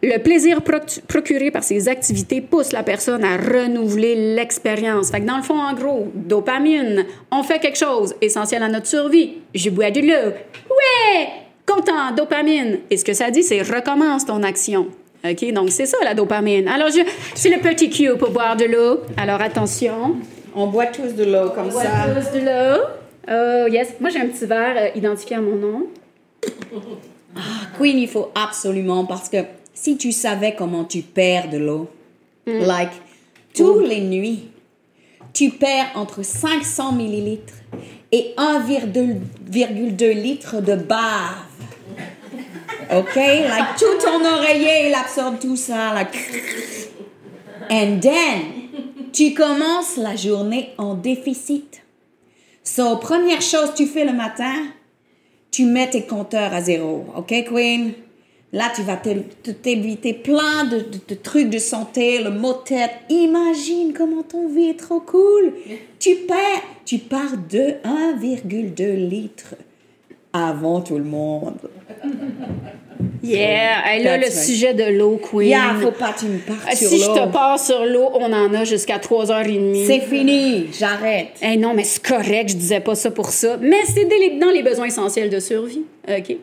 Le 0.03 0.17
plaisir 0.19 0.61
proc- 0.61 1.01
procuré 1.07 1.51
par 1.51 1.63
ces 1.63 1.87
activités 1.89 2.41
pousse 2.41 2.71
la 2.73 2.83
personne 2.83 3.23
à 3.23 3.37
renouveler 3.37 4.35
l'expérience. 4.35 5.09
Fait 5.09 5.21
que 5.21 5.25
dans 5.25 5.37
le 5.37 5.43
fond, 5.43 5.59
en 5.59 5.73
gros, 5.73 6.11
dopamine, 6.13 7.05
on 7.31 7.41
fait 7.43 7.59
quelque 7.59 7.77
chose 7.77 8.13
essentiel 8.21 8.61
à 8.63 8.67
notre 8.67 8.87
survie. 8.87 9.35
Je 9.53 9.69
bois 9.69 9.91
de 9.91 10.01
l'eau. 10.01 10.31
Ouais! 10.69 11.27
Content, 11.65 12.11
dopamine. 12.15 12.79
Et 12.91 12.97
ce 12.97 13.05
que 13.05 13.13
ça 13.13 13.31
dit, 13.31 13.41
c'est 13.41 13.61
recommence 13.61 14.25
ton 14.25 14.43
action. 14.43 14.87
OK? 15.27 15.51
Donc, 15.53 15.71
c'est 15.71 15.87
ça, 15.87 15.97
la 16.03 16.13
dopamine. 16.13 16.67
Alors, 16.67 16.89
je, 16.89 17.01
c'est 17.33 17.49
le 17.49 17.59
petit 17.59 17.89
cue 17.89 18.15
pour 18.17 18.29
boire 18.29 18.55
de 18.55 18.65
l'eau. 18.65 18.99
Alors, 19.17 19.41
attention. 19.41 20.17
On 20.53 20.67
boit 20.67 20.85
tous 20.87 21.13
de 21.15 21.23
l'eau 21.23 21.49
comme 21.55 21.67
On 21.67 21.71
boit 21.71 21.81
ça. 21.83 21.89
tous 22.15 22.37
de 22.39 22.45
l'eau. 22.45 22.83
Oh, 23.27 23.67
yes. 23.71 23.95
Moi, 23.99 24.11
j'ai 24.11 24.19
un 24.19 24.27
petit 24.27 24.45
verre 24.45 24.75
euh, 24.77 24.87
identifié 24.95 25.37
à 25.37 25.41
mon 25.41 25.55
nom. 25.55 25.87
Queen, 27.77 27.97
il 27.97 28.07
faut 28.07 28.29
absolument 28.35 29.05
parce 29.05 29.29
que 29.29 29.37
si 29.75 29.97
tu 29.97 30.11
savais 30.11 30.55
comment 30.55 30.85
tu 30.85 31.01
perds 31.01 31.49
de 31.49 31.57
l'eau, 31.57 31.89
like, 32.47 32.93
tous 33.53 33.81
les 33.81 34.01
nuits, 34.01 34.49
tu 35.33 35.51
perds 35.51 35.91
entre 35.95 36.23
500 36.23 36.93
millilitres 36.93 37.53
et 38.11 38.33
1,2 38.37 40.11
litres 40.13 40.61
de 40.61 40.75
bave. 40.75 41.45
OK? 42.91 43.15
Like, 43.15 43.75
tout 43.77 43.97
ton 44.01 44.23
oreiller, 44.25 44.87
il 44.87 44.95
absorbe 44.95 45.39
tout 45.39 45.57
ça. 45.57 45.93
Like, 45.93 46.15
and 47.69 47.99
then, 47.99 49.11
tu 49.11 49.33
commences 49.33 49.97
la 49.97 50.15
journée 50.15 50.69
en 50.77 50.93
déficit. 50.93 51.81
So, 52.63 52.97
première 52.97 53.41
chose 53.41 53.71
que 53.71 53.77
tu 53.77 53.87
fais 53.87 54.05
le 54.05 54.13
matin, 54.13 54.53
tu 55.51 55.65
mets 55.65 55.89
tes 55.89 56.05
compteurs 56.05 56.53
à 56.53 56.61
zéro. 56.61 57.05
OK, 57.15 57.27
Queen? 57.27 57.93
Là, 58.55 58.71
tu 58.73 58.83
vas 58.83 58.95
t'é- 58.95 59.21
te- 59.43 59.51
t'éviter 59.51 60.13
plein 60.13 60.63
de, 60.63 60.77
de- 60.77 60.99
de 61.09 61.13
trucs 61.15 61.49
de 61.49 61.57
santé, 61.59 62.23
le 62.23 62.29
mot 62.31 62.53
de 62.53 62.63
tête. 62.69 62.91
Imagine 63.09 63.91
comment 63.93 64.23
ton 64.23 64.47
vie 64.47 64.69
est 64.69 64.79
trop 64.79 65.01
cool. 65.01 65.53
Tu 65.99 66.15
perds, 66.25 66.61
tu 66.85 66.99
pars 66.99 67.35
de 67.51 67.73
1,2 67.83 68.95
litres 68.95 69.55
avant 70.35 70.81
tout 70.81 70.97
le 70.97 71.03
monde. 71.03 71.57
Yeah! 73.21 73.97
Là, 74.03 74.17
le 74.17 74.29
sujet 74.29 74.73
de 74.75 74.83
l'eau, 74.97 75.19
Queen. 75.21 75.49
Yeah, 75.49 75.75
faut 75.81 75.91
pas 75.91 76.13
que 76.13 76.19
tu 76.19 76.25
me 76.27 76.37
partes 76.37 76.59
Euh, 76.71 76.75
si 76.75 76.99
je 76.99 77.05
te 77.07 77.27
pars 77.31 77.59
sur 77.59 77.83
l'eau, 77.83 78.09
on 78.13 78.31
en 78.31 78.53
a 78.53 78.63
jusqu'à 78.65 78.97
3h30. 78.99 79.85
C'est 79.87 79.99
fini, 80.01 80.67
j'arrête. 80.77 81.29
Eh 81.41 81.57
non, 81.57 81.73
mais 81.73 81.83
c'est 81.83 82.05
correct, 82.05 82.49
je 82.49 82.55
disais 82.55 82.79
pas 82.81 82.93
ça 82.95 83.09
pour 83.11 83.29
ça. 83.29 83.57
Mais 83.59 83.79
c'est 83.85 84.05
dans 84.39 84.51
les 84.51 84.61
besoins 84.61 84.85
essentiels 84.85 85.29
de 85.31 85.39
survie. 85.39 85.81
OK? 86.07 86.37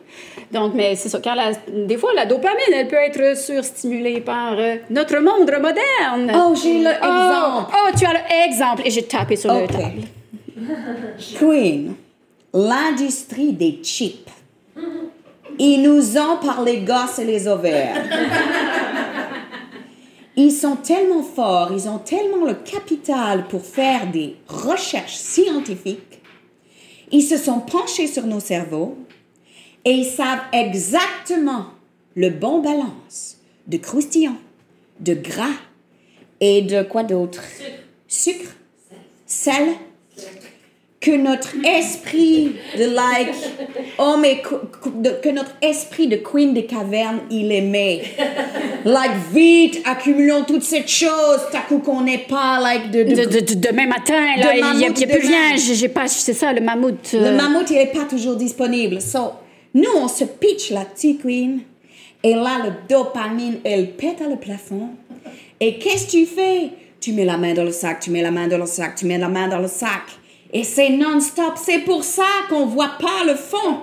Donc, 0.51 0.73
mais 0.75 0.95
c'est 0.95 1.07
ça. 1.09 1.19
Quand 1.23 1.35
la- 1.35 1.53
des 1.85 1.97
fois, 1.97 2.11
la 2.15 2.25
dopamine, 2.25 2.59
elle 2.75 2.87
peut 2.89 2.97
être 2.97 3.37
surstimulée 3.37 4.19
par 4.19 4.55
euh, 4.59 4.75
notre 4.89 5.17
monde 5.19 5.49
moderne. 5.49 6.31
Oh, 6.35 6.53
j'ai 6.61 6.79
le 6.79 6.89
Oh, 6.89 7.05
exemple. 7.05 7.73
oh, 7.73 7.89
tu 7.97 8.05
as 8.05 8.13
l'exemple. 8.45 8.81
Et 8.85 8.89
j'ai 8.91 9.03
tapé 9.03 9.37
sur 9.37 9.53
le 9.53 9.67
table. 9.67 10.01
Queen, 11.39 11.93
l'industrie 12.53 13.53
des 13.53 13.79
chips. 13.83 14.29
Ils 15.59 15.81
nous 15.81 16.17
ont 16.17 16.37
par 16.37 16.63
les 16.63 16.81
gosses 16.81 17.19
et 17.19 17.25
les 17.25 17.47
ovaires. 17.47 18.03
Ils 20.35 20.51
sont 20.51 20.77
tellement 20.77 21.21
forts, 21.21 21.71
ils 21.73 21.87
ont 21.87 21.99
tellement 21.99 22.45
le 22.45 22.55
capital 22.55 23.47
pour 23.47 23.63
faire 23.63 24.09
des 24.09 24.35
recherches 24.47 25.15
scientifiques. 25.15 26.21
Ils 27.11 27.21
se 27.21 27.37
sont 27.37 27.59
penchés 27.59 28.07
sur 28.07 28.25
nos 28.25 28.39
cerveaux 28.39 28.97
et 29.85 29.91
ils 29.91 30.05
savent 30.05 30.41
exactement 30.51 31.67
le 32.15 32.29
bon 32.29 32.61
balance 32.61 33.37
de 33.67 33.77
croustillant, 33.77 34.37
de 34.99 35.13
gras 35.13 35.53
et 36.39 36.63
de 36.63 36.81
quoi 36.81 37.03
d'autre? 37.03 37.43
Sucre, 38.07 38.55
sel, 39.27 39.69
que 41.03 41.11
notre 41.11 41.53
esprit 41.65 42.55
de 42.77 42.85
like, 42.85 43.33
oh 43.99 44.15
mais 44.21 44.41
que 44.41 45.29
notre 45.29 45.51
esprit 45.61 46.07
de 46.07 46.15
queen 46.15 46.53
des 46.53 46.65
cavernes, 46.65 47.19
il 47.29 47.51
aimait. 47.51 48.03
Like 48.85 49.11
vite, 49.33 49.81
accumulons 49.83 50.43
toutes 50.45 50.63
ces 50.63 50.87
choses, 50.87 51.41
t'as 51.51 51.59
coup 51.67 51.79
qu'on 51.79 52.01
n'est 52.01 52.19
pas 52.29 52.57
like 52.61 52.89
de, 52.89 53.03
de- 53.03 53.15
De, 53.15 53.25
de- 53.25 53.39
de- 53.41 53.55
demain 53.67 53.85
matin, 53.87 54.15
là, 54.37 54.55
il 54.55 54.77
n'y 54.77 54.85
a, 54.85 54.89
y 54.89 55.03
a 55.03 55.07
plus 55.07 55.27
rien. 55.27 55.57
J'ai 55.57 55.89
pas. 55.89 56.07
C'est 56.07 56.33
ça, 56.33 56.53
le 56.53 56.61
mammouth. 56.61 57.11
Le 57.11 57.19
euh, 57.19 57.35
mammouth, 57.35 57.69
il 57.69 57.75
n'est 57.75 57.87
pas 57.87 58.05
toujours 58.09 58.37
disponible. 58.37 59.01
So, 59.01 59.33
nous, 59.73 59.91
on 59.97 60.07
se 60.07 60.23
pitch 60.23 60.71
là-dessus, 60.71 61.17
Queen. 61.17 61.59
Et 62.23 62.33
là, 62.33 62.59
le 62.63 62.71
dopamine, 62.87 63.57
elle 63.65 63.91
pète 63.91 64.21
à 64.25 64.29
le 64.29 64.37
plafond. 64.37 64.87
Et 65.59 65.77
qu'est-ce 65.79 66.05
que 66.05 66.11
tu 66.11 66.25
fais? 66.25 66.69
Tu 67.01 67.11
mets 67.11 67.25
la 67.25 67.37
main 67.37 67.53
dans 67.53 67.65
le 67.65 67.73
sac, 67.73 67.99
tu 67.99 68.09
mets 68.11 68.21
la 68.21 68.31
main 68.31 68.47
dans 68.47 68.57
le 68.57 68.65
sac, 68.65 68.95
tu 68.95 69.05
mets 69.05 69.17
la 69.17 69.27
main 69.27 69.49
dans 69.49 69.59
le 69.59 69.67
sac. 69.67 70.03
Et 70.53 70.63
c'est 70.63 70.89
non-stop. 70.89 71.55
C'est 71.57 71.79
pour 71.79 72.03
ça 72.03 72.27
qu'on 72.47 72.67
voit 72.67 72.97
pas 72.99 73.25
le 73.25 73.35
fond. 73.35 73.79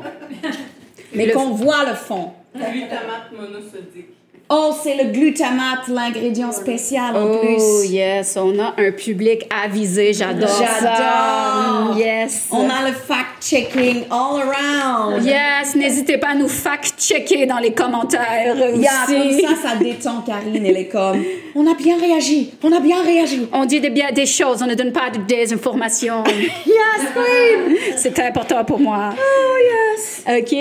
Mais 1.13 1.31
qu'on 1.33 1.51
voit 1.51 1.85
le 1.85 1.95
fond. 1.95 2.33
Glutamate 2.55 3.33
monosodique. 3.33 4.20
Oh, 4.53 4.75
c'est 4.83 4.97
le 4.97 5.13
glutamate, 5.13 5.87
l'ingrédient 5.87 6.51
spécial 6.51 7.17
en 7.17 7.23
Oh, 7.25 7.39
plus. 7.39 7.89
yes, 7.89 8.37
on 8.37 8.59
a 8.59 8.75
un 8.79 8.91
public 8.91 9.47
avisé, 9.65 10.13
j'adore 10.13 10.49
ça. 10.49 10.65
J'adore. 10.81 11.97
Yes. 11.97 12.49
On 12.51 12.69
a 12.69 12.89
le 12.89 12.93
fact-checking 12.93 14.07
all 14.11 14.43
around. 14.43 15.25
Yes, 15.25 15.77
n'hésitez 15.77 16.19
pas 16.19 16.31
à 16.31 16.35
nous 16.35 16.49
fact-checker 16.49 17.47
dans 17.47 17.59
les 17.59 17.73
commentaires 17.73 18.57
aussi. 18.73 18.81
Yeah, 18.81 19.07
comme 19.07 19.41
ça, 19.57 19.69
ça 19.69 19.77
détend 19.77 20.23
Karine. 20.23 20.67
Elle 20.67 20.77
est 20.79 20.89
comme, 20.89 21.23
on 21.55 21.71
a 21.71 21.75
bien 21.75 21.97
réagi, 22.01 22.53
on 22.65 22.73
a 22.73 22.81
bien 22.81 23.05
réagi. 23.05 23.49
On 23.53 23.65
dit 23.67 23.79
des, 23.79 23.91
bien 23.91 24.11
des 24.11 24.27
choses, 24.27 24.63
on 24.65 24.67
ne 24.67 24.75
donne 24.75 24.93
pas 24.93 25.11
de 25.11 25.19
désinformation. 25.19 26.25
Yes, 26.67 27.07
queen. 27.15 27.77
C'est 27.97 28.19
important 28.19 28.65
pour 28.65 28.81
moi. 28.81 29.11
Oh, 29.17 29.57
yes. 29.97 30.25
OK. 30.27 30.57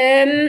Euh, 0.00 0.48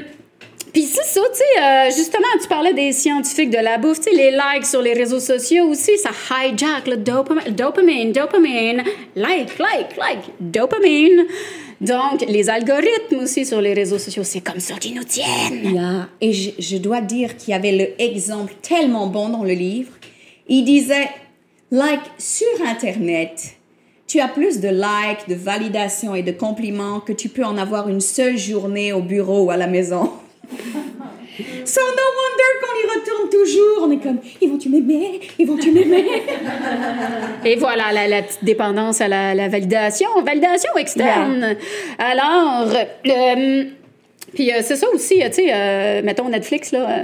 puis 0.75 0.83
c'est 0.83 1.05
ça, 1.05 1.21
tu 1.31 1.37
sais, 1.37 1.63
euh, 1.63 1.85
justement, 1.95 2.27
tu 2.41 2.49
parlais 2.49 2.73
des 2.73 2.91
scientifiques 2.91 3.49
de 3.49 3.59
la 3.59 3.77
bouffe, 3.77 4.01
tu 4.01 4.11
sais, 4.11 4.11
les 4.11 4.31
likes 4.31 4.65
sur 4.65 4.81
les 4.81 4.91
réseaux 4.91 5.21
sociaux 5.21 5.69
aussi, 5.69 5.97
ça 5.97 6.09
hijack 6.09 6.87
le 6.87 6.97
dopamine, 6.97 7.55
dopamine, 7.55 8.11
dopamine, 8.11 8.83
like, 9.15 9.57
like, 9.57 9.95
like, 9.97 10.31
dopamine. 10.41 11.27
Donc, 11.79 12.25
les 12.27 12.49
algorithmes 12.49 13.19
aussi 13.21 13.45
sur 13.45 13.61
les 13.61 13.73
réseaux 13.73 13.99
sociaux, 13.99 14.25
c'est 14.25 14.41
comme 14.41 14.59
ça 14.59 14.73
qu'ils 14.73 14.95
nous 14.95 15.05
tiennent. 15.05 16.07
Et 16.19 16.33
je, 16.33 16.49
je 16.59 16.75
dois 16.75 16.99
dire 16.99 17.37
qu'il 17.37 17.51
y 17.51 17.53
avait 17.53 17.95
l'exemple 17.97 18.53
tellement 18.61 19.07
bon 19.07 19.29
dans 19.29 19.43
le 19.43 19.53
livre. 19.53 19.93
Il 20.49 20.65
disait, 20.65 21.07
like, 21.71 22.01
sur 22.17 22.47
Internet, 22.67 23.55
tu 24.07 24.19
as 24.19 24.27
plus 24.27 24.59
de 24.59 24.67
likes, 24.67 25.29
de 25.29 25.35
validations 25.35 26.15
et 26.15 26.21
de 26.21 26.33
compliments 26.33 26.99
que 26.99 27.13
tu 27.13 27.29
peux 27.29 27.45
en 27.45 27.57
avoir 27.57 27.87
une 27.87 28.01
seule 28.01 28.37
journée 28.37 28.91
au 28.91 29.01
bureau 29.01 29.45
ou 29.45 29.51
à 29.51 29.55
la 29.55 29.67
maison. 29.67 30.11
So 31.65 31.81
no 31.81 32.05
wonder 32.21 32.51
qu'on 32.61 32.75
y 32.79 32.85
retourne 32.99 33.29
toujours. 33.29 33.77
On 33.81 33.91
est 33.91 33.97
comme, 33.97 34.19
ils 34.41 34.49
vont-tu 34.49 34.69
m'aimer? 34.69 35.19
Ils 35.37 35.45
vont-tu 35.45 35.71
m'aimer? 35.71 36.05
Et 37.43 37.55
voilà, 37.57 37.91
la, 37.91 38.07
la 38.07 38.21
petite 38.21 38.43
dépendance 38.43 39.01
à 39.01 39.09
la, 39.09 39.35
la 39.35 39.49
validation, 39.49 40.07
validation 40.23 40.71
externe. 40.77 41.57
Alors, 41.97 42.71
euh, 43.05 43.65
puis 44.33 44.51
euh, 44.51 44.61
c'est 44.61 44.77
ça 44.77 44.87
aussi, 44.93 45.21
euh, 45.21 45.27
tu 45.27 45.33
sais, 45.35 45.49
euh, 45.51 46.01
mettons 46.03 46.29
Netflix, 46.29 46.71
là. 46.71 47.03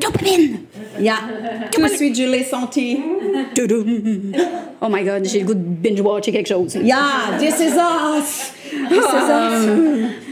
Dopamine! 0.00 0.60
Yeah. 0.98 1.18
Tout 1.70 1.82
de 1.82 1.88
suite, 1.88 2.16
je 2.16 2.24
l'ai 2.24 2.44
senti. 2.44 2.98
Oh 4.80 4.88
my 4.90 5.04
god, 5.04 5.24
j'ai 5.24 5.40
le 5.40 5.46
goût 5.46 5.54
de 5.54 5.60
binge-watcher 5.60 6.32
quelque 6.32 6.48
chose. 6.48 6.74
Yeah, 6.74 7.38
this 7.38 7.60
is 7.60 7.74
us. 7.76 8.52
This 8.88 8.98
is 8.98 9.30
us. 9.30 10.22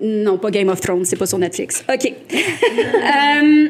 Non, 0.00 0.38
pas 0.38 0.50
Game 0.50 0.68
of 0.68 0.80
Thrones, 0.80 1.04
c'est 1.04 1.16
pas 1.16 1.26
sur 1.26 1.38
Netflix. 1.38 1.84
OK. 1.92 2.12
Euh, 3.02 3.68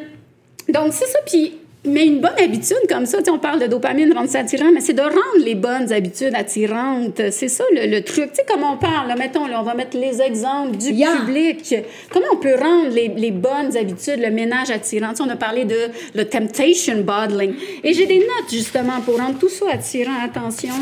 donc, 0.69 0.93
c'est 0.93 1.07
ça. 1.07 1.19
Puis, 1.27 1.55
mais 1.85 2.07
une 2.07 2.21
bonne 2.21 2.39
habitude 2.39 2.77
comme 2.89 3.07
ça, 3.07 3.19
tu 3.19 3.25
sais, 3.25 3.31
on 3.31 3.39
parle 3.39 3.61
de 3.61 3.67
dopamine, 3.67 4.13
rendre 4.13 4.29
ça 4.29 4.39
attirant, 4.41 4.71
mais 4.73 4.81
c'est 4.81 4.93
de 4.93 5.03
rendre 5.03 5.45
les 5.45 5.57
bonnes 5.57 5.93
habitudes 5.93 6.33
attirantes. 6.35 7.21
C'est 7.31 7.49
ça 7.49 7.65
le, 7.75 7.87
le 7.91 8.03
truc. 8.05 8.31
Tu 8.31 8.37
sais, 8.37 8.45
comme 8.49 8.63
on 8.63 8.77
parle, 8.77 9.09
là, 9.09 9.17
mettons, 9.17 9.47
là, 9.47 9.59
on 9.61 9.65
va 9.65 9.75
mettre 9.75 9.97
les 9.97 10.23
exemples 10.23 10.77
du 10.77 10.93
Yeah. 10.93 11.17
public. 11.17 11.75
Comment 12.13 12.27
on 12.33 12.37
peut 12.37 12.55
rendre 12.55 12.91
les, 12.91 13.09
les 13.09 13.31
bonnes 13.33 13.77
habitudes, 13.77 14.21
le 14.21 14.31
ménage 14.31 14.71
attirant? 14.71 15.11
Tu 15.11 15.17
sais, 15.17 15.23
on 15.25 15.29
a 15.31 15.37
parlé 15.37 15.65
de 15.65 15.77
le 16.15 16.25
temptation 16.25 16.99
bottling. 17.03 17.55
Et 17.83 17.93
j'ai 17.95 18.07
des 18.07 18.19
notes, 18.19 18.51
justement, 18.53 19.01
pour 19.05 19.19
rendre 19.19 19.39
tout 19.39 19.49
ça 19.49 19.67
attirant. 19.73 20.13
Attention. 20.25 20.75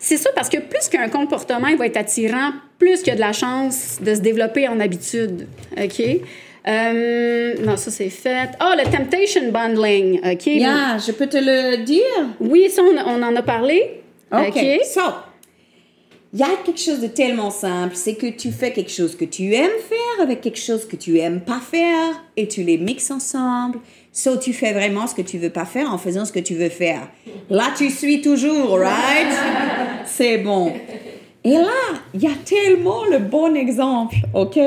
C'est 0.00 0.16
ça, 0.16 0.30
parce 0.34 0.48
que 0.48 0.58
plus 0.58 0.88
qu'un 0.88 1.08
comportement 1.08 1.68
il 1.68 1.76
va 1.76 1.86
être 1.86 1.96
attirant, 1.98 2.50
plus 2.78 2.98
qu'il 2.98 3.08
y 3.08 3.10
a 3.10 3.14
de 3.14 3.20
la 3.20 3.32
chance 3.32 3.98
de 4.00 4.14
se 4.14 4.20
développer 4.20 4.66
en 4.66 4.80
habitude. 4.80 5.46
OK? 5.80 6.02
Euh, 6.66 7.54
non, 7.64 7.76
ça, 7.76 7.90
c'est 7.90 8.10
fait. 8.10 8.50
Ah, 8.60 8.74
le 8.76 8.84
temptation 8.84 9.50
bundling. 9.50 10.20
OK? 10.24 10.46
Yeah, 10.46 10.98
je 10.98 11.12
peux 11.12 11.26
te 11.26 11.36
le 11.36 11.84
dire? 11.84 12.02
Oui, 12.40 12.70
ça, 12.70 12.82
on, 12.82 12.96
on 12.96 13.22
en 13.22 13.34
a 13.34 13.42
parlé. 13.42 14.02
OK. 14.32 14.58
So, 14.84 15.00
il 16.32 16.40
y 16.40 16.42
a 16.42 16.48
quelque 16.64 16.80
chose 16.80 17.00
de 17.00 17.08
tellement 17.08 17.50
simple, 17.50 17.94
c'est 17.94 18.14
que 18.14 18.26
tu 18.26 18.52
fais 18.52 18.72
quelque 18.72 18.90
chose 18.90 19.14
que 19.14 19.26
tu 19.26 19.52
aimes 19.52 19.68
faire 19.86 20.22
avec 20.22 20.40
quelque 20.40 20.58
chose 20.58 20.86
que 20.86 20.96
tu 20.96 21.18
aimes 21.18 21.42
pas 21.42 21.60
faire 21.60 22.22
et 22.38 22.48
tu 22.48 22.62
les 22.62 22.78
mixes 22.78 23.10
ensemble. 23.10 23.80
So, 24.12 24.38
tu 24.38 24.54
fais 24.54 24.72
vraiment 24.72 25.06
ce 25.06 25.14
que 25.14 25.22
tu 25.22 25.36
veux 25.36 25.50
pas 25.50 25.66
faire 25.66 25.92
en 25.92 25.98
faisant 25.98 26.24
ce 26.24 26.32
que 26.32 26.40
tu 26.40 26.54
veux 26.54 26.70
faire. 26.70 27.08
Là, 27.50 27.64
tu 27.76 27.90
suis 27.90 28.22
toujours, 28.22 28.78
right? 28.78 29.32
C'est 30.06 30.38
bon. 30.38 30.72
Et 31.44 31.52
là, 31.52 31.68
il 32.14 32.22
y 32.22 32.26
a 32.26 32.34
tellement 32.44 33.04
le 33.04 33.18
bon 33.18 33.54
exemple, 33.54 34.14
OK? 34.32 34.58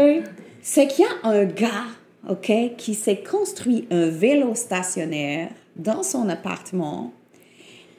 C'est 0.68 0.88
qu'il 0.88 1.06
y 1.06 1.08
a 1.08 1.30
un 1.30 1.46
gars, 1.46 1.86
OK, 2.28 2.52
qui 2.76 2.96
s'est 2.96 3.18
construit 3.24 3.88
un 3.92 4.10
vélo 4.10 4.56
stationnaire 4.56 5.50
dans 5.76 6.02
son 6.02 6.28
appartement 6.28 7.14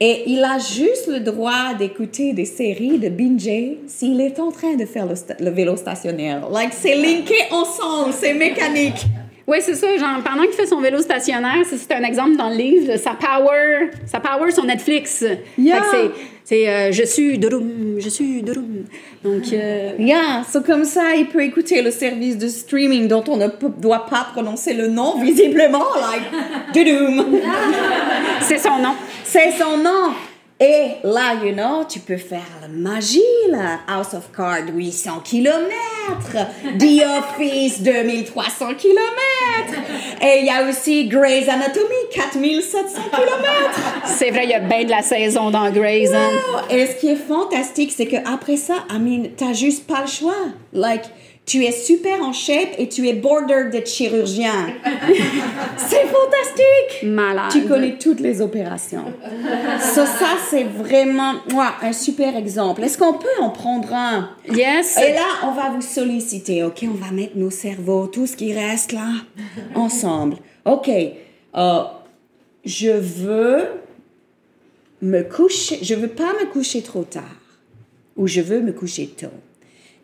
et 0.01 0.25
il 0.27 0.43
a 0.43 0.59
juste 0.59 1.07
le 1.07 1.21
droit 1.21 1.75
d'écouter 1.79 2.33
des 2.33 2.45
séries, 2.45 2.99
de 2.99 3.09
binger, 3.09 3.79
s'il 3.87 4.21
est 4.21 4.41
en 4.41 4.51
train 4.51 4.75
de 4.75 4.85
faire 4.85 5.07
le, 5.07 5.15
le 5.41 5.51
vélo 5.51 5.77
stationnaire. 5.77 6.51
Like, 6.51 6.73
c'est 6.73 6.97
linké 6.97 7.37
ensemble, 7.53 8.13
c'est 8.13 8.35
mécanique. 8.35 9.07
Oui, 9.47 9.59
c'est 9.61 9.75
ça. 9.75 9.97
Genre, 9.97 10.23
pendant 10.25 10.43
qu'il 10.43 10.53
fait 10.53 10.67
son 10.67 10.81
vélo 10.81 11.01
stationnaire, 11.01 11.65
ça, 11.65 11.77
c'est 11.79 11.95
un 11.95 12.03
exemple 12.03 12.37
dans 12.37 12.49
le 12.49 12.57
livre, 12.57 12.93
de 12.93 12.99
sa 12.99 13.13
power, 13.13 13.91
sa 14.05 14.19
power 14.19 14.51
sur 14.51 14.65
Netflix. 14.65 15.25
Yeah. 15.57 15.83
C'est, 16.49 16.69
euh, 16.69 16.93
je 16.93 17.03
suis 17.03 17.39
Durum, 17.39 17.97
je 17.99 18.09
suis 18.09 18.41
Durum. 18.41 18.85
Donc, 19.25 19.43
euh, 19.53 19.91
Yeah, 19.99 20.45
so 20.49 20.61
comme 20.61 20.85
ça, 20.85 21.17
il 21.17 21.27
peut 21.27 21.43
écouter 21.43 21.83
le 21.83 21.91
service 21.91 22.39
de 22.39 22.47
streaming 22.47 23.09
dont 23.09 23.25
on 23.27 23.37
ne 23.37 23.49
doit 23.81 24.07
pas 24.07 24.29
prononcer 24.33 24.73
le 24.73 24.87
nom 24.87 25.21
visiblement, 25.21 25.83
like, 26.01 26.23
c'est 28.43 28.59
son 28.59 28.79
nom. 28.79 28.95
C'est 29.25 29.51
son 29.59 29.77
nom. 29.79 30.15
Et 30.59 30.93
là, 31.05 31.35
you 31.45 31.53
know, 31.53 31.85
tu 31.87 31.99
peux 32.01 32.17
faire 32.17 32.41
la 32.63 32.69
magie, 32.69 33.21
là. 33.51 33.81
House 33.87 34.15
of 34.15 34.31
Cards, 34.35 34.69
800 34.75 35.21
km. 35.23 35.69
The 36.79 37.03
Office, 37.19 37.83
2300 37.83 38.75
km. 38.79 39.03
Et 40.23 40.39
il 40.41 40.47
y 40.47 40.51
a 40.51 40.67
aussi 40.67 41.09
Grey's 41.09 41.47
Anatomy, 41.47 42.09
4700 42.11 43.01
km. 43.11 43.81
C'est 44.07 44.31
vrai, 44.31 44.45
il 44.45 44.51
y 44.51 44.55
a 44.55 44.61
bien 44.61 44.85
de 44.85 44.91
la 44.91 45.03
saison 45.03 45.51
dans 45.51 45.71
Grey's. 45.71 46.11
hein. 46.15 46.31
Et 46.71 46.87
ce 46.87 46.97
qui 47.01 47.09
est 47.09 47.17
fantastique, 47.17 47.93
c'est 47.95 48.07
qu'après 48.07 48.57
ça, 48.57 48.77
I 48.91 48.99
mean, 48.99 49.29
t'as 49.37 49.53
juste 49.53 49.87
pas 49.87 50.01
le 50.03 50.09
choix. 50.09 50.37
Like, 50.73 51.05
tu 51.47 51.65
es 51.65 51.71
super 51.71 52.21
en 52.23 52.33
shape 52.33 52.75
et 52.77 52.89
tu 52.89 53.07
es 53.09 53.13
border 53.13 53.71
d'être 53.71 53.89
chirurgien. 53.89 54.67
c'est 55.77 56.05
fantastique! 56.07 57.05
Malade. 57.05 57.53
Tu 57.53 57.63
connais 57.67 57.97
toutes 57.99 58.19
les 58.19 58.43
opérations. 58.43 59.05
So, 59.79 60.05
ça, 60.05 60.37
c'est 60.51 60.65
vraiment 60.65 61.35
ouah, 61.55 61.75
un 61.83 61.93
super 61.93 62.37
exemple. 62.37 62.83
Est-ce 62.83 62.99
qu'on 62.99 63.13
peut 63.13 63.41
en 63.41 63.51
prendre 63.51 63.95
un? 63.95 64.31
Yes. 64.53 64.99
Et 64.99 65.13
là, 65.13 65.27
on 65.45 65.53
va 65.53 65.71
vous 65.71 65.83
solliciter, 65.83 66.65
OK? 66.65 66.83
On 66.83 66.95
va 66.95 67.13
mettre 67.13 67.37
nos 67.37 67.51
cerveaux, 67.51 68.09
tout 68.09 68.27
ce 68.27 68.37
qui 68.37 68.53
reste 68.53 68.91
là, 68.91 69.09
ensemble. 69.77 70.39
OK. 70.65 70.89
Euh, 70.89 71.83
je 72.65 72.91
veux 72.91 73.69
me 75.01 75.23
coucher, 75.23 75.79
je 75.81 75.95
veux 75.95 76.09
pas 76.09 76.33
me 76.41 76.51
coucher 76.51 76.83
trop 76.83 77.05
tard. 77.05 77.23
Ou 78.17 78.27
je 78.27 78.41
veux 78.41 78.61
me 78.61 78.73
coucher 78.73 79.07
tôt. 79.07 79.29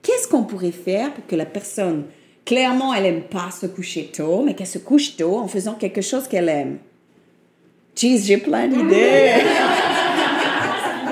Qu'est-ce 0.02 0.26
qu'on 0.28 0.42
pourrait 0.42 0.72
faire 0.72 1.12
pour 1.12 1.26
que 1.26 1.36
la 1.36 1.44
personne, 1.46 2.04
clairement, 2.44 2.92
elle 2.92 3.06
aime 3.06 3.22
pas 3.22 3.50
se 3.50 3.66
coucher 3.66 4.10
tôt, 4.14 4.42
mais 4.44 4.54
qu'elle 4.54 4.66
se 4.66 4.78
couche 4.78 5.16
tôt 5.16 5.38
en 5.38 5.46
faisant 5.48 5.74
quelque 5.74 6.00
chose 6.00 6.26
qu'elle 6.28 6.48
aime? 6.48 6.78
Jeez, 7.96 8.18
j'ai 8.18 8.38
plein 8.38 8.66
d'idées. 8.68 9.30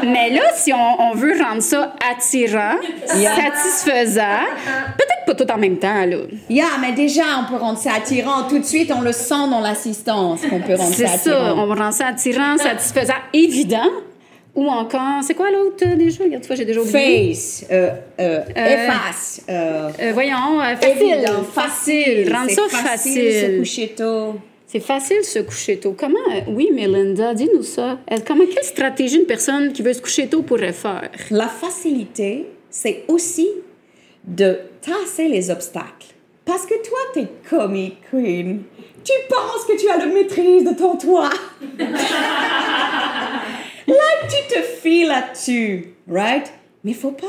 Mais 0.02 0.30
là, 0.30 0.40
si 0.54 0.72
on, 0.72 1.02
on 1.02 1.14
veut 1.14 1.34
rendre 1.42 1.60
ça 1.62 1.94
attirant, 2.10 2.76
Yeah. 3.18 3.32
satisfaisant, 3.36 4.46
peut-être 4.96 5.24
pas 5.26 5.34
tout 5.34 5.50
en 5.52 5.58
même 5.58 5.76
temps, 5.78 6.06
là. 6.06 6.16
Yeah, 6.48 6.64
mais 6.80 6.92
déjà, 6.92 7.22
on 7.40 7.50
peut 7.50 7.56
rendre 7.60 7.76
ça 7.78 7.94
attirant. 7.96 8.44
Tout 8.48 8.60
de 8.60 8.64
suite, 8.64 8.90
on 8.96 9.00
le 9.02 9.12
sent 9.12 9.48
dans 9.50 9.60
l'assistance 9.60 10.40
qu'on 10.48 10.60
peut 10.60 10.74
rendre 10.76 10.94
C'est 10.94 11.06
ça 11.06 11.18
ça, 11.18 11.30
attirant. 11.36 11.62
on 11.62 11.66
va 11.66 11.74
rendre 11.74 11.92
ça 11.94 12.06
attirant, 12.06 12.56
satisfaisant, 12.56 13.14
évident. 13.34 13.90
Ou 14.54 14.66
encore, 14.68 15.22
c'est 15.22 15.34
quoi 15.34 15.50
l'autre 15.50 15.84
euh, 15.86 15.94
déjà? 15.96 16.24
Regarde, 16.24 16.42
tu 16.42 16.48
vois, 16.48 16.56
j'ai 16.56 16.64
déjà 16.64 16.80
oublié. 16.80 17.32
Face, 17.34 17.64
euh, 17.70 17.90
euh, 18.20 18.40
efface, 18.56 19.42
euh, 19.48 19.90
Euh, 20.00 20.10
voyons, 20.12 20.60
euh, 20.60 20.74
facile. 20.76 21.02
évident, 21.12 21.42
facile. 21.44 22.32
Rendre 22.34 22.48
C'est 22.50 22.54
ça 22.56 22.68
facile. 22.68 23.24
de 23.24 23.30
se 23.30 23.40
facile. 23.40 23.58
coucher 23.58 23.88
tôt. 23.96 24.34
C'est 24.66 24.80
facile 24.80 25.18
de 25.18 25.22
se 25.24 25.38
coucher 25.40 25.76
tôt. 25.78 25.94
Comment, 25.98 26.18
euh, 26.32 26.40
oui, 26.48 26.70
Melinda, 26.72 27.32
dis-nous 27.34 27.62
ça. 27.62 27.98
Euh, 28.12 28.16
Comment, 28.26 28.44
quelle 28.52 28.64
stratégie 28.64 29.16
une 29.18 29.26
personne 29.26 29.72
qui 29.72 29.82
veut 29.82 29.92
se 29.92 30.02
coucher 30.02 30.26
tôt 30.28 30.42
pourrait 30.42 30.72
faire? 30.72 31.08
La 31.30 31.48
facilité, 31.48 32.46
c'est 32.70 33.04
aussi 33.08 33.48
de 34.24 34.58
tasser 34.82 35.28
les 35.28 35.50
obstacles. 35.50 36.06
Parce 36.44 36.66
que 36.66 36.74
toi, 36.86 36.98
t'es 37.14 37.26
comic 37.48 37.98
queen. 38.10 38.62
Tu 39.04 39.12
penses 39.28 39.64
que 39.66 39.80
tu 39.80 39.88
as 39.88 39.96
la 39.96 40.06
maîtrise 40.06 40.64
de 40.64 40.74
ton 40.74 40.96
toit. 40.96 41.30
Là, 43.90 44.28
tu 44.28 44.54
te 44.54 44.62
fies 44.62 45.04
là-dessus, 45.04 45.94
right? 46.08 46.52
Mais 46.84 46.92
faut 46.92 47.12
pas. 47.12 47.26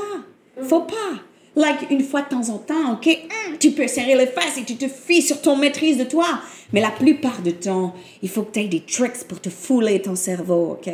Faut 0.63 0.81
pas. 0.81 1.13
Like, 1.55 1.89
une 1.89 2.03
fois 2.03 2.21
de 2.21 2.29
temps 2.29 2.49
en 2.49 2.59
temps, 2.59 2.93
OK? 2.93 3.07
hum, 3.07 3.57
tu 3.59 3.71
peux 3.71 3.87
serrer 3.87 4.15
les 4.15 4.27
fesses 4.27 4.57
et 4.57 4.63
tu 4.63 4.75
te 4.75 4.87
fies 4.87 5.21
sur 5.21 5.41
ton 5.41 5.57
maîtrise 5.57 5.97
de 5.97 6.05
toi. 6.05 6.25
Mais 6.71 6.79
la 6.79 6.91
plupart 6.91 7.41
du 7.41 7.53
temps, 7.53 7.93
il 8.21 8.29
faut 8.29 8.43
que 8.43 8.53
tu 8.53 8.59
aies 8.61 8.67
des 8.67 8.81
tricks 8.81 9.27
pour 9.27 9.41
te 9.41 9.49
fouler 9.49 10.01
ton 10.01 10.15
cerveau, 10.15 10.77
OK? 10.79 10.93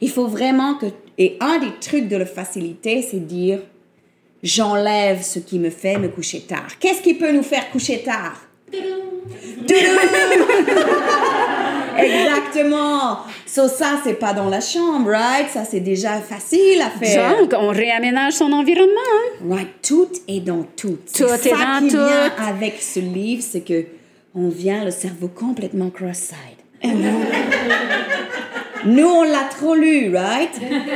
Il 0.00 0.10
faut 0.10 0.26
vraiment 0.26 0.74
que... 0.74 0.86
Et 1.16 1.36
un 1.40 1.58
des 1.58 1.72
trucs 1.80 2.08
de 2.08 2.16
la 2.16 2.26
facilité, 2.26 3.02
c'est 3.02 3.26
dire, 3.26 3.60
j'enlève 4.42 5.22
ce 5.22 5.38
qui 5.38 5.58
me 5.58 5.70
fait 5.70 5.98
me 5.98 6.08
coucher 6.08 6.40
tard. 6.40 6.78
Qu'est-ce 6.78 7.00
qui 7.00 7.14
peut 7.14 7.32
nous 7.32 7.42
faire 7.42 7.70
coucher 7.70 8.02
tard? 8.02 8.36
Exactement. 12.04 13.18
So 13.46 13.68
ça, 13.68 14.00
c'est 14.04 14.14
pas 14.14 14.32
dans 14.32 14.48
la 14.48 14.60
chambre, 14.60 15.10
right? 15.10 15.48
Ça, 15.50 15.64
c'est 15.64 15.80
déjà 15.80 16.20
facile 16.20 16.80
à 16.82 16.90
faire. 16.90 17.38
Donc, 17.38 17.52
on 17.58 17.68
réaménage 17.70 18.34
son 18.34 18.52
environnement. 18.52 19.10
hein. 19.14 19.46
Right, 19.50 19.68
tout 19.82 20.08
est 20.28 20.40
dans 20.40 20.64
tout. 20.76 20.98
Tout 21.14 21.24
est 21.24 21.48
ça 21.48 21.56
dans 21.56 21.80
qui 21.86 21.88
tout. 21.94 21.96
vient 21.96 22.32
avec 22.48 22.80
ce 22.80 23.00
livre, 23.00 23.42
c'est 23.46 23.60
que 23.62 23.84
on 24.34 24.48
vient 24.48 24.84
le 24.84 24.90
cerveau 24.90 25.28
complètement 25.28 25.90
cross-side. 25.90 26.36
Nous, 28.86 29.06
on 29.06 29.24
l'a 29.24 29.44
trop 29.50 29.74
lu, 29.74 30.14
right? 30.16 30.50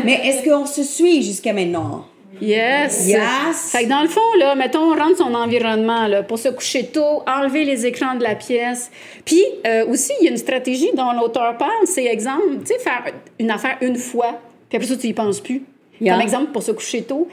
Mais 0.04 0.20
est-ce 0.24 0.48
qu'on 0.48 0.64
se 0.66 0.82
suit 0.82 1.22
jusqu'à 1.22 1.52
maintenant? 1.52 2.06
Yes. 2.40 3.06
Yes. 3.06 3.70
Fait 3.72 3.84
que 3.84 3.88
dans 3.88 4.02
le 4.02 4.08
fond, 4.08 4.20
là, 4.38 4.54
mettons, 4.54 4.92
on 4.92 4.96
rentre 4.96 5.18
son 5.18 5.34
environnement, 5.34 6.06
là, 6.06 6.22
pour 6.22 6.38
se 6.38 6.48
coucher 6.48 6.86
tôt, 6.86 7.22
enlever 7.26 7.64
les 7.64 7.86
écrans 7.86 8.14
de 8.14 8.22
la 8.22 8.34
pièce. 8.34 8.90
Puis, 9.24 9.42
euh, 9.66 9.86
aussi, 9.86 10.12
il 10.20 10.24
y 10.24 10.28
a 10.28 10.30
une 10.30 10.36
stratégie 10.36 10.90
dont 10.94 11.12
l'auteur 11.12 11.56
parle, 11.56 11.86
c'est 11.86 12.06
exemple, 12.06 12.58
tu 12.60 12.72
sais, 12.72 12.78
faire 12.78 13.04
une 13.38 13.50
affaire 13.50 13.76
une 13.80 13.96
fois, 13.96 14.40
puis 14.68 14.76
après 14.76 14.88
ça, 14.88 14.96
tu 14.96 15.06
y 15.06 15.12
penses 15.12 15.40
plus. 15.40 15.62
Yeah. 16.00 16.14
Comme 16.14 16.22
exemple, 16.22 16.52
pour 16.52 16.62
se 16.62 16.72
coucher 16.72 17.02
tôt. 17.02 17.28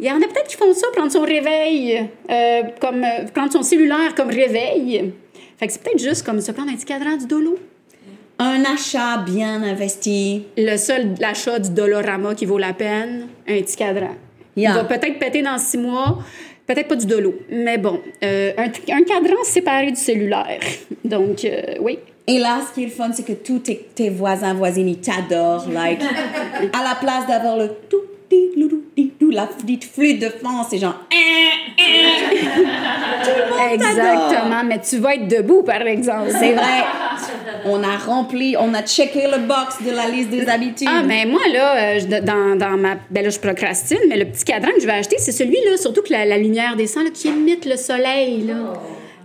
Il 0.00 0.06
y 0.06 0.10
en 0.10 0.16
a 0.16 0.20
peut-être 0.20 0.46
qui 0.46 0.56
font 0.56 0.72
ça, 0.72 0.86
prendre 0.94 1.10
son 1.10 1.22
réveil, 1.22 2.08
euh, 2.30 2.62
comme, 2.80 3.02
euh, 3.02 3.26
prendre 3.34 3.52
son 3.52 3.62
cellulaire 3.62 4.14
comme 4.14 4.28
réveil. 4.28 5.12
Fait 5.58 5.66
que 5.66 5.72
c'est 5.72 5.82
peut-être 5.82 5.98
juste 5.98 6.24
comme 6.24 6.40
se 6.40 6.52
prendre 6.52 6.70
un 6.70 6.76
petit 6.76 6.84
cadran 6.84 7.16
du 7.16 7.26
dolo. 7.26 7.58
Un 8.38 8.62
achat 8.64 9.18
bien 9.26 9.60
investi. 9.64 10.44
Le 10.56 10.76
seul 10.76 11.14
achat 11.20 11.58
du 11.58 11.70
Dolorama 11.70 12.36
qui 12.36 12.46
vaut 12.46 12.58
la 12.58 12.72
peine, 12.72 13.26
un 13.48 13.60
petit 13.60 13.76
cadran. 13.76 14.14
Yeah. 14.58 14.70
Il 14.72 14.74
va 14.74 14.84
peut-être 14.84 15.18
péter 15.18 15.42
dans 15.42 15.56
six 15.58 15.78
mois, 15.78 16.18
peut-être 16.66 16.88
pas 16.88 16.96
du 16.96 17.06
dolo, 17.06 17.34
mais 17.50 17.78
bon, 17.78 18.00
euh, 18.24 18.52
un, 18.58 18.64
un 18.64 19.02
cadran 19.04 19.42
séparé 19.44 19.90
du 19.90 19.96
cellulaire. 20.00 20.60
Donc, 21.04 21.44
euh, 21.44 21.62
oui. 21.80 21.98
Et 22.26 22.38
là, 22.38 22.58
ce 22.68 22.74
qui 22.74 22.82
est 22.82 22.86
le 22.86 22.92
fun, 22.92 23.10
c'est 23.12 23.24
que 23.24 23.32
tous 23.32 23.60
tes, 23.60 23.88
tes 23.94 24.10
voisins, 24.10 24.52
voisines, 24.52 24.88
ils 24.88 25.00
t'adorent. 25.00 25.66
Like, 25.70 26.02
à 26.78 26.82
la 26.84 26.94
place 27.00 27.26
d'avoir 27.26 27.56
le 27.56 27.70
tout, 27.88 28.02
la 29.30 29.46
petite 29.46 29.84
flûte 29.84 30.20
de 30.20 30.28
fond, 30.28 30.62
c'est 30.68 30.78
genre. 30.78 30.96
eh, 31.12 31.72
eh. 31.78 32.62
Tout 33.24 33.30
le 33.36 33.50
monde. 33.50 33.72
Exactement, 33.72 34.64
mais 34.64 34.80
tu 34.80 34.98
vas 34.98 35.14
être 35.14 35.28
debout, 35.28 35.62
par 35.62 35.82
exemple. 35.82 36.30
C'est 36.30 36.52
vrai. 36.52 36.82
On 37.64 37.82
a 37.82 37.96
rempli, 37.96 38.56
on 38.58 38.72
a 38.74 38.82
checké 38.82 39.22
le 39.26 39.38
box 39.46 39.82
de 39.84 39.90
la 39.94 40.08
liste 40.08 40.30
des 40.30 40.48
habitudes. 40.48 40.88
Ah, 40.90 41.02
mais 41.04 41.24
moi, 41.26 41.40
là, 41.52 41.76
euh, 41.76 42.00
je- 42.00 42.20
dans, 42.20 42.56
dans 42.56 42.76
ma. 42.76 42.96
Ben 43.10 43.22
là, 43.24 43.30
je 43.30 43.38
procrastine, 43.38 43.98
mais 44.08 44.16
le 44.16 44.26
petit 44.26 44.44
cadran 44.44 44.70
que 44.74 44.80
je 44.80 44.86
vais 44.86 44.92
acheter, 44.92 45.16
c'est 45.18 45.32
celui-là, 45.32 45.76
surtout 45.76 46.02
que 46.02 46.12
la, 46.12 46.24
la 46.24 46.38
lumière 46.38 46.76
descend, 46.76 47.04
là, 47.04 47.10
qui 47.12 47.28
imite 47.28 47.64
le 47.66 47.76
soleil, 47.76 48.42
là. 48.46 48.72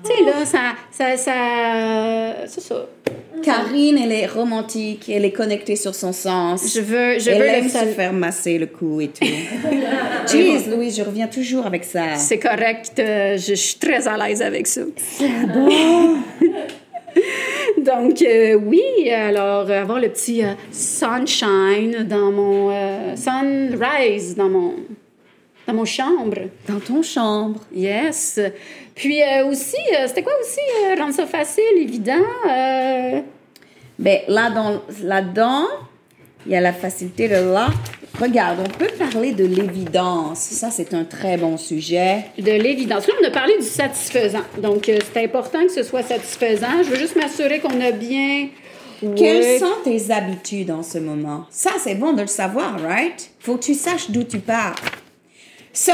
Tu 0.06 0.12
sais, 0.12 0.24
là, 0.26 0.46
ça. 0.46 0.60
ça, 0.92 1.16
ça 1.18 1.34
c'est 2.48 2.62
ça. 2.62 2.88
Karine, 3.42 3.98
elle 4.04 4.12
est 4.12 4.26
romantique, 4.26 5.10
elle 5.10 5.26
est 5.26 5.32
connectée 5.32 5.76
sur 5.76 5.94
son 5.96 6.14
sens. 6.14 6.74
Je 6.74 6.80
veux, 6.82 7.20
je 7.20 7.30
elle 7.30 7.40
veux 7.42 7.46
aime 7.48 7.64
le 7.66 7.70
se 7.70 7.86
faire 7.94 8.14
masser 8.14 8.58
le 8.58 8.68
cou 8.68 9.02
et 9.02 9.08
tout. 9.10 9.26
Jeez, 10.32 10.60
Louise, 10.70 10.98
je 10.98 11.04
reviens 11.04 11.28
toujours 11.28 11.66
avec 11.66 11.84
ça. 11.84 12.16
C'est 12.18 12.40
correct, 12.40 12.94
euh, 13.00 13.38
je, 13.38 13.48
je 13.50 13.54
suis 13.56 13.76
très 13.80 14.08
à 14.08 14.16
l'aise 14.18 14.42
avec 14.42 14.68
ça. 14.68 14.82
Donc, 17.84 18.22
euh, 18.22 18.56
oui, 18.56 19.10
alors, 19.10 19.70
euh, 19.70 19.82
avoir 19.82 20.00
le 20.00 20.10
petit 20.10 20.44
euh, 20.44 20.54
sunshine 20.72 22.04
dans 22.04 22.32
mon. 22.32 22.72
euh, 22.72 23.16
sunrise 23.16 24.36
dans 24.36 24.50
mon. 24.50 24.76
dans 25.68 25.74
mon 25.74 25.86
chambre. 25.86 26.38
Dans 26.68 26.80
ton 26.80 27.02
chambre. 27.02 27.60
Yes. 27.74 28.40
Puis 28.96 29.20
aussi, 29.50 29.78
c'était 30.08 30.24
quoi 30.24 30.34
aussi 30.40 30.60
rendre 31.00 31.14
ça 31.14 31.26
facile, 31.26 31.78
évident? 31.78 32.24
Ben, 34.00 34.20
là, 34.28 34.50
dans, 34.52 34.82
là-dedans, 35.04 35.66
il 36.46 36.52
y 36.52 36.56
a 36.56 36.62
la 36.62 36.74
facilité 36.74 37.28
de 37.28 37.36
là. 37.36 37.70
Regarde, 38.22 38.60
on 38.60 38.70
peut 38.78 38.92
parler 39.00 39.32
de 39.32 39.44
l'évidence. 39.46 40.40
Ça, 40.40 40.70
c'est 40.70 40.94
un 40.94 41.04
très 41.04 41.38
bon 41.38 41.58
sujet. 41.58 42.26
de 42.38 42.52
l'évidence. 42.52 43.08
Là, 43.08 43.14
on 43.22 43.28
a 43.28 43.32
parlé 43.32 43.58
du 43.58 43.66
satisfaisant. 43.66 44.44
Donc, 44.62 44.88
euh, 44.88 45.00
c'est 45.12 45.24
important 45.24 45.64
que 45.64 45.72
ce 45.72 45.82
soit 45.84 46.04
satisfaisant. 46.04 46.84
Je 46.84 46.90
veux 46.90 46.98
juste 46.98 47.16
m'assurer 47.16 47.60
qu'on 47.60 47.82
a 47.82 47.92
bien. 47.92 48.50
Quelles 49.16 49.60
sont 49.60 49.82
tes 49.84 50.12
habitudes 50.12 50.72
en 50.72 50.84
ce 50.84 50.98
moment? 51.00 51.46
Ça, 51.50 51.72
c'est 51.84 51.96
bon 51.96 52.14
de 52.14 52.22
le 52.22 52.28
savoir, 52.28 52.80
right? 52.82 53.32
Faut 53.40 53.56
que 53.58 53.64
tu 53.64 53.74
saches 53.74 54.12
d'où 54.12 54.24
tu 54.24 54.40
pars. 54.40 54.76
So, 55.74 55.92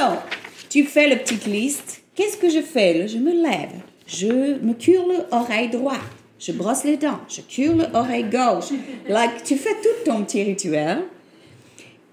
tu 0.69 0.83
fais 0.83 1.07
le 1.07 1.15
petite 1.15 1.45
liste. 1.45 2.01
Qu'est-ce 2.15 2.37
que 2.37 2.49
je 2.49 2.61
fais? 2.61 2.93
là? 2.93 3.07
Je 3.07 3.17
me 3.17 3.31
lève. 3.31 3.71
Je 4.05 4.27
me 4.61 4.73
cure 4.73 5.05
l'oreille 5.31 5.69
droite. 5.69 5.99
Je 6.39 6.53
brosse 6.53 6.85
les 6.85 6.95
dents. 6.95 7.19
Je 7.27 7.41
cure 7.41 7.75
l'oreille 7.93 8.23
gauche. 8.23 8.69
Like, 9.09 9.43
tu 9.43 9.57
fais 9.57 9.75
tout 9.83 10.09
ton 10.09 10.23
petit 10.23 10.43
rituel. 10.43 10.99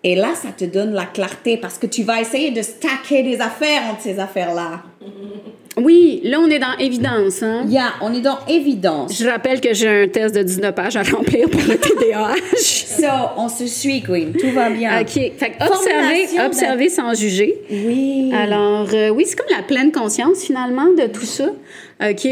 Et 0.02 0.16
là, 0.16 0.34
ça 0.34 0.48
te 0.48 0.64
donne 0.64 0.92
la 0.92 1.06
clarté 1.06 1.56
parce 1.56 1.78
que 1.78 1.86
tu 1.86 2.02
vas 2.02 2.20
essayer 2.20 2.50
de 2.50 2.62
stacker 2.62 3.22
des 3.22 3.40
affaires 3.40 3.82
entre 3.90 4.02
ces 4.02 4.18
affaires-là. 4.18 4.82
Oui, 5.76 6.20
là, 6.24 6.38
on 6.40 6.48
est 6.48 6.58
dans 6.58 6.76
évidence. 6.78 7.42
Hein? 7.42 7.66
Yeah, 7.68 7.92
on 8.00 8.14
est 8.14 8.20
dans 8.20 8.38
évidence. 8.48 9.16
Je 9.20 9.28
rappelle 9.28 9.60
que 9.60 9.74
j'ai 9.74 9.88
un 9.88 10.08
test 10.08 10.34
de 10.34 10.42
19 10.42 10.74
pages 10.74 10.96
à 10.96 11.02
remplir 11.02 11.48
pour 11.50 11.60
le 11.60 11.76
TDAH. 11.76 12.34
So, 12.96 13.06
on 13.36 13.50
se 13.50 13.66
suit, 13.66 14.00
Queen. 14.00 14.32
Tout 14.32 14.52
va 14.52 14.70
bien. 14.70 15.02
OK. 15.02 15.12
Fait 15.12 15.50
que 15.50 15.62
observer, 15.66 16.46
observer 16.46 16.88
sans 16.88 17.12
juger. 17.12 17.54
Oui. 17.70 18.32
Alors, 18.34 18.88
euh, 18.94 19.10
oui, 19.10 19.24
c'est 19.26 19.36
comme 19.36 19.54
la 19.54 19.62
pleine 19.62 19.92
conscience, 19.92 20.42
finalement, 20.42 20.86
de 20.86 21.06
tout 21.06 21.26
ça. 21.26 21.50
OK? 22.00 22.26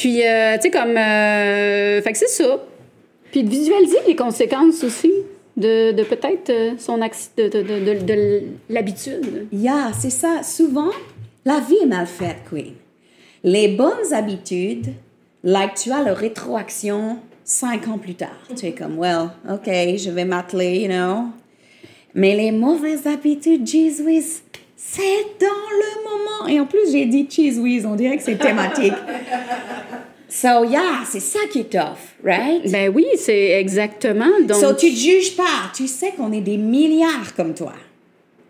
Puis, 0.00 0.22
euh, 0.24 0.54
tu 0.56 0.62
sais, 0.62 0.70
comme... 0.70 0.96
euh, 0.96 2.00
fait 2.02 2.12
que 2.12 2.18
c'est 2.18 2.28
ça. 2.28 2.64
Puis 3.32 3.42
de 3.42 3.50
visualiser 3.50 3.98
les 4.06 4.14
conséquences 4.14 4.84
aussi 4.84 5.12
de, 5.56 5.90
de 5.90 6.02
peut-être 6.04 6.50
euh, 6.50 6.70
son 6.78 7.00
acc- 7.00 7.30
de, 7.36 7.48
de, 7.48 7.62
de, 7.62 7.80
de- 7.94 8.04
de 8.06 8.42
l'habitude. 8.70 9.48
Yeah, 9.52 9.90
c'est 9.98 10.10
ça. 10.10 10.44
Souvent, 10.44 10.90
la 11.44 11.58
vie 11.58 11.78
est 11.82 11.86
mal 11.86 12.06
faite, 12.06 12.36
Queen. 12.48 12.74
Les 13.42 13.66
bonnes 13.68 14.12
habitudes, 14.12 14.86
like 15.42 15.74
tu 15.74 15.90
as 15.90 16.02
la 16.04 16.14
rétroaction 16.14 17.18
cinq 17.42 17.88
ans 17.88 17.98
plus 17.98 18.14
tard. 18.14 18.38
Tu 18.56 18.66
es 18.66 18.72
comme, 18.72 18.98
well, 18.98 19.30
OK, 19.50 19.66
je 19.66 20.10
vais 20.10 20.24
m'atteler, 20.24 20.78
you 20.82 20.88
know. 20.88 21.24
Mais 22.14 22.36
les 22.36 22.52
mauvaises 22.52 23.06
habitudes, 23.06 23.68
whiz, 24.06 24.42
c'est 24.92 25.26
dans 25.40 25.46
le 25.46 26.02
moment. 26.04 26.48
Et 26.48 26.60
en 26.60 26.66
plus, 26.66 26.92
j'ai 26.92 27.06
dit 27.06 27.26
cheese 27.30 27.58
whiz, 27.58 27.84
on 27.84 27.94
dirait 27.94 28.16
que 28.16 28.22
c'est 28.22 28.38
thématique. 28.38 28.94
So, 30.30 30.62
yeah, 30.62 31.04
c'est 31.10 31.20
ça 31.20 31.38
qui 31.50 31.60
est 31.60 31.72
tough, 31.72 31.96
right? 32.22 32.70
Ben 32.70 32.92
oui, 32.94 33.06
c'est 33.16 33.52
exactement. 33.58 34.26
Donc, 34.46 34.58
So, 34.58 34.74
tu 34.74 34.90
te 34.90 34.96
juges 34.96 35.34
pas. 35.34 35.72
Tu 35.74 35.88
sais 35.88 36.12
qu'on 36.16 36.32
est 36.32 36.42
des 36.42 36.58
milliards 36.58 37.34
comme 37.34 37.54
toi. 37.54 37.72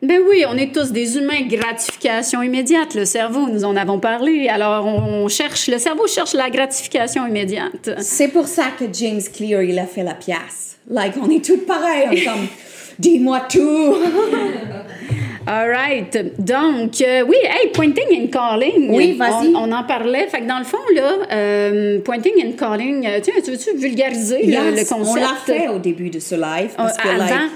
ben 0.03 0.20
oui, 0.28 0.45
on 0.49 0.57
est 0.57 0.74
tous 0.74 0.91
des 0.91 1.16
humains. 1.16 1.47
Gratification 1.49 2.43
immédiate. 2.43 2.97
Le 2.97 3.05
cerveau, 3.05 3.47
nous 3.47 3.64
en 3.64 3.76
avons 3.76 4.01
parlé. 4.01 4.49
Alors, 4.49 4.86
on, 4.86 5.28
cherche... 5.28 5.68
Le 5.68 5.78
cerveau 5.78 6.09
cherche 6.09 6.34
la 6.34 6.51
gratification 6.51 7.24
immédiate. 7.28 7.91
C'est 8.01 8.28
pour 8.28 8.49
ça 8.49 8.72
que 8.76 8.84
James 8.93 9.22
Clear, 9.32 9.62
il 9.62 9.78
a 9.78 9.86
fait 9.86 10.03
la 10.03 10.14
pièce. 10.14 10.78
Like, 10.91 11.14
on 11.22 11.30
est 11.30 11.45
toutes 11.45 11.64
pareilles. 11.64 12.24
Comme, 12.24 12.49
dis-moi 12.99 13.43
tout. 13.49 13.95
All 15.51 15.70
right. 15.70 16.14
Donc, 16.38 17.01
euh, 17.01 17.24
oui, 17.26 17.36
hey, 17.42 17.70
pointing 17.72 18.05
and 18.12 18.26
calling. 18.30 18.90
Oui, 18.94 19.12
vas-y. 19.14 19.55
On, 19.55 19.62
on 19.64 19.72
en 19.72 19.82
parlait. 19.84 20.26
Fait 20.28 20.40
que 20.42 20.46
dans 20.46 20.59
le 20.59 20.64
fond, 20.64 20.76
là, 20.94 21.12
euh, 21.32 22.01
pointing 22.01 22.34
and 22.44 22.53
calling, 22.53 23.07
euh, 23.07 23.18
tiens, 23.22 23.32
tu 23.42 23.53
veux-tu 23.53 23.74
vulgariser 23.78 24.42
le- 24.42 24.70
le, 24.72 24.76
Yes, 24.76 24.90
concept? 24.90 25.09
on 25.09 25.14
l'a 25.14 25.34
fait 25.46 25.68
au 25.68 25.78
début 25.78 26.11
de 26.11 26.18
ce 26.18 26.34
live. 26.34 26.72
Euh, 26.72 26.76
Parce 26.76 26.99
que, 26.99 27.09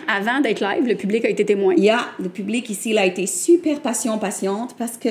avant, 0.08 0.40
d'être 0.40 0.60
live, 0.60 0.86
le 0.86 0.94
public 0.94 1.22
a 1.26 1.28
été 1.28 1.44
témoin. 1.44 1.74
yeah, 1.76 2.06
le 2.18 2.30
public 2.30 2.70
ici, 2.70 2.90
il 2.92 2.98
a 2.98 3.04
été 3.04 3.26
super 3.26 3.80
patient, 3.80 4.16
patiente. 4.16 4.74
Parce 4.78 4.96
que, 4.96 5.10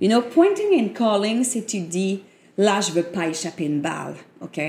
you 0.00 0.08
know, 0.08 0.20
pointing 0.22 0.74
and 0.74 0.88
calling, 0.98 1.44
c'est 1.44 1.64
tu 1.66 1.78
dis, 1.78 2.20
là, 2.56 2.80
je 2.80 2.90
veux 2.90 3.04
pas 3.04 3.28
échapper 3.28 3.66
une 3.66 3.80
balle. 3.80 4.14
OK? 4.42 4.60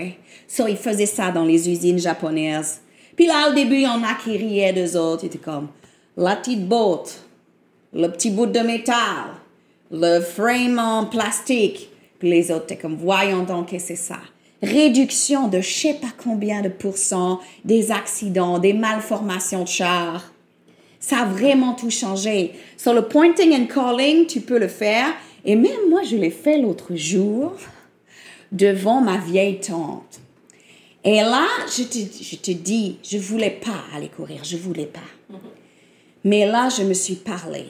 So, 0.47 0.67
ils 0.67 0.77
faisaient 0.77 1.07
ça 1.07 1.31
dans 1.31 1.45
les 1.45 1.67
usines 1.67 1.97
japonaises. 1.97 2.81
Puis 3.15 3.25
là, 3.25 3.49
au 3.49 3.53
début, 3.55 3.77
il 3.77 3.81
y 3.81 3.87
en 3.87 4.03
a 4.03 4.13
qui 4.23 4.37
riaient 4.37 4.71
d'eux 4.71 4.95
autres. 4.95 5.23
Ils 5.23 5.27
étaient 5.27 5.39
comme, 5.39 5.69
la 6.15 6.35
petite 6.35 6.67
botte, 6.67 7.23
le 7.93 8.07
petit 8.07 8.29
bout 8.29 8.45
de 8.45 8.59
métal, 8.59 9.33
le 9.91 10.19
frame 10.19 10.79
en 10.79 11.05
plastique. 11.05 11.89
Puis 12.19 12.29
les 12.29 12.51
autres 12.51 12.65
étaient 12.65 12.77
comme, 12.77 12.95
voyons 12.95 13.43
donc, 13.43 13.71
que 13.71 13.79
c'est 13.79 13.95
ça? 13.95 14.19
Réduction 14.61 15.47
de 15.47 15.61
je 15.61 15.69
sais 15.69 15.93
pas 15.93 16.11
combien 16.21 16.61
de 16.61 16.69
pourcents 16.69 17.39
des 17.63 17.91
accidents, 17.91 18.59
des 18.59 18.73
malformations 18.73 19.63
de 19.63 19.69
chars. 19.69 20.31
Ça 20.99 21.19
a 21.19 21.25
vraiment 21.25 21.73
tout 21.73 21.89
changé. 21.89 22.51
Sur 22.75 22.93
le 22.93 23.03
pointing 23.03 23.53
and 23.53 23.67
calling, 23.67 24.25
tu 24.25 24.41
peux 24.41 24.59
le 24.59 24.67
faire. 24.67 25.07
Et 25.45 25.55
même 25.55 25.89
moi, 25.89 26.03
je 26.03 26.17
l'ai 26.17 26.29
fait 26.29 26.57
l'autre 26.57 26.93
jour 26.95 27.53
devant 28.51 28.99
ma 28.99 29.17
vieille 29.17 29.61
tante. 29.61 30.19
Et 31.05 31.21
là, 31.21 31.47
je 31.67 31.83
te, 31.83 31.97
je 31.97 32.35
te 32.35 32.51
dis, 32.51 32.97
je 33.01 33.17
voulais 33.17 33.57
pas 33.63 33.85
aller 33.95 34.09
courir, 34.09 34.43
je 34.43 34.57
voulais 34.57 34.85
pas. 34.85 34.99
Mais 36.25 36.45
là, 36.45 36.67
je 36.67 36.83
me 36.83 36.93
suis 36.93 37.15
parlé. 37.15 37.65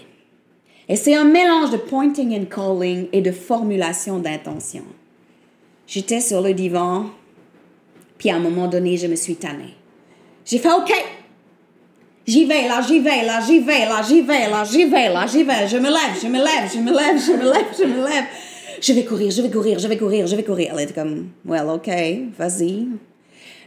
Et 0.89 0.95
c'est 0.95 1.15
un 1.15 1.23
mélange 1.23 1.69
de 1.69 1.77
pointing 1.77 2.35
and 2.35 2.45
calling 2.45 3.07
et 3.13 3.21
de 3.21 3.31
formulation 3.31 4.17
d'intention. 4.17 4.83
J'étais 5.85 6.19
sur 6.19 6.41
le 6.41 6.53
divan, 6.53 7.05
puis 8.17 8.31
à 8.31 8.35
un 8.35 8.39
moment 8.39 8.67
donné, 8.67 8.97
je 8.97 9.05
me 9.05 9.15
suis 9.15 9.35
tannée. 9.35 9.75
J'ai 10.45 10.57
fait 10.57 10.71
OK. 10.71 10.91
J'y 12.25 12.45
vais, 12.45 12.67
là, 12.67 12.81
j'y 12.87 12.99
vais, 12.99 13.23
là, 13.23 13.39
j'y 13.45 13.59
vais, 13.59 13.85
là, 13.85 14.01
j'y 14.07 14.21
vais, 14.21 14.49
là, 14.49 14.63
j'y 14.63 14.83
vais, 14.83 15.09
là, 15.09 15.25
j'y 15.27 15.43
vais. 15.43 15.67
Je 15.67 15.77
me 15.77 15.89
lève, 15.89 16.19
je 16.21 16.27
me 16.27 16.37
lève, 16.37 16.71
je 16.71 16.79
me 16.79 16.91
lève, 16.91 17.19
je 17.19 17.31
me 17.33 17.53
lève, 17.53 17.65
je 17.77 17.83
me 17.85 18.07
lève. 18.07 18.25
Je 18.81 18.93
vais 18.93 19.03
courir, 19.03 19.31
je 19.31 19.41
vais 19.41 19.49
courir, 19.49 19.79
je 19.79 19.87
vais 19.87 19.97
courir, 19.97 20.27
je 20.27 20.35
vais 20.35 20.43
courir. 20.43 20.73
Elle 20.73 20.81
était 20.81 20.93
comme, 20.93 21.29
well, 21.45 21.69
OK, 21.69 21.89
vas-y. 22.37 22.87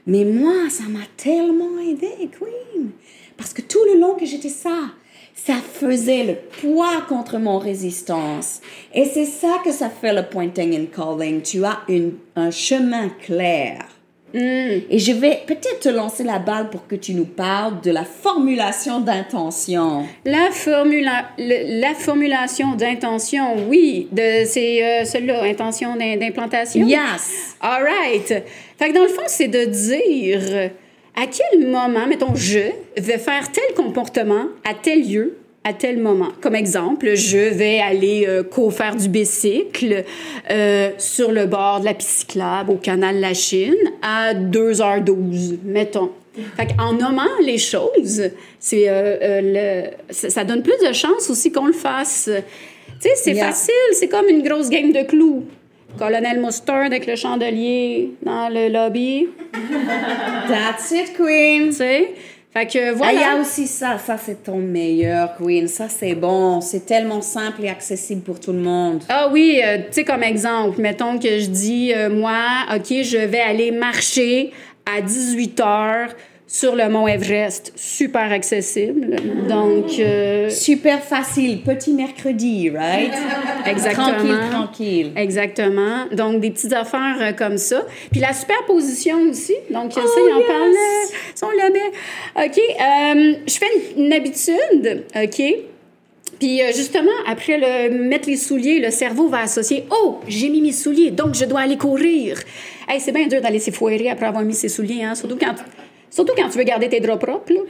Mais 0.06 0.24
moi, 0.24 0.70
ça 0.70 0.84
m'a 0.88 1.04
tellement 1.16 1.78
aidé, 1.80 2.30
Queen. 2.30 2.90
Parce 3.36 3.52
que 3.52 3.62
tout 3.62 3.84
le 3.92 4.00
long 4.00 4.14
que 4.14 4.26
j'étais 4.26 4.48
ça, 4.48 4.90
ça 5.34 5.54
faisait 5.54 6.24
le 6.24 6.34
poids 6.34 7.02
contre 7.08 7.38
mon 7.38 7.58
résistance. 7.58 8.60
Et 8.94 9.04
c'est 9.04 9.24
ça 9.24 9.58
que 9.64 9.72
ça 9.72 9.88
fait 9.90 10.12
le 10.12 10.22
pointing 10.22 10.78
and 10.80 10.86
calling. 10.94 11.42
Tu 11.42 11.64
as 11.64 11.80
une, 11.88 12.12
un 12.36 12.50
chemin 12.50 13.08
clair. 13.24 13.84
Et 14.34 14.98
je 14.98 15.12
vais 15.12 15.42
peut-être 15.46 15.80
te 15.80 15.88
lancer 15.90 16.24
la 16.24 16.38
balle 16.38 16.70
pour 16.70 16.86
que 16.86 16.94
tu 16.94 17.12
nous 17.12 17.26
parles 17.26 17.82
de 17.82 17.90
la 17.90 18.04
formulation 18.04 19.00
d'intention. 19.00 20.06
La, 20.24 20.50
formula, 20.50 21.26
le- 21.36 21.78
la 21.80 21.92
formulation 21.92 22.74
d'intention, 22.74 23.56
oui, 23.68 24.08
de, 24.10 24.44
c'est 24.46 24.82
euh, 24.82 25.04
celle-là, 25.04 25.42
intention 25.42 25.96
d'im- 25.96 26.16
d'implantation. 26.16 26.86
Yes. 26.86 27.56
All 27.60 27.82
right. 27.82 28.42
Fait 28.78 28.88
que 28.88 28.94
dans 28.94 29.02
le 29.02 29.08
fond, 29.08 29.24
c'est 29.26 29.48
de 29.48 29.66
dire 29.66 30.70
à 31.14 31.26
quel 31.26 31.66
moment, 31.68 32.06
mettons, 32.06 32.34
je 32.34 32.58
vais 32.96 33.18
faire 33.18 33.50
tel 33.52 33.74
comportement 33.76 34.46
à 34.64 34.74
tel 34.74 35.08
lieu, 35.08 35.36
à 35.64 35.72
tel 35.72 35.98
moment? 35.98 36.28
Comme 36.40 36.54
exemple, 36.54 37.14
je 37.14 37.36
vais 37.38 37.78
aller 37.80 38.24
euh, 38.26 38.42
co-faire 38.42 38.96
du 38.96 39.08
bicycle 39.08 40.04
euh, 40.50 40.90
sur 40.98 41.30
le 41.30 41.46
bord 41.46 41.80
de 41.80 41.84
la 41.84 41.94
piste 41.94 42.20
cyclable 42.20 42.70
au 42.72 42.76
canal 42.76 43.20
La 43.20 43.34
Chine 43.34 43.74
à 44.02 44.34
2h12, 44.34 45.58
mettons. 45.64 46.10
Fait 46.56 46.68
en 46.78 46.94
nommant 46.94 47.28
les 47.44 47.58
choses, 47.58 48.22
c'est, 48.58 48.84
euh, 48.88 49.40
le, 49.42 49.90
ça, 50.10 50.44
donne 50.44 50.62
plus 50.62 50.78
de 50.88 50.92
chances 50.94 51.28
aussi 51.28 51.52
qu'on 51.52 51.66
le 51.66 51.74
fasse. 51.74 52.30
Tu 53.02 53.08
sais, 53.08 53.14
c'est 53.16 53.32
Yeah. 53.34 53.48
facile, 53.48 53.74
c'est 53.92 54.08
comme 54.08 54.28
une 54.28 54.42
grosse 54.42 54.70
game 54.70 54.92
de 54.92 55.02
clous. 55.02 55.44
Colonel 55.98 56.40
Mustard 56.40 56.86
avec 56.86 57.06
le 57.06 57.16
chandelier 57.16 58.10
dans 58.24 58.48
le 58.48 58.68
lobby, 58.68 59.28
That's 60.48 60.90
it, 60.92 61.12
Queen. 61.16 61.68
tu 61.68 61.72
sais? 61.76 62.14
Fait 62.52 62.66
que 62.66 62.78
Ah, 63.02 63.12
il 63.12 63.18
y 63.18 63.22
a 63.22 63.30
voilà. 63.30 63.40
aussi 63.40 63.66
ça. 63.66 63.96
Ça, 63.98 64.18
c'est 64.18 64.44
ton 64.44 64.58
meilleur, 64.58 65.36
Queen. 65.38 65.68
Ça, 65.68 65.88
c'est 65.88 66.14
bon. 66.14 66.60
C'est 66.60 66.84
tellement 66.84 67.22
simple 67.22 67.64
et 67.64 67.70
accessible 67.70 68.20
pour 68.22 68.38
tout 68.40 68.52
le 68.52 68.58
monde. 68.58 69.02
Ah 69.08 69.30
oui, 69.32 69.60
euh, 69.64 69.78
tu 69.78 69.84
sais, 69.92 70.04
comme 70.04 70.22
exemple, 70.22 70.78
mettons 70.80 71.18
que 71.18 71.38
je 71.38 71.46
dis, 71.46 71.94
euh, 71.94 72.10
moi, 72.10 72.36
OK, 72.74 72.88
je 73.02 73.16
vais 73.18 73.40
aller 73.40 73.70
marcher 73.70 74.52
à 74.94 75.00
18 75.00 75.60
heures 75.60 76.08
sur 76.52 76.76
le 76.76 76.86
mont 76.90 77.08
Everest. 77.08 77.72
Super 77.76 78.30
accessible. 78.30 79.16
Donc, 79.48 79.98
euh, 79.98 80.50
Super 80.50 81.02
facile. 81.02 81.62
Petit 81.62 81.94
mercredi, 81.94 82.68
right? 82.68 83.10
exactement. 83.66 84.10
Tranquille, 84.10 84.38
tranquille. 84.50 85.12
Exactement. 85.16 86.04
Donc, 86.12 86.40
des 86.42 86.50
petites 86.50 86.74
affaires 86.74 87.16
euh, 87.22 87.32
comme 87.32 87.56
ça. 87.56 87.86
Puis 88.10 88.20
la 88.20 88.34
superposition 88.34 89.16
aussi. 89.30 89.54
Donc, 89.70 89.94
ça, 89.94 90.00
Oh, 90.04 90.28
il 90.28 90.34
en 90.34 90.46
parlait. 90.46 91.16
Ça, 91.34 91.46
on 91.46 91.56
l'avait. 91.56 92.46
OK. 92.46 92.58
euh, 92.58 93.34
je 93.46 93.54
fais 93.54 93.66
une, 93.96 94.04
une 94.04 94.12
habitude. 94.12 95.04
OK? 95.16 95.42
Puis 96.38 96.60
justement, 96.76 97.10
après 97.26 97.56
le 97.56 97.96
mettre 97.96 98.28
les 98.28 98.36
souliers, 98.36 98.78
le 98.78 98.90
cerveau 98.90 99.28
va 99.28 99.40
associer 99.40 99.84
Oh, 99.90 100.18
j'ai 100.28 100.50
mis 100.50 100.60
mes 100.60 100.72
souliers, 100.72 101.12
donc 101.12 101.34
je 101.34 101.44
dois 101.46 101.60
aller 101.60 101.78
courir. 101.78 102.36
Hey, 102.88 103.00
c'est 103.00 103.12
bien 103.12 103.26
dur 103.28 103.40
d'aller 103.40 103.60
s'effoirer 103.60 104.10
après 104.10 104.26
avoir 104.26 104.42
mis 104.44 104.52
ses 104.54 104.68
souliers, 104.68 105.04
hein? 105.04 105.14
Surtout 105.14 105.36
quand, 105.38 105.54
surtout 106.12 106.32
quand 106.36 106.48
tu 106.48 106.58
veux 106.58 106.64
garder 106.64 106.88
tes 106.88 107.00
draps 107.00 107.24
propres. 107.24 107.52
Là. 107.52 107.60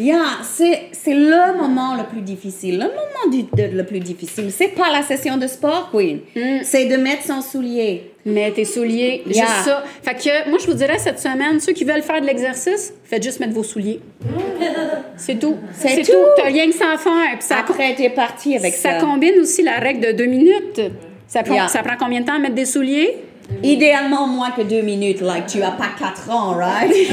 Yeah, 0.00 0.24
c'est, 0.44 0.82
c'est 0.92 1.12
le 1.14 1.58
moment 1.60 1.96
le 1.96 2.04
plus 2.04 2.20
difficile. 2.20 2.74
Le 2.78 2.84
moment 2.84 3.32
du- 3.32 3.42
de- 3.42 3.76
le 3.76 3.84
plus 3.84 3.98
difficile, 3.98 4.52
c'est 4.52 4.68
pas 4.68 4.90
la 4.92 5.02
session 5.02 5.36
de 5.36 5.48
sport, 5.48 5.90
Queen. 5.92 6.20
C'est 6.62 6.84
de 6.86 6.96
mettre 6.96 7.24
son 7.24 7.42
soulier. 7.42 8.12
Mets 8.24 8.52
tes 8.52 8.64
souliers, 8.64 9.22
Yeah. 9.26 9.44
juste 9.44 9.64
ça. 9.64 9.82
Fait 10.02 10.14
que 10.14 10.48
moi, 10.50 10.58
je 10.60 10.66
vous 10.66 10.74
dirais 10.74 10.98
cette 10.98 11.18
semaine, 11.18 11.58
ceux 11.58 11.72
qui 11.72 11.82
veulent 11.84 12.02
faire 12.02 12.20
de 12.20 12.26
l'exercice, 12.26 12.94
faites 13.02 13.22
juste 13.24 13.40
mettre 13.40 13.54
vos 13.54 13.64
souliers. 13.64 14.00
C'est 15.16 15.38
tout. 15.38 15.56
C'est 15.72 16.02
tout. 16.02 16.12
tout. 16.12 16.18
T'as 16.36 16.44
rien 16.44 16.66
que 16.66 16.74
ça 16.74 16.92
à 16.94 16.98
faire. 16.98 17.30
Puis 17.32 17.42
ça, 17.42 17.58
Après, 17.58 17.94
t'es 17.96 18.10
parti 18.10 18.54
avec 18.56 18.74
ça 18.74 19.00
ça. 19.00 19.00
combine 19.00 19.34
aussi 19.40 19.62
la 19.62 19.78
règle 19.78 20.06
de 20.06 20.12
deux 20.12 20.26
minutes. 20.26 20.80
Ça 21.26 21.42
prend, 21.42 21.54
Yeah. 21.54 21.68
ça 21.68 21.82
prend 21.82 21.96
combien 21.98 22.20
de 22.20 22.26
temps 22.26 22.34
à 22.36 22.38
mettre 22.38 22.54
des 22.54 22.64
souliers? 22.64 23.16
Idéalement 23.62 24.26
moins 24.26 24.50
que 24.50 24.62
deux 24.62 24.82
minutes, 24.82 25.20
like 25.20 25.46
tu 25.46 25.62
as 25.62 25.70
pas 25.70 25.88
quatre 25.98 26.30
ans, 26.30 26.54
right? 26.54 26.92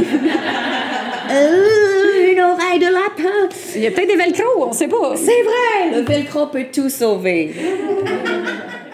Euh, 1.27 2.31
une 2.31 2.39
oreille 2.39 2.77
de 2.77 2.85
lapin. 2.85 3.49
Il 3.75 3.81
y 3.81 3.87
a 3.87 3.91
peut-être 3.91 4.09
des 4.09 4.15
velcro, 4.15 4.67
on 4.67 4.71
sait 4.71 4.87
pas. 4.87 5.15
C'est 5.15 5.41
vrai, 5.41 5.97
le 5.97 6.01
velcro 6.01 6.45
peut 6.45 6.67
tout 6.71 6.87
sauver. 6.87 7.51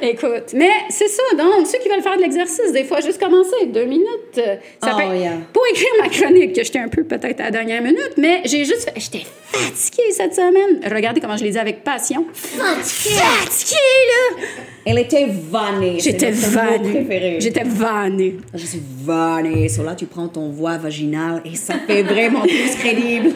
Écoute, 0.01 0.53
mais 0.55 0.71
c'est 0.89 1.07
ça, 1.07 1.21
donc, 1.37 1.67
ceux 1.67 1.77
qui 1.79 1.87
veulent 1.89 2.01
faire 2.01 2.17
de 2.17 2.21
l'exercice, 2.23 2.71
des 2.71 2.83
fois, 2.83 3.01
juste 3.01 3.21
commencer, 3.21 3.67
deux 3.67 3.85
minutes. 3.85 4.07
euh, 4.37 4.55
Ça 4.83 4.97
Oh, 4.97 5.13
yeah. 5.13 5.33
Pour 5.53 5.63
écrire 5.71 5.89
ma 6.01 6.09
chronique, 6.09 6.53
que 6.55 6.63
j'étais 6.63 6.79
un 6.79 6.87
peu 6.87 7.03
peut-être 7.03 7.39
à 7.39 7.45
la 7.45 7.51
dernière 7.51 7.81
minute, 7.81 8.13
mais 8.17 8.41
j'ai 8.45 8.65
juste 8.65 8.83
fait. 8.89 8.99
J'étais 8.99 9.25
fatiguée 9.51 10.11
cette 10.11 10.33
semaine. 10.33 10.79
Regardez 10.93 11.21
comment 11.21 11.37
je 11.37 11.43
l'ai 11.43 11.51
dit 11.51 11.59
avec 11.59 11.83
passion. 11.83 12.25
Fatiguée. 12.33 13.15
Fatiguée, 13.15 13.75
là! 14.07 14.41
Elle 14.83 14.97
était 14.97 15.27
vannée. 15.29 15.97
J'étais 15.99 16.31
vannée. 16.31 17.37
J'étais 17.39 17.63
vannée. 17.63 18.37
Je 18.55 18.65
suis 18.65 18.81
vannée. 19.03 19.69
So 19.69 19.83
là, 19.83 19.93
tu 19.93 20.05
prends 20.07 20.27
ton 20.27 20.49
voix 20.49 20.77
vaginale 20.77 21.41
et 21.45 21.55
ça 21.55 21.75
fait 21.85 22.01
vraiment 22.01 22.41
plus 22.41 22.75
crédible. 22.79 23.29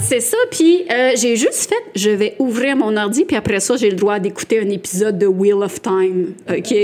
C'est 0.00 0.20
ça, 0.20 0.36
puis 0.50 0.84
euh, 0.90 1.12
j'ai 1.16 1.36
juste 1.36 1.68
fait, 1.70 1.82
je 1.94 2.10
vais 2.10 2.34
ouvrir 2.38 2.76
mon 2.76 2.96
ordi, 2.96 3.24
puis 3.24 3.36
après 3.36 3.60
ça, 3.60 3.76
j'ai 3.76 3.88
le 3.90 3.96
droit 3.96 4.18
d'écouter 4.18 4.60
un 4.60 4.68
épisode 4.68 5.18
de 5.18 5.26
Wheel 5.26 5.61
of 5.62 5.80
Time, 5.80 6.34
OK? 6.48 6.74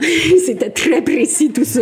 C'était 0.44 0.70
très 0.70 1.02
précis, 1.02 1.52
tout 1.52 1.64
ça. 1.64 1.80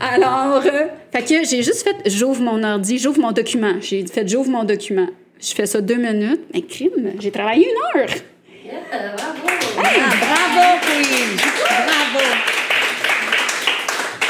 Alors, 0.00 0.62
euh, 0.64 0.86
fait 1.12 1.22
que 1.22 1.44
j'ai 1.44 1.62
juste 1.62 1.82
fait, 1.82 1.96
j'ouvre 2.06 2.42
mon 2.42 2.62
ordi, 2.62 2.98
j'ouvre 2.98 3.20
mon 3.20 3.32
document. 3.32 3.74
J'ai 3.80 4.06
fait, 4.06 4.26
j'ouvre 4.28 4.50
mon 4.50 4.64
document. 4.64 5.08
Je 5.40 5.54
fais 5.54 5.66
ça 5.66 5.80
deux 5.80 5.96
minutes. 5.96 6.42
Un 6.54 6.60
crime, 6.60 7.12
j'ai 7.18 7.30
travaillé 7.30 7.66
une 7.66 8.00
heure. 8.00 8.08
Ah, 8.92 9.16
bravo, 9.16 10.78
Queen. 10.82 11.36
Bravo. 11.36 12.24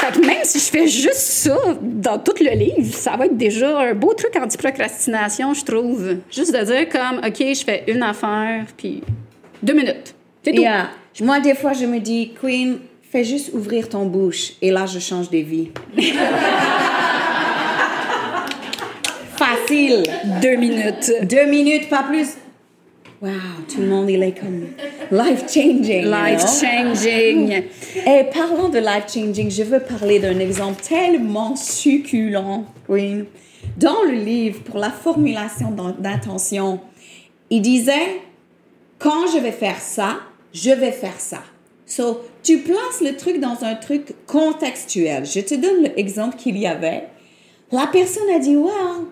Fait 0.01 0.19
que 0.19 0.25
même 0.25 0.43
si 0.43 0.57
je 0.57 0.65
fais 0.65 0.87
juste 0.87 1.13
ça 1.13 1.57
dans 1.79 2.17
tout 2.17 2.33
le 2.39 2.55
livre, 2.57 2.91
ça 2.91 3.15
va 3.17 3.27
être 3.27 3.37
déjà 3.37 3.81
un 3.81 3.93
beau 3.93 4.13
truc 4.13 4.35
anti-procrastination, 4.35 5.53
je 5.53 5.63
trouve. 5.63 6.15
Juste 6.31 6.51
de 6.57 6.63
dire 6.63 6.89
comme, 6.89 7.19
OK, 7.19 7.37
je 7.37 7.63
fais 7.63 7.83
une 7.87 8.01
affaire, 8.01 8.65
puis 8.75 9.03
deux 9.61 9.73
minutes. 9.73 10.15
C'est 10.43 10.53
tout. 10.53 10.61
Yeah. 10.61 10.89
Moi, 11.21 11.39
des 11.39 11.53
fois, 11.55 11.73
je 11.73 11.85
me 11.85 11.99
dis, 11.99 12.31
Queen, 12.41 12.79
fais 13.11 13.23
juste 13.23 13.51
ouvrir 13.53 13.87
ton 13.89 14.05
bouche. 14.05 14.53
Et 14.61 14.71
là, 14.71 14.85
je 14.85 14.99
change 14.99 15.29
de 15.29 15.37
vie. 15.39 15.69
Facile. 19.35 20.03
Deux 20.41 20.55
minutes. 20.55 21.11
Deux 21.23 21.45
minutes, 21.47 21.89
pas 21.89 22.03
plus. 22.03 22.35
Wow, 23.21 23.29
tout 23.71 23.81
le 23.81 23.87
monde, 23.87 24.09
il 24.09 24.23
est 24.23 24.31
comme 24.39 24.67
life-changing. 25.11 26.05
you 26.05 26.11
Life 26.11 26.39
know? 26.39 26.67
changing. 26.67 27.63
Et 28.07 28.23
parlant 28.33 28.67
de 28.69 28.79
life-changing, 28.79 29.51
je 29.51 29.61
veux 29.63 29.79
parler 29.79 30.17
d'un 30.19 30.39
exemple 30.39 30.81
tellement 30.81 31.55
succulent, 31.55 32.65
Queen. 32.87 33.25
Dans 33.77 34.01
le 34.07 34.13
livre, 34.13 34.61
pour 34.63 34.79
la 34.79 34.89
formulation 34.89 35.69
d'in- 35.69 35.95
d'intention, 35.99 36.79
il 37.51 37.61
disait, 37.61 38.21
quand 38.97 39.27
je 39.31 39.37
vais 39.39 39.51
faire 39.51 39.79
ça, 39.79 40.17
je 40.53 40.71
vais 40.71 40.91
faire 40.91 41.19
ça. 41.19 41.43
So, 41.85 42.21
tu 42.43 42.59
places 42.59 43.01
le 43.01 43.17
truc 43.17 43.39
dans 43.39 43.63
un 43.63 43.75
truc 43.75 44.13
contextuel. 44.25 45.25
Je 45.25 45.41
te 45.41 45.55
donne 45.55 45.83
l'exemple 45.83 46.37
qu'il 46.37 46.57
y 46.57 46.65
avait. 46.65 47.07
La 47.71 47.87
personne 47.87 48.29
a 48.33 48.39
dit, 48.39 48.55
well, 48.55 49.07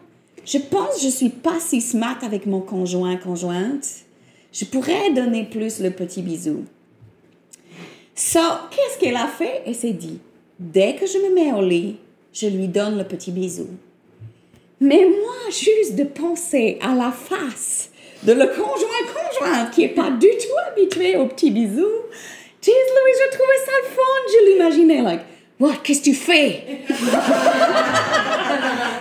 je 0.46 0.58
pense 0.58 0.96
que 0.96 1.02
je 1.02 1.10
suis 1.10 1.30
pas 1.30 1.60
si 1.60 1.82
smart 1.82 2.18
avec 2.22 2.46
mon 2.46 2.62
conjoint, 2.62 3.18
conjointe. 3.18 3.86
Je 4.52 4.66
pourrais 4.66 5.12
donner 5.12 5.44
plus 5.44 5.80
le 5.80 5.92
petit 5.92 6.22
bisou. 6.22 6.64
So, 8.16 8.40
qu'est-ce 8.72 9.00
qu'elle 9.00 9.16
a 9.16 9.28
fait? 9.28 9.62
Elle 9.66 9.76
s'est 9.76 9.94
dit, 9.94 10.20
dès 10.60 10.96
que 10.96 11.06
je 11.06 11.18
me 11.18 11.36
mets 11.36 11.54
au 11.54 11.62
lit, 11.62 11.98
je 12.34 12.48
lui 12.48 12.68
donne 12.68 12.98
le 12.98 13.04
petit 13.04 13.32
bisou. 13.32 13.68
Mais 14.80 15.06
moi, 15.06 15.52
juste 15.52 15.96
de 15.96 16.04
penser 16.04 16.78
à 16.82 16.96
la 16.96 17.12
face 17.12 17.92
de 18.24 18.34
le 18.34 18.48
conjoint 18.48 19.04
conjoint 19.14 19.66
qui 19.68 19.84
est 19.86 19.90
pas 19.90 20.10
du 20.10 20.28
tout 20.28 20.58
habitué 20.68 21.16
aux 21.18 21.28
petits 21.28 21.52
bisous. 21.52 21.86
Jeez 22.62 22.72
Louis, 22.72 23.14
je 23.14 23.30
trouvais 23.38 23.60
ça 23.66 23.72
le 23.82 23.88
fun. 23.96 24.22
Je 24.28 24.40
l'imaginais, 24.52 25.02
like, 25.02 25.22
what, 25.60 25.78
qu'est-ce 25.84 26.00
que 26.00 26.06
tu 26.06 26.14
fais? 26.14 26.64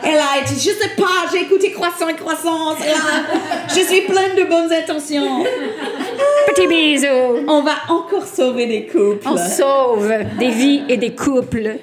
Elle 0.05 0.19
a 0.19 0.39
été, 0.41 0.55
je 0.55 0.71
sais 0.71 0.95
pas, 0.97 1.27
j'ai 1.33 1.43
écouté 1.43 1.73
Croissant 1.73 2.09
et 2.09 2.15
Croissance, 2.15 2.79
et 2.85 2.91
là, 2.91 3.25
je 3.69 3.81
suis 3.81 4.03
pleine 4.03 4.37
de 4.37 4.45
bonnes 4.45 4.73
intentions. 4.73 5.45
Petit 6.47 6.67
bisou! 6.67 7.45
On 7.49 7.63
va 7.63 7.75
encore 7.89 8.27
sauver 8.27 8.67
des 8.67 8.87
couples. 8.87 9.27
On 9.27 9.37
sauve 9.37 10.13
des 10.39 10.51
vies 10.51 10.85
et 10.89 10.97
des 10.97 11.15
couples. 11.15 11.79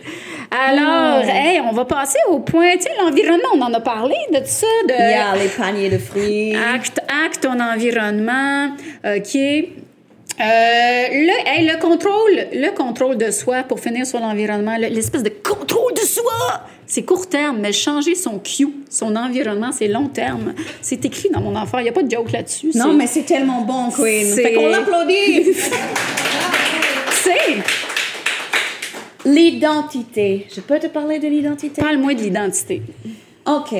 Alors, 0.51 1.23
hey, 1.23 1.59
on 1.61 1.71
va 1.73 1.85
passer 1.85 2.19
au 2.29 2.39
point, 2.39 2.73
tu 2.73 2.83
sais, 2.83 2.89
l'environnement, 2.99 3.49
on 3.55 3.61
en 3.61 3.73
a 3.73 3.79
parlé 3.79 4.15
de 4.31 4.37
tout 4.39 4.43
ça, 4.45 4.67
de 4.87 4.93
Il 4.93 5.11
y 5.11 5.13
a 5.13 5.35
les 5.35 5.49
paniers 5.49 5.89
de 5.89 5.97
fruits. 5.97 6.55
acte, 6.55 6.99
acte 7.25 7.41
ton 7.41 7.59
environnement, 7.59 8.69
est 9.03 9.69
euh, 10.37 10.43
le, 10.43 11.49
hey, 11.49 11.65
le 11.65 11.79
contrôle, 11.79 12.47
le 12.53 12.75
contrôle 12.75 13.17
de 13.17 13.31
soi 13.31 13.63
pour 13.63 13.79
finir 13.79 14.05
sur 14.05 14.19
l'environnement, 14.19 14.75
le- 14.77 14.87
l'espèce 14.87 15.23
de 15.23 15.29
contrôle 15.29 15.93
de 15.93 16.01
soi. 16.01 16.33
C'est 16.87 17.03
court 17.03 17.27
terme, 17.27 17.57
mais 17.61 17.71
changer 17.71 18.15
son 18.15 18.37
cue, 18.39 18.67
son 18.89 19.15
environnement, 19.15 19.71
c'est 19.71 19.87
long 19.87 20.07
terme. 20.07 20.53
C'est 20.81 21.03
écrit 21.05 21.29
dans 21.29 21.39
mon 21.41 21.55
affaire. 21.55 21.79
Il 21.79 21.83
n'y 21.83 21.89
a 21.89 21.93
pas 21.93 22.03
de 22.03 22.11
joke 22.11 22.31
là-dessus. 22.31 22.71
Non, 22.75 22.93
mais 22.93 23.07
c'est 23.07 23.23
tellement 23.23 23.61
bon, 23.61 23.89
Queen. 23.91 24.35
Fait 24.35 24.53
qu'on 24.53 24.67
l'applaudit. 24.67 25.53
c'est. 27.11 27.31
L'identité. 29.25 30.45
Je 30.55 30.61
peux 30.61 30.79
te 30.79 30.87
parler 30.87 31.17
de 31.17 31.27
l'identité? 31.27 31.81
Parle-moi 31.81 32.13
de 32.13 32.21
l'identité. 32.21 32.83
OK. 33.47 33.73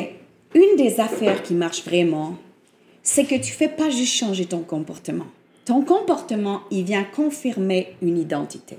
Une 0.56 0.76
des 0.76 1.00
affaires 1.00 1.44
qui 1.44 1.54
marche 1.54 1.84
vraiment, 1.86 2.36
c'est 3.04 3.26
que 3.26 3.36
tu 3.36 3.52
fais 3.52 3.68
pas 3.68 3.90
juste 3.90 4.16
changer 4.16 4.46
ton 4.46 4.60
comportement. 4.60 5.28
Ton 5.66 5.82
comportement, 5.82 6.62
il 6.72 6.84
vient 6.84 7.04
confirmer 7.04 7.96
une 8.02 8.18
identité. 8.18 8.78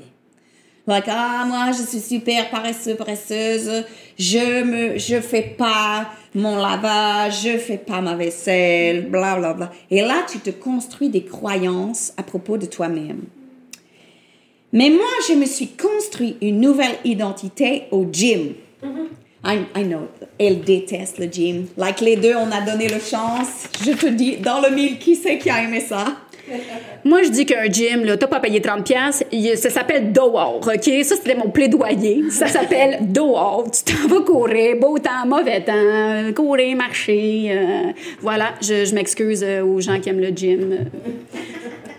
Like, 0.89 1.07
ah, 1.09 1.45
moi, 1.47 1.73
je 1.73 1.83
suis 1.83 2.01
super 2.01 2.49
paresseux, 2.49 2.95
paresseuse. 2.95 3.85
Je 4.19 4.63
me, 4.63 4.99
je 4.99 5.21
fais 5.21 5.43
pas 5.43 6.09
mon 6.35 6.57
lavage, 6.57 7.43
je 7.43 7.59
fais 7.59 7.79
pas 7.79 8.01
ma 8.01 8.15
vaisselle, 8.15 9.09
bla, 9.09 9.37
bla, 9.37 9.55
bla. 9.55 9.73
Et 9.91 10.01
là, 10.03 10.25
tu 10.31 10.39
te 10.39 10.51
construis 10.51 11.09
des 11.09 11.25
croyances 11.25 12.13
à 12.17 12.23
propos 12.23 12.57
de 12.57 12.67
toi-même. 12.67 13.23
Mais 14.73 14.91
moi, 14.91 15.07
je 15.29 15.35
me 15.35 15.47
suis 15.47 15.69
construit 15.69 16.37
une 16.43 16.61
nouvelle 16.61 16.97
identité 17.05 17.85
au 17.91 18.07
gym. 18.11 18.55
I, 19.45 19.59
I 19.77 19.85
know, 19.85 20.09
elle 20.41 20.61
déteste 20.63 21.19
le 21.19 21.27
gym. 21.27 21.67
Like 21.77 22.01
les 22.01 22.17
deux, 22.17 22.35
on 22.35 22.51
a 22.51 22.61
donné 22.63 22.89
le 22.89 22.99
chance. 22.99 23.69
Je 23.85 23.93
te 23.93 24.07
dis, 24.09 24.37
dans 24.39 24.61
le 24.61 24.75
mille, 24.75 24.99
qui 24.99 25.15
c'est 25.15 25.39
qui 25.39 25.49
a 25.51 25.63
aimé 25.63 25.79
ça? 25.81 26.05
Moi, 27.05 27.23
je 27.23 27.29
dis 27.29 27.47
qu'un 27.47 27.67
gym, 27.71 28.05
là, 28.05 28.17
t'as 28.17 28.27
pas 28.27 28.41
payé 28.41 28.61
30$, 28.61 28.83
piastres, 28.83 29.25
il- 29.33 29.57
ça 29.57 29.71
s'appelle 29.71 30.13
dehors, 30.13 30.57
OK? 30.67 30.85
Ça, 31.05 31.15
c'était 31.17 31.37
mon 31.37 31.51
plaidoyer. 31.51 32.25
Ça 32.31 32.49
s'appelle 32.49 32.99
dehors. 33.13 33.65
Tu 33.71 33.93
t'en 33.93 34.09
vas 34.09 34.21
courir, 34.23 34.77
beau 34.81 34.99
temps, 34.99 35.27
mauvais 35.27 35.61
temps, 35.63 36.33
courir, 36.35 36.77
marcher. 36.77 37.47
euh, 37.51 37.93
voilà, 38.21 38.55
je, 38.61 38.85
je 38.85 38.95
m'excuse 38.97 39.45
euh, 39.45 39.63
aux 39.65 39.81
gens 39.81 40.01
qui 40.01 40.09
aiment 40.09 40.21
le 40.21 40.29
gym. 40.31 40.79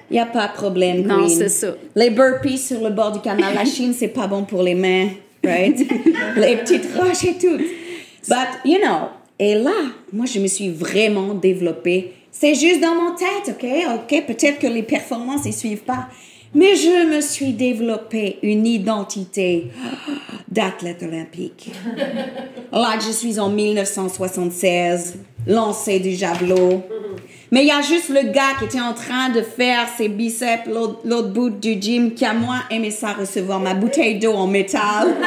Il 0.09 0.13
n'y 0.13 0.19
a 0.19 0.25
pas 0.25 0.47
de 0.47 0.53
problème, 0.53 1.01
Non, 1.01 1.27
c'est 1.27 1.49
ça. 1.49 1.75
Les 1.95 2.09
burpees 2.09 2.57
sur 2.57 2.81
le 2.81 2.91
bord 2.91 3.11
du 3.11 3.19
canal, 3.19 3.53
la 3.53 3.65
Chine, 3.65 3.93
c'est 3.93 4.07
pas 4.07 4.27
bon 4.27 4.43
pour 4.43 4.63
les 4.63 4.75
mains, 4.75 5.09
right? 5.43 5.77
les 6.37 6.57
petites 6.57 6.95
roches 6.95 7.25
et 7.25 7.37
tout. 7.37 7.57
But, 8.27 8.59
you 8.65 8.77
know, 8.79 9.09
et 9.39 9.55
là, 9.55 9.71
moi, 10.11 10.25
je 10.25 10.39
me 10.39 10.47
suis 10.47 10.69
vraiment 10.69 11.33
développée. 11.33 12.13
C'est 12.31 12.55
juste 12.55 12.81
dans 12.81 12.95
mon 12.95 13.15
tête, 13.15 13.49
OK? 13.49 13.67
OK, 13.95 14.25
peut-être 14.25 14.59
que 14.59 14.67
les 14.67 14.83
performances, 14.83 15.45
ils 15.45 15.53
suivent 15.53 15.83
pas. 15.83 16.07
Mais 16.55 16.75
je 16.75 17.15
me 17.15 17.21
suis 17.21 17.53
développée 17.53 18.39
une 18.41 18.65
identité 18.65 19.67
d'athlète 20.47 21.03
olympique. 21.03 21.71
Là, 22.71 22.97
je 22.99 23.11
suis 23.11 23.39
en 23.39 23.49
1976, 23.49 25.17
lancé 25.45 25.99
du 25.99 26.13
javelot. 26.13 26.83
Mais 27.51 27.61
il 27.61 27.67
y 27.67 27.71
a 27.71 27.81
juste 27.81 28.09
le 28.09 28.31
gars 28.31 28.55
qui 28.59 28.65
était 28.65 28.81
en 28.81 28.93
train 28.93 29.29
de 29.29 29.41
faire 29.41 29.87
ses 29.97 30.09
biceps 30.09 30.67
l'autre 30.67 31.29
bout 31.29 31.49
du 31.49 31.81
gym 31.81 32.13
qui 32.13 32.25
a 32.25 32.33
moins 32.33 32.63
aimé 32.69 32.91
ça 32.91 33.13
recevoir 33.13 33.59
ma 33.59 33.73
bouteille 33.73 34.19
d'eau 34.19 34.33
en 34.33 34.47
métal. 34.47 35.15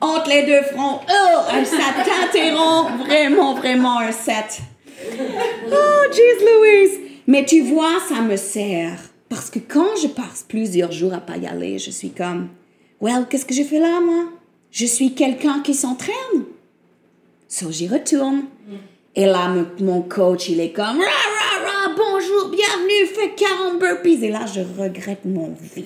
Entre 0.00 0.28
les 0.28 0.42
deux 0.42 0.62
fronts, 0.62 1.00
oh, 1.08 1.64
ça 1.64 2.04
t'interrompt 2.04 3.06
vraiment, 3.06 3.54
vraiment 3.54 3.98
un 3.98 4.12
set. 4.12 4.60
Oh, 5.72 6.12
jeez 6.12 6.44
Louise! 6.44 7.00
Mais 7.26 7.44
tu 7.44 7.62
vois, 7.62 7.98
ça 8.08 8.20
me 8.20 8.36
sert. 8.36 8.98
Parce 9.28 9.50
que 9.50 9.58
quand 9.58 9.96
je 10.00 10.08
passe 10.08 10.44
plusieurs 10.46 10.92
jours 10.92 11.14
à 11.14 11.20
pas 11.20 11.36
y 11.36 11.46
aller, 11.46 11.78
je 11.78 11.90
suis 11.90 12.10
comme, 12.10 12.48
well, 13.00 13.26
qu'est-ce 13.28 13.46
que 13.46 13.54
je 13.54 13.62
fais 13.62 13.80
là, 13.80 14.00
moi? 14.00 14.26
Je 14.70 14.86
suis 14.86 15.14
quelqu'un 15.14 15.60
qui 15.60 15.74
s'entraîne. 15.74 16.44
So, 17.48 17.70
j'y 17.70 17.88
retourne. 17.88 18.44
Et 19.18 19.24
là, 19.24 19.48
mon- 19.80 20.02
coach, 20.02 20.50
il 20.50 20.60
est 20.60 20.72
comme, 20.72 20.84
ra, 20.84 20.92
ra, 20.94 21.88
ra, 21.88 21.94
bonjour, 21.96 22.50
bienvenue, 22.50 23.06
fais 23.06 23.30
40 23.34 23.78
burpees. 23.80 24.24
Et 24.26 24.30
là, 24.30 24.40
je 24.46 24.60
regrette 24.82 25.24
mon 25.24 25.56
vie. 25.74 25.84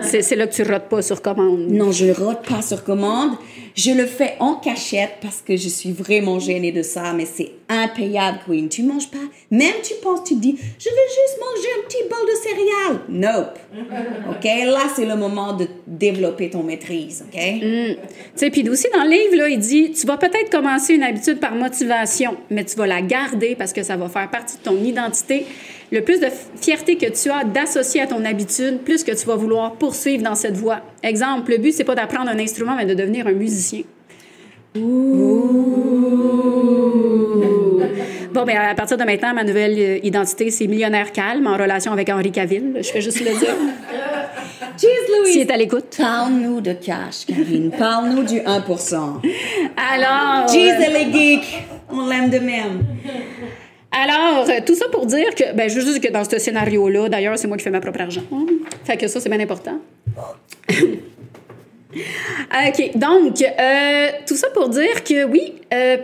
C'est 0.02 0.36
là 0.36 0.46
que 0.46 0.54
tu 0.54 0.62
rotes 0.62 0.88
pas 0.88 1.02
sur 1.02 1.20
commande. 1.20 1.66
Non, 1.68 1.90
je 1.90 2.06
rote 2.12 2.46
pas 2.48 2.62
sur 2.62 2.84
commande. 2.84 3.32
Je 3.74 3.90
le 3.90 4.06
fais 4.06 4.34
en 4.38 4.54
cachette 4.54 5.14
parce 5.20 5.42
que 5.44 5.56
je 5.56 5.68
suis 5.68 5.90
vraiment 5.92 6.38
gênée 6.38 6.70
de 6.72 6.82
ça, 6.82 7.12
mais 7.12 7.26
c'est 7.26 7.50
impayable, 7.68 8.40
Queen. 8.46 8.68
Tu 8.68 8.82
manges 8.82 9.10
pas. 9.10 9.18
Même 9.50 9.74
tu 9.82 9.94
penses, 10.02 10.24
tu 10.24 10.34
dis, 10.34 10.56
je 10.78 10.88
veux 10.88 11.08
juste 11.08 11.38
manger 11.40 11.68
un 11.78 11.86
petit 11.86 12.02
bol 12.08 12.18
de 12.26 12.34
céréales. 12.42 13.00
Nope. 13.08 13.58
OK? 14.30 14.44
Là, 14.44 14.90
c'est 14.94 15.06
le 15.06 15.16
moment 15.16 15.52
de 15.52 15.66
développer 15.86 16.50
ton 16.50 16.62
maîtrise. 16.62 17.24
OK? 17.26 17.40
Tu 17.40 17.96
sais, 18.34 18.50
puis 18.50 18.68
aussi 18.68 18.88
dans 18.92 19.04
le 19.04 19.10
livre, 19.10 19.36
là, 19.36 19.48
il 19.48 19.58
dit 19.58 19.92
tu 19.92 20.06
vas 20.06 20.16
peut-être 20.16 20.50
commencer 20.50 20.94
une 20.94 21.02
habitude 21.02 21.40
par 21.40 21.54
motivation, 21.54 22.36
mais 22.50 22.64
tu 22.64 22.76
vas 22.76 22.86
la 22.86 23.02
garder 23.02 23.54
parce 23.56 23.72
que 23.72 23.82
ça 23.82 23.96
va 23.96 24.08
faire 24.08 24.30
partie 24.30 24.56
de 24.56 24.62
ton 24.62 24.76
identité. 24.82 25.46
Le 25.90 26.02
plus 26.02 26.20
de 26.20 26.28
fierté 26.60 26.96
que 26.96 27.06
tu 27.06 27.30
as 27.30 27.44
d'associer 27.44 28.02
à 28.02 28.06
ton 28.06 28.24
habitude, 28.24 28.80
plus 28.84 29.04
que 29.04 29.12
tu 29.12 29.26
vas 29.26 29.36
vouloir 29.36 29.72
poursuivre 29.72 30.22
dans 30.22 30.34
cette 30.34 30.56
voie. 30.56 30.80
Exemple, 31.02 31.52
le 31.52 31.58
but, 31.58 31.72
c'est 31.72 31.84
pas 31.84 31.94
d'apprendre 31.94 32.30
un 32.30 32.38
instrument, 32.38 32.76
mais 32.76 32.84
de 32.84 32.92
devenir 32.92 33.26
un 33.26 33.32
musicien. 33.32 33.84
Bon, 38.32 38.44
ben 38.44 38.56
à 38.56 38.74
partir 38.74 38.96
de 38.96 39.04
maintenant, 39.04 39.32
ma 39.34 39.44
nouvelle 39.44 39.78
euh, 39.78 39.98
identité, 40.02 40.50
c'est 40.50 40.66
millionnaire 40.66 41.12
calme 41.12 41.46
en 41.46 41.56
relation 41.56 41.92
avec 41.92 42.08
Henri 42.10 42.30
Cavill. 42.30 42.76
Je 42.76 42.88
fais 42.88 43.00
juste 43.00 43.20
le 43.20 43.38
dire. 43.38 43.54
Cheers, 44.80 45.22
Louise. 45.22 45.36
est 45.38 45.50
à 45.50 45.56
l'écoute. 45.56 45.96
Parle-nous 45.96 46.60
de 46.60 46.72
cash, 46.72 47.26
Karine. 47.26 47.70
Parle-nous 47.76 48.22
du 48.22 48.38
1%. 48.38 48.94
Alors. 49.92 50.48
Cheers, 50.48 50.80
et 50.80 50.92
les 50.92 51.12
geeks. 51.12 51.62
On 51.90 52.06
l'aime 52.06 52.30
de 52.30 52.38
même. 52.38 52.84
Alors, 53.90 54.48
euh, 54.48 54.60
tout 54.64 54.74
ça 54.74 54.86
pour 54.92 55.06
dire 55.06 55.34
que, 55.34 55.54
ben, 55.54 55.68
je 55.68 55.74
veux 55.74 55.80
juste 55.80 55.98
dire 56.00 56.10
que 56.10 56.12
dans 56.12 56.24
ce 56.24 56.38
scénario-là, 56.38 57.08
d'ailleurs, 57.08 57.38
c'est 57.38 57.48
moi 57.48 57.56
qui 57.56 57.64
fais 57.64 57.70
ma 57.70 57.80
propre 57.80 58.02
argent. 58.02 58.22
Hum. 58.30 58.46
Fait 58.84 58.96
que 58.96 59.08
ça, 59.08 59.20
c'est 59.20 59.30
bien 59.30 59.40
important. 59.40 59.78
OK. 61.90 62.90
Donc, 62.94 63.42
euh, 63.42 64.08
tout 64.26 64.36
ça 64.36 64.48
pour 64.50 64.68
dire 64.68 65.02
que 65.02 65.24
oui, 65.24 65.54
euh, 65.72 65.96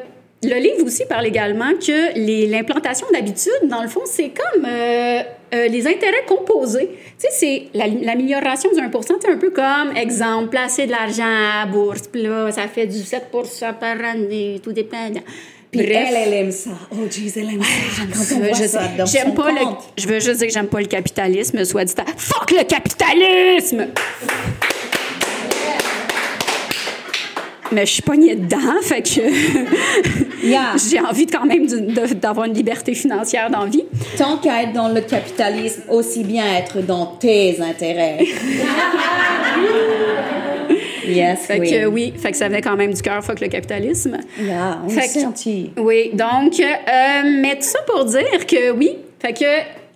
le 0.45 0.57
livre 0.57 0.85
aussi 0.87 1.05
parle 1.07 1.27
également 1.27 1.71
que 1.75 2.49
l'implantation 2.51 3.07
d'habitudes, 3.13 3.69
dans 3.69 3.83
le 3.83 3.89
fond, 3.89 4.03
c'est 4.05 4.31
comme 4.31 4.65
euh, 4.65 5.21
euh, 5.55 5.69
les 5.69 5.87
intérêts 5.87 6.25
composés. 6.27 6.89
Tu 7.19 7.27
sais, 7.27 7.29
c'est 7.33 7.63
la- 7.75 7.87
l'amélioration 7.89 8.71
du 8.73 8.81
1 8.81 8.91
C'est 9.03 9.29
un 9.31 9.37
peu 9.37 9.51
comme, 9.51 9.97
exemple, 9.97 10.49
placer 10.49 10.87
de 10.87 10.91
l'argent 10.93 11.25
à 11.25 11.65
la 11.65 11.71
bourse. 11.71 12.03
Puis 12.11 12.23
là, 12.23 12.51
ça 12.53 12.69
fait 12.69 12.87
du 12.87 12.99
7 12.99 13.25
par 13.81 14.05
année, 14.05 14.61
tout 14.63 14.73
dépend. 14.73 15.11
Bref. 15.73 15.89
elle, 15.91 16.17
elle 16.29 16.35
aime 16.35 16.53
ça. 16.53 16.71
Oh, 16.93 16.97
jeez, 17.11 17.33
elle 17.37 17.55
aime 17.55 17.63
ça. 17.63 18.03
Quand 18.13 18.39
voit 18.39 18.53
je 18.53 18.65
ça 18.69 18.83
J'aime 19.07 19.35
pas 19.35 19.51
le. 19.51 19.59
compte. 19.59 19.79
Je 19.99 20.07
veux 20.07 20.21
juste 20.21 20.39
dire 20.39 20.47
que 20.47 20.53
j'aime 20.55 20.69
pas 20.69 20.81
le 20.81 20.87
capitalisme, 20.87 21.65
soit 21.65 21.85
dit 21.85 21.95
à. 21.99 22.05
Fuck 22.17 22.53
le 22.53 22.63
capitalisme! 22.65 23.87
Mais 27.75 27.87
je 27.87 27.93
suis 27.93 28.03
pognée 28.03 28.37
dedans, 28.37 28.59
fait 28.83 29.03
que 29.03 29.21
Yeah. 30.47 30.75
j'ai 30.91 31.01
envie 31.01 31.25
de, 31.27 31.31
quand 31.33 31.47
même 31.47 31.67
d'avoir 32.21 32.47
une 32.47 32.53
liberté 32.55 32.95
financière 32.95 33.49
dans 33.51 33.61
la 33.65 33.71
vie. 33.71 33.85
Tant 34.19 34.37
qu'à 34.37 34.63
être 34.63 34.73
dans 34.75 34.89
le 34.89 35.01
capitalisme, 35.01 35.83
aussi 35.91 36.23
bien 36.23 36.45
être 36.59 36.81
dans 36.83 37.07
tes 37.07 37.59
intérêts. 37.63 38.19
yes, 41.09 41.47
Fait 41.47 41.61
oui. 41.61 41.71
que 41.71 41.87
oui, 41.87 42.13
fait 42.17 42.31
que 42.31 42.37
ça 42.37 42.49
venait 42.49 42.61
quand 42.63 42.77
même 42.77 42.93
du 42.93 43.01
cœur, 43.03 43.25
fuck 43.25 43.41
le 43.41 43.49
capitalisme. 43.49 44.19
Yeah, 44.41 44.81
on 44.85 44.89
Fait 44.89 45.09
que-. 45.09 45.81
Oui, 45.81 46.11
donc, 46.13 46.61
euh, 46.61 47.23
mais 47.41 47.57
tout 47.57 47.63
ça 47.63 47.79
pour 47.87 48.05
dire 48.05 48.47
que 48.47 48.71
oui, 48.73 48.97
fait 49.21 49.33
que 49.33 49.45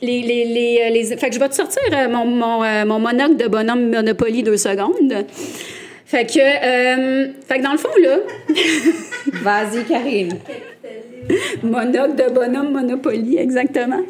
les, 0.00 0.22
les, 0.22 0.44
les, 0.44 0.90
les- 0.90 1.16
fait 1.16 1.28
que 1.28 1.34
je 1.34 1.40
vais 1.40 1.48
te 1.48 1.54
sortir 1.54 1.82
euh, 1.92 2.08
mon, 2.08 2.24
mon, 2.24 2.62
euh, 2.64 2.84
mon 2.84 2.98
monocle 3.00 3.36
de 3.36 3.48
bonhomme 3.48 3.90
Monopoly 3.90 4.42
deux 4.42 4.56
secondes. 4.56 5.26
Fait 6.09 6.24
que, 6.24 6.38
euh, 6.38 7.32
fait 7.46 7.59
que 7.59 7.62
dans 7.62 7.72
le 7.72 7.76
fond, 7.76 7.90
là. 8.00 8.16
Vas-y, 9.42 9.84
Karine. 9.84 10.38
Monocle 11.62 12.14
de 12.14 12.32
bonhomme, 12.32 12.72
Monopoly, 12.72 13.36
exactement. 13.36 14.00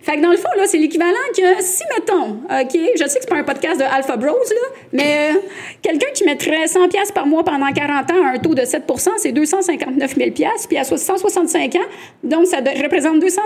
Fait 0.00 0.16
que 0.16 0.22
dans 0.22 0.30
le 0.30 0.36
fond, 0.36 0.50
là, 0.56 0.64
c'est 0.66 0.78
l'équivalent 0.78 1.10
que 1.36 1.60
si, 1.60 1.82
mettons, 1.96 2.34
OK, 2.44 2.70
je 2.72 2.98
sais 2.98 3.04
que 3.04 3.10
c'est 3.22 3.28
pas 3.28 3.36
un 3.36 3.42
podcast 3.42 3.80
de 3.80 3.84
Alpha 3.84 4.16
Bros, 4.16 4.28
là, 4.28 4.76
mais 4.92 5.30
euh, 5.32 5.40
quelqu'un 5.82 6.12
qui 6.14 6.24
mettrait 6.24 6.68
100 6.68 6.88
pièces 6.88 7.10
par 7.10 7.26
mois 7.26 7.42
pendant 7.42 7.72
40 7.72 8.12
ans 8.12 8.24
à 8.24 8.34
un 8.34 8.38
taux 8.38 8.54
de 8.54 8.64
7 8.64 8.84
c'est 9.16 9.32
259 9.32 10.14
000 10.14 10.30
Puis 10.30 10.76
à 10.76 10.84
165 10.84 11.74
ans, 11.74 11.78
donc 12.22 12.46
ça 12.46 12.58
représente 12.58 13.18
200, 13.18 13.42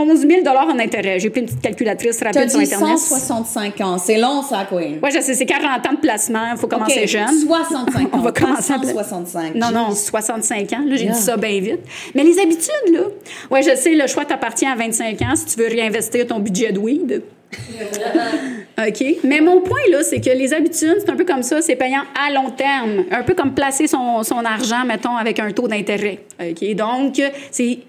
11 0.00 0.26
000 0.26 0.46
en 0.46 0.78
intérêt. 0.78 1.18
J'ai 1.18 1.30
pris 1.30 1.40
une 1.40 1.46
petite 1.46 1.62
calculatrice 1.62 2.22
rapide 2.22 2.50
sur 2.50 2.60
Internet. 2.60 2.98
165 2.98 3.80
ans. 3.80 3.98
C'est 3.98 4.18
long, 4.18 4.42
ça, 4.42 4.66
quoi. 4.68 4.80
Oui, 4.80 5.10
je 5.12 5.20
sais. 5.20 5.34
C'est 5.34 5.46
40 5.46 5.86
ans 5.86 5.92
de 5.92 5.98
placement. 5.98 6.52
Il 6.52 6.58
faut 6.58 6.68
commencer 6.68 6.98
okay. 6.98 7.06
jeune. 7.06 7.28
65 7.46 8.00
ans. 8.00 8.10
On 8.12 8.18
va 8.18 8.32
commencer 8.32 8.74
65. 8.92 9.54
Non, 9.54 9.70
non, 9.72 9.94
65 9.94 10.72
ans. 10.72 10.84
Là, 10.86 10.96
j'ai 10.96 11.06
dit 11.06 11.20
ça 11.20 11.36
bien 11.36 11.60
vite. 11.60 11.80
Mais 12.14 12.24
les 12.24 12.38
habitudes, 12.38 12.92
là. 12.92 13.02
Oui, 13.50 13.60
je 13.62 13.74
sais, 13.76 13.94
le 13.94 14.06
choix 14.06 14.24
t'appartient 14.24 14.66
à 14.66 14.74
25 14.74 15.22
ans 15.22 15.36
si 15.36 15.46
tu 15.46 15.60
veux 15.60 15.68
réinvestir 15.68 16.26
ton 16.26 16.38
budget 16.38 16.72
de 16.72 16.78
weed. 16.78 17.22
OK. 18.78 19.04
Mais 19.24 19.40
mon 19.40 19.60
point, 19.60 19.80
là, 19.90 20.02
c'est 20.02 20.20
que 20.20 20.30
les 20.30 20.54
habitudes, 20.54 20.96
c'est 21.00 21.10
un 21.10 21.16
peu 21.16 21.24
comme 21.24 21.42
ça, 21.42 21.60
c'est 21.60 21.76
payant 21.76 22.02
à 22.14 22.32
long 22.32 22.50
terme. 22.50 23.04
Un 23.10 23.22
peu 23.22 23.34
comme 23.34 23.54
placer 23.54 23.86
son, 23.86 24.22
son 24.22 24.44
argent, 24.44 24.84
mettons, 24.86 25.16
avec 25.16 25.38
un 25.38 25.50
taux 25.50 25.68
d'intérêt. 25.68 26.20
OK. 26.40 26.74
Donc, 26.74 27.20
c'est 27.50 27.80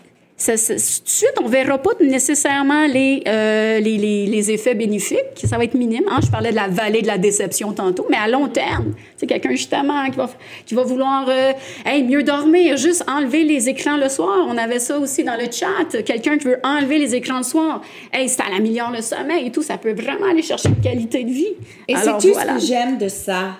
ça- 0.41 0.57
ça- 0.57 0.73
tout 0.73 1.03
de 1.03 1.09
suite, 1.09 1.33
on 1.43 1.47
verra 1.47 1.77
pas 1.77 1.91
nécessairement 2.01 2.87
les, 2.87 3.21
euh, 3.27 3.79
les, 3.79 3.97
les, 3.97 4.25
les 4.25 4.51
effets 4.51 4.73
bénéfiques. 4.73 5.19
Ça 5.43 5.57
va 5.57 5.63
être 5.65 5.75
minime. 5.75 6.03
Hein? 6.09 6.19
Je 6.23 6.31
parlais 6.31 6.49
de 6.49 6.55
la 6.55 6.67
vallée 6.67 7.01
de 7.03 7.07
la 7.07 7.17
déception 7.19 7.73
tantôt, 7.73 8.07
mais 8.09 8.17
à 8.17 8.27
long 8.27 8.47
terme, 8.47 8.93
c'est 9.17 9.27
quelqu'un 9.27 9.51
justement 9.51 10.09
qui 10.09 10.17
va, 10.17 10.29
qui 10.65 10.73
va 10.73 10.83
vouloir 10.83 11.25
euh, 11.29 11.51
hey, 11.85 12.03
mieux 12.03 12.23
dormir, 12.23 12.75
juste 12.77 13.03
enlever 13.07 13.43
les 13.43 13.69
écrans 13.69 13.97
le 13.97 14.09
soir. 14.09 14.45
On 14.49 14.57
avait 14.57 14.79
ça 14.79 14.97
aussi 14.97 15.23
dans 15.23 15.35
le 15.35 15.45
chat. 15.51 16.01
Quelqu'un 16.03 16.37
qui 16.39 16.45
veut 16.45 16.59
enlever 16.63 16.97
les 16.97 17.13
écrans 17.13 17.37
le 17.37 17.43
soir. 17.43 17.81
Hey, 18.11 18.27
ça 18.27 18.43
améliore 18.55 18.91
le 18.91 19.01
sommeil 19.01 19.47
et 19.47 19.51
tout. 19.51 19.61
Ça 19.61 19.77
peut 19.77 19.93
vraiment 19.93 20.25
aller 20.31 20.41
chercher 20.41 20.69
une 20.69 20.81
qualité 20.81 21.23
de 21.23 21.31
vie. 21.31 21.53
Et 21.87 21.95
c'est 21.95 22.17
tout 22.19 22.33
voilà. 22.33 22.57
ce 22.57 22.61
que 22.61 22.67
j'aime 22.67 22.97
de 22.97 23.07
ça, 23.09 23.57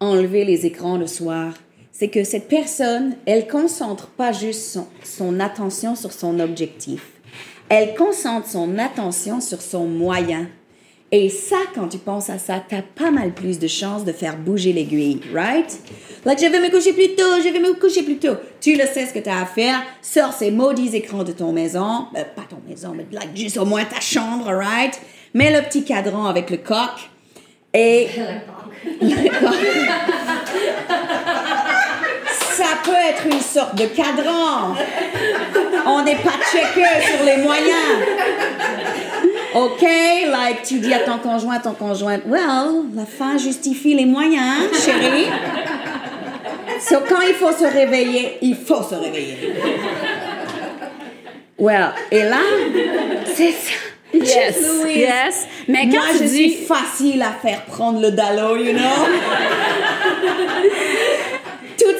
enlever 0.00 0.44
les 0.44 0.64
écrans 0.66 0.96
le 0.96 1.06
soir. 1.06 1.54
C'est 1.96 2.08
que 2.08 2.24
cette 2.24 2.48
personne, 2.48 3.14
elle 3.24 3.46
concentre 3.46 4.08
pas 4.08 4.32
juste 4.32 4.62
son, 4.62 4.88
son 5.04 5.38
attention 5.38 5.94
sur 5.94 6.12
son 6.12 6.40
objectif. 6.40 7.02
Elle 7.68 7.94
concentre 7.94 8.48
son 8.48 8.78
attention 8.78 9.40
sur 9.40 9.62
son 9.62 9.86
moyen. 9.86 10.48
Et 11.12 11.28
ça, 11.28 11.58
quand 11.72 11.86
tu 11.86 11.98
penses 11.98 12.30
à 12.30 12.38
ça, 12.38 12.60
t'as 12.68 12.82
pas 12.82 13.12
mal 13.12 13.32
plus 13.32 13.60
de 13.60 13.68
chances 13.68 14.04
de 14.04 14.10
faire 14.10 14.36
bouger 14.36 14.72
l'aiguille, 14.72 15.20
right? 15.32 15.78
Like, 16.24 16.40
je 16.40 16.46
vais 16.46 16.58
me 16.58 16.68
coucher 16.68 16.94
plus 16.94 17.14
tôt, 17.14 17.40
je 17.44 17.48
vais 17.50 17.60
me 17.60 17.74
coucher 17.74 18.02
plus 18.02 18.18
tôt. 18.18 18.34
Tu 18.60 18.74
le 18.74 18.86
sais 18.86 19.06
ce 19.06 19.14
que 19.14 19.20
t'as 19.20 19.42
à 19.42 19.46
faire. 19.46 19.80
Sors 20.02 20.32
ces 20.32 20.50
maudits 20.50 20.96
écrans 20.96 21.22
de 21.22 21.30
ton 21.30 21.52
maison. 21.52 22.06
Euh, 22.16 22.24
pas 22.34 22.42
ton 22.50 22.58
maison, 22.68 22.92
mais 22.96 23.06
like, 23.12 23.36
juste 23.36 23.56
au 23.56 23.66
moins 23.66 23.84
ta 23.84 24.00
chambre, 24.00 24.46
right? 24.46 25.00
Mets 25.32 25.52
le 25.52 25.62
petit 25.64 25.84
cadran 25.84 26.26
avec 26.26 26.50
le 26.50 26.56
coq. 26.56 26.90
Et 27.72 28.08
ça 29.00 29.04
peut 32.84 32.92
être 33.08 33.26
une 33.26 33.40
sorte 33.40 33.74
de 33.76 33.86
cadran. 33.86 34.74
On 35.86 36.02
n'est 36.02 36.16
pas 36.16 36.32
checké 36.52 36.84
sur 37.06 37.24
les 37.24 37.38
moyens. 37.38 37.96
OK, 39.54 39.82
like 39.82 40.62
tu 40.64 40.78
dis 40.80 40.92
à 40.92 41.00
ton 41.00 41.18
conjoint, 41.18 41.58
ton 41.58 41.72
conjoint, 41.72 42.18
well, 42.26 42.84
la 42.94 43.06
fin 43.06 43.38
justifie 43.38 43.94
les 43.94 44.04
moyens, 44.04 44.68
chérie. 44.84 45.26
So 46.80 46.96
quand 47.08 47.20
il 47.20 47.34
faut 47.34 47.52
se 47.52 47.64
réveiller, 47.64 48.38
il 48.42 48.56
faut 48.56 48.82
se 48.82 48.94
réveiller. 48.96 49.54
Well, 51.58 51.92
et 52.10 52.22
là, 52.24 52.40
c'est 53.34 53.52
ça. 53.52 53.70
Yes, 54.12 54.60
Louise. 54.82 54.96
yes. 54.96 55.46
Mais 55.66 55.88
quand 55.88 55.98
Moi, 55.98 56.06
tu 56.12 56.18
je 56.18 56.22
dis... 56.24 56.50
suis 56.50 56.64
facile 56.66 57.22
à 57.22 57.32
faire 57.32 57.62
prendre 57.62 58.00
le 58.00 58.12
dallo, 58.12 58.56
you 58.56 58.72
know? 58.72 59.08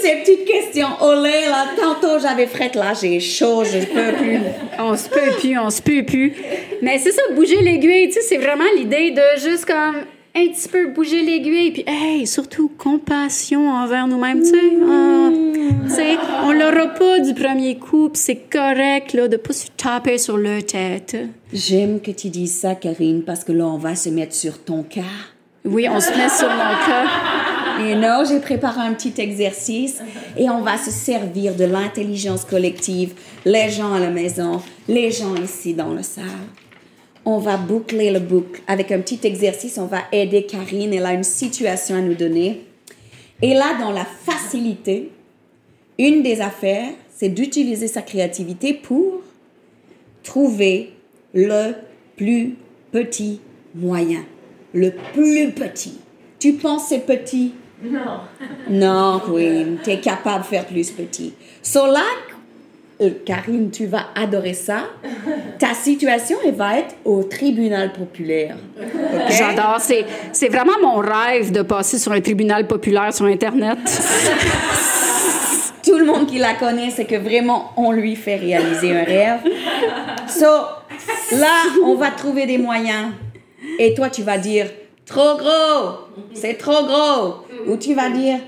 Ces 0.05 0.17
petites 0.17 0.45
questions. 0.45 0.89
Olé, 1.01 1.47
là, 1.49 1.65
tantôt 1.81 2.19
j'avais 2.21 2.47
frette, 2.47 2.75
là, 2.75 2.93
j'ai 2.93 3.21
chaud, 3.21 3.65
je 3.65 3.79
peux 3.87 4.13
plus. 4.19 4.39
On 4.79 4.95
se 4.99 5.09
peut 5.09 5.33
plus, 5.41 5.59
on 5.59 5.71
se 5.71 5.81
peut 5.81 6.05
plus. 6.05 6.35
Mais 6.83 6.99
c'est 6.99 7.13
ça, 7.13 7.23
bouger 7.35 7.63
l'aiguille, 7.63 8.09
tu 8.09 8.15
sais, 8.15 8.21
c'est 8.21 8.37
vraiment 8.37 8.67
l'idée 8.77 9.13
de 9.13 9.23
juste 9.41 9.65
comme 9.65 10.03
un 10.37 10.49
petit 10.49 10.69
peu 10.69 10.89
bouger 10.89 11.23
l'aiguille, 11.23 11.71
puis 11.71 11.85
hey, 11.87 12.27
surtout 12.27 12.71
compassion 12.77 13.71
envers 13.71 14.07
nous-mêmes, 14.07 14.43
tu 14.43 14.51
sais. 14.51 14.57
Ah, 14.87 15.31
tu 15.85 15.95
sais, 15.95 16.17
on 16.43 16.53
l'aura 16.53 16.89
pas 16.89 17.21
du 17.21 17.33
premier 17.33 17.79
coup, 17.79 18.11
puis 18.11 18.21
c'est 18.21 18.51
correct 18.53 19.15
là 19.15 19.27
de 19.27 19.39
pas 19.39 19.55
se 19.55 19.69
taper 19.75 20.19
sur 20.19 20.37
le 20.37 20.61
tête. 20.61 21.17
J'aime 21.51 22.01
que 22.03 22.11
tu 22.11 22.29
dises 22.29 22.61
ça, 22.61 22.75
Karine, 22.75 23.23
parce 23.23 23.43
que 23.43 23.53
là, 23.53 23.65
on 23.65 23.79
va 23.79 23.95
se 23.95 24.11
mettre 24.11 24.35
sur 24.35 24.63
ton 24.63 24.83
cas. 24.83 25.01
Oui, 25.65 25.89
on 25.91 25.99
se 25.99 26.11
met 26.11 26.29
sur 26.29 26.51
mon 26.51 26.75
cas. 26.87 27.64
You 27.81 27.97
know, 27.97 28.25
j'ai 28.29 28.41
préparé 28.41 28.81
un 28.81 28.95
petit 28.95 29.21
exercice 29.21 30.01
et 30.37 30.49
on 30.49 30.63
va 30.63 30.79
se 30.79 30.91
servir 30.91 31.55
de 31.55 31.65
l'intelligence 31.65 32.45
collective, 32.45 33.15
les 33.45 33.69
gens 33.69 33.93
à 33.93 33.99
la 33.99 34.11
maison, 34.11 34.63
les 34.89 35.11
gens 35.11 35.35
ici 35.35 35.75
dans 35.75 35.93
la 35.93 36.05
salle. 36.05 36.25
On 37.25 37.39
va 37.39 37.57
boucler 37.57 38.11
le 38.11 38.21
boucle 38.21 38.61
avec 38.67 38.93
un 38.93 39.01
petit 39.01 39.21
exercice. 39.25 39.79
On 39.79 39.87
va 39.87 40.03
aider 40.13 40.45
Karine. 40.45 40.93
Elle 40.93 41.07
a 41.07 41.15
une 41.15 41.25
situation 41.25 41.97
à 41.97 42.01
nous 42.01 42.15
donner. 42.15 42.67
Et 43.43 43.55
là, 43.55 43.77
dans 43.81 43.91
la 43.91 44.05
facilité, 44.05 45.11
une 45.99 46.23
des 46.23 46.41
affaires, 46.41 46.91
c'est 47.09 47.31
d'utiliser 47.31 47.89
sa 47.89 48.03
créativité 48.03 48.75
pour 48.75 49.23
trouver 50.23 50.93
le 51.33 51.73
plus 52.17 52.57
petit 52.93 53.41
moyen. 53.75 54.25
Le 54.75 54.93
plus 55.13 55.51
petit. 55.53 55.99
Tu 56.39 56.55
penses 56.55 56.89
c'est 56.89 57.07
petit? 57.07 57.53
Non. 57.85 58.21
Non, 58.69 59.21
Queen. 59.21 59.79
Tu 59.83 59.91
es 59.91 60.01
capable 60.01 60.43
de 60.43 60.47
faire 60.47 60.65
plus 60.67 60.91
petit. 60.91 61.35
So 61.63 61.87
là, 61.87 62.03
euh, 63.01 63.11
Karine, 63.27 63.71
tu 63.71 63.87
vas 63.87 64.07
adorer 64.15 64.55
ça. 64.55 64.85
Ta 65.59 65.75
situation, 65.75 66.37
elle 66.45 66.55
va 66.55 66.79
être 66.79 66.95
au 67.05 67.25
tribunal 67.25 67.93
populaire. 67.93 68.57
J'adore, 69.29 69.79
c'est 69.81 70.05
c'est 70.33 70.49
vraiment 70.49 70.79
mon 70.81 70.97
rêve 70.99 71.51
de 71.51 71.63
passer 71.63 71.99
sur 71.99 72.13
un 72.13 72.21
tribunal 72.21 72.67
populaire 72.67 73.13
sur 73.13 73.27
internet. 73.27 73.79
Tout 75.85 75.99
le 75.99 76.07
monde 76.07 76.27
qui 76.27 76.39
la 76.39 76.55
connaît, 76.55 76.91
c'est 76.91 77.05
que 77.05 77.17
vraiment, 77.17 77.73
on 77.77 77.93
lui 77.93 78.17
fait 78.17 78.37
réaliser 78.37 78.97
un 78.97 79.05
rêve. 79.05 79.41
So, 80.29 80.47
là, 81.37 81.65
on 81.85 81.95
va 81.97 82.11
trouver 82.11 82.47
des 82.47 82.59
moyens. 82.59 83.13
Et 83.79 83.93
toi, 83.93 84.09
tu 84.09 84.23
vas 84.23 84.39
dire, 84.39 84.67
trop 85.07 85.37
gros, 85.37 85.99
c'est 86.33 86.55
trop 86.55 86.85
gros. 86.85 87.35
Ou 87.67 87.77
tu 87.77 87.95
vas 87.95 88.11
dire, 88.11 88.39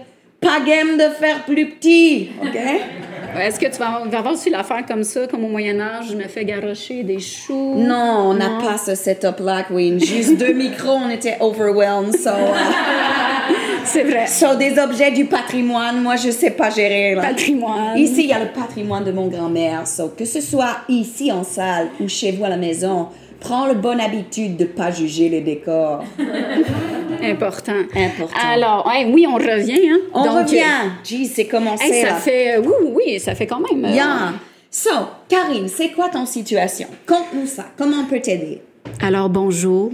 pas 0.40 0.60
game 0.60 0.96
de 0.96 1.08
faire 1.18 1.44
plus 1.44 1.70
petit. 1.70 2.30
OK? 2.42 2.56
Est-ce 3.38 3.60
que 3.60 3.66
tu 3.66 3.78
vas 3.78 4.02
avoir, 4.18 4.32
aussi 4.32 4.48
l'affaire 4.48 4.86
comme 4.86 5.04
ça, 5.04 5.26
comme 5.26 5.44
au 5.44 5.48
Moyen 5.48 5.78
Âge, 5.78 6.06
je 6.10 6.16
me 6.16 6.22
fais 6.22 6.44
garrocher 6.46 7.02
des 7.02 7.18
choux? 7.20 7.74
Non, 7.76 8.30
on 8.30 8.34
n'a 8.34 8.48
pas 8.62 8.78
ce 8.78 8.94
setup-là, 8.94 9.64
Queen. 9.64 10.00
Juste 10.00 10.38
deux 10.38 10.52
micros, 10.54 10.92
on 11.04 11.10
était 11.10 11.36
overwhelmed. 11.40 12.16
So, 12.16 12.30
euh, 12.30 13.52
C'est 13.84 14.04
vrai. 14.04 14.26
so, 14.26 14.54
des 14.54 14.78
objets 14.78 15.10
du 15.10 15.26
patrimoine, 15.26 16.00
moi, 16.02 16.16
je 16.16 16.30
sais 16.30 16.50
pas 16.52 16.70
gérer. 16.70 17.14
là. 17.14 17.22
Patrimoine. 17.22 17.98
Ici, 17.98 18.22
il 18.24 18.30
y 18.30 18.32
a 18.32 18.38
le 18.38 18.48
patrimoine 18.58 19.04
de 19.04 19.12
mon 19.12 19.26
grand-mère. 19.26 19.86
So, 19.86 20.08
que 20.16 20.24
ce 20.24 20.40
soit 20.40 20.78
ici 20.88 21.30
en 21.30 21.44
salle 21.44 21.88
ou 22.00 22.08
chez 22.08 22.32
vous 22.32 22.44
à 22.44 22.48
la 22.48 22.56
maison, 22.56 23.08
prends 23.40 23.66
la 23.66 23.74
bonne 23.74 24.00
habitude 24.00 24.56
de 24.56 24.64
pas 24.64 24.90
juger 24.90 25.28
les 25.28 25.40
décors. 25.40 26.04
Important. 27.22 27.72
Important. 27.94 28.36
Alors, 28.50 28.90
oui, 29.08 29.26
on 29.28 29.34
revient. 29.36 29.88
Hein? 29.90 29.98
On 30.14 30.24
Donc, 30.24 30.46
revient. 30.48 30.90
Gee, 31.04 31.26
c'est 31.26 31.46
commencé 31.46 31.84
hey, 31.84 32.02
ça 32.02 32.08
là. 32.10 32.14
fait. 32.16 32.56
euh, 32.58 32.62
oui, 32.64 32.90
oui, 32.94 33.20
ça 33.20 33.34
fait 33.34 33.46
quand 33.46 33.60
même. 33.60 33.84
euh, 33.84 33.92
Bien. 33.92 34.34
So, 34.70 34.90
Karine, 35.28 35.68
c'est 35.68 35.90
quoi 35.90 36.08
ton 36.08 36.26
situation? 36.26 36.88
Conte-nous 37.06 37.46
ça. 37.46 37.66
Comment 37.76 37.98
on 38.02 38.04
peut 38.04 38.20
t'aider? 38.20 38.60
Alors, 39.00 39.28
bonjour. 39.30 39.90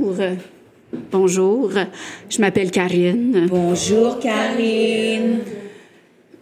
Bonjour. 1.11 1.70
Je 2.28 2.40
m'appelle 2.40 2.70
Karine. 2.70 3.47
Bonjour, 3.49 4.18
Karine. 4.18 5.38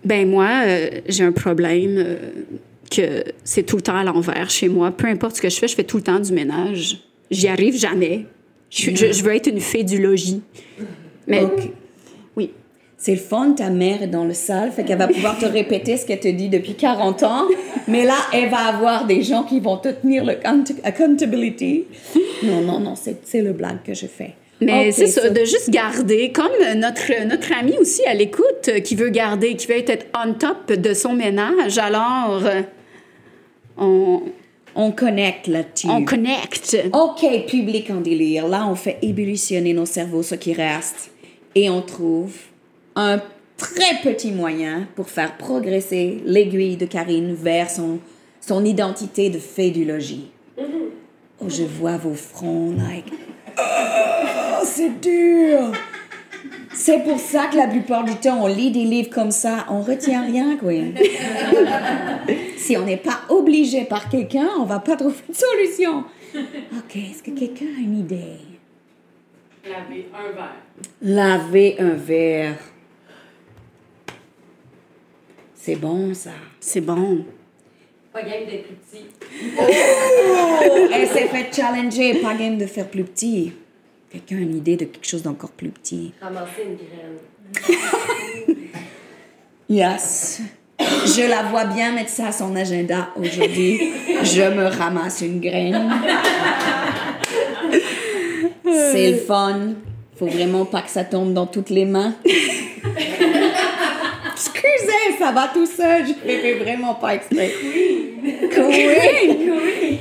Ben, 0.04 0.28
moi, 0.28 0.48
euh, 0.64 0.88
j'ai 1.08 1.24
un 1.24 1.32
problème 1.32 1.96
euh, 1.98 2.16
que 2.90 3.24
c'est 3.44 3.62
tout 3.62 3.76
le 3.76 3.82
temps 3.82 3.96
à 3.96 4.04
l'envers 4.04 4.50
chez 4.50 4.68
moi. 4.68 4.90
Peu 4.90 5.06
importe 5.06 5.36
ce 5.36 5.42
que 5.42 5.48
je 5.48 5.56
fais, 5.56 5.68
je 5.68 5.74
fais 5.74 5.84
tout 5.84 5.96
le 5.98 6.02
temps 6.02 6.18
du 6.20 6.32
ménage. 6.32 6.98
J'y 7.30 7.48
arrive 7.48 7.76
jamais. 7.78 8.26
Je, 8.70 8.76
suis- 8.78 8.96
je- 8.96 9.12
je 9.12 9.22
veux 9.22 9.34
être 9.34 9.46
une 9.48 9.60
fée 9.60 9.84
du 9.84 10.00
logis. 10.02 10.42
Mais. 11.26 11.44
Oui. 12.36 12.50
C'est 12.96 13.12
le 13.12 13.18
fun, 13.18 13.52
ta 13.52 13.70
mère 13.70 14.02
est 14.02 14.06
dans 14.08 14.24
le 14.24 14.34
salle, 14.34 14.72
fait 14.72 14.84
qu'elle 14.84 14.98
va 14.98 15.08
pouvoir 15.08 15.38
te 15.38 15.46
répéter 15.46 15.96
ce 15.96 16.04
qu'elle 16.04 16.20
te 16.20 16.28
dit 16.28 16.48
depuis 16.50 16.74
40 16.74 17.22
ans. 17.22 17.46
Mais 17.88 18.04
là, 18.04 18.16
elle 18.32 18.50
va 18.50 18.58
avoir 18.66 19.06
des 19.06 19.22
gens 19.22 19.44
qui 19.44 19.58
vont 19.60 19.78
te 19.78 19.88
tenir 19.88 20.24
le 20.24 20.32
account- 20.32 20.64
accountability. 20.84 21.84
Non, 22.42 22.60
non, 22.60 22.78
non, 22.80 22.94
c'est 22.96 23.40
le 23.40 23.52
blague 23.52 23.82
que 23.84 23.94
je 23.94 24.06
fais. 24.06 24.34
Mais 24.60 24.92
c'est 24.92 25.06
ça, 25.06 25.30
de 25.30 25.40
juste 25.46 25.70
garder, 25.70 26.32
comme 26.32 26.50
notre, 26.76 27.24
notre 27.26 27.50
ami 27.58 27.72
aussi 27.78 28.04
à 28.04 28.12
l'écoute, 28.12 28.68
euh, 28.68 28.80
qui 28.80 28.94
veut 28.94 29.08
garder, 29.08 29.54
qui 29.56 29.66
veut 29.66 29.78
être 29.78 30.04
on 30.14 30.34
top 30.34 30.70
de 30.70 30.92
son 30.92 31.14
ménage, 31.14 31.78
alors 31.78 32.42
euh, 32.44 32.60
on, 33.80 34.22
On 34.74 34.92
connecte 34.92 35.46
là-dessus. 35.48 35.88
on 35.88 36.04
connecte. 36.04 36.76
OK, 36.92 37.26
public 37.46 37.90
en 37.90 38.00
délire. 38.00 38.46
Là, 38.46 38.66
on 38.68 38.74
fait 38.74 38.98
ébullitionner 39.02 39.72
nos 39.72 39.86
cerveaux, 39.86 40.22
ce 40.22 40.34
qui 40.36 40.52
reste. 40.52 41.10
Et 41.54 41.68
on 41.68 41.82
trouve 41.82 42.34
un 42.94 43.20
très 43.56 43.96
petit 44.02 44.30
moyen 44.32 44.86
pour 44.94 45.08
faire 45.10 45.36
progresser 45.36 46.20
l'aiguille 46.24 46.76
de 46.76 46.86
Karine 46.86 47.34
vers 47.34 47.68
son, 47.70 47.98
son 48.40 48.64
identité 48.64 49.28
de 49.30 49.38
fée 49.38 49.70
du 49.70 49.84
logis. 49.84 50.30
Oh, 50.58 51.48
je 51.48 51.62
vois 51.64 51.96
vos 51.96 52.14
fronts, 52.14 52.74
like... 52.76 53.06
Oh, 54.62 54.62
c'est 54.64 55.00
dur! 55.00 55.72
C'est 56.80 57.04
pour 57.04 57.20
ça 57.20 57.48
que 57.48 57.58
la 57.58 57.66
plupart 57.66 58.04
du 58.04 58.14
temps, 58.14 58.42
on 58.42 58.46
lit 58.46 58.70
des 58.70 58.84
livres 58.84 59.10
comme 59.10 59.30
ça, 59.30 59.66
on 59.68 59.82
retient 59.82 60.24
rien, 60.24 60.56
Queen. 60.56 60.94
si 62.56 62.74
on 62.78 62.86
n'est 62.86 62.96
pas 62.96 63.20
obligé 63.28 63.84
par 63.84 64.08
quelqu'un, 64.08 64.48
on 64.58 64.64
va 64.64 64.78
pas 64.78 64.96
trouver 64.96 65.14
de 65.28 65.34
solution. 65.34 66.04
OK, 66.34 66.96
est-ce 66.96 67.22
que 67.22 67.32
quelqu'un 67.32 67.66
a 67.66 67.80
une 67.80 67.98
idée? 67.98 68.38
Laver 69.68 70.08
un 70.14 70.32
verre. 70.32 70.56
Laver 71.02 71.76
un 71.80 71.94
verre. 71.96 72.58
C'est 75.54 75.76
bon, 75.76 76.14
ça. 76.14 76.30
C'est 76.60 76.80
bon. 76.80 77.26
Pas 78.10 78.22
game 78.22 78.46
d'être 78.46 78.68
plus 78.68 78.76
petit. 78.76 79.04
Oh, 79.58 80.88
elle 80.92 81.08
s'est 81.08 81.28
fait 81.28 81.54
challenger, 81.54 82.20
pas 82.22 82.34
game 82.34 82.56
de 82.56 82.64
faire 82.64 82.88
plus 82.88 83.04
petit. 83.04 83.52
Quelqu'un 84.10 84.38
a 84.38 84.40
une 84.40 84.56
idée 84.56 84.76
de 84.76 84.86
quelque 84.86 85.06
chose 85.06 85.22
d'encore 85.22 85.50
plus 85.50 85.70
petit? 85.70 86.12
Ramasser 86.20 86.64
une 86.66 86.76
graine. 86.76 87.18
Yes. 89.68 90.40
Je 90.80 91.28
la 91.30 91.44
vois 91.44 91.64
bien 91.66 91.92
mettre 91.92 92.10
ça 92.10 92.26
à 92.26 92.32
son 92.32 92.56
agenda 92.56 93.10
aujourd'hui. 93.14 93.78
Je 94.24 94.42
me 94.52 94.64
ramasse 94.66 95.20
une 95.20 95.40
graine. 95.40 95.92
C'est 98.64 99.12
le 99.12 99.18
fun. 99.18 99.74
Faut 100.18 100.26
vraiment 100.26 100.64
pas 100.64 100.82
que 100.82 100.90
ça 100.90 101.04
tombe 101.04 101.32
dans 101.34 101.46
toutes 101.46 101.70
les 101.70 101.84
mains. 101.84 102.14
Excusez, 104.32 105.18
ça 105.20 105.30
va 105.30 105.48
tout 105.54 105.66
seul. 105.66 106.04
Je 106.08 106.14
fais 106.14 106.54
vraiment 106.54 106.94
pas 106.94 107.14
exprès. 107.14 107.52
Queen. 108.50 109.36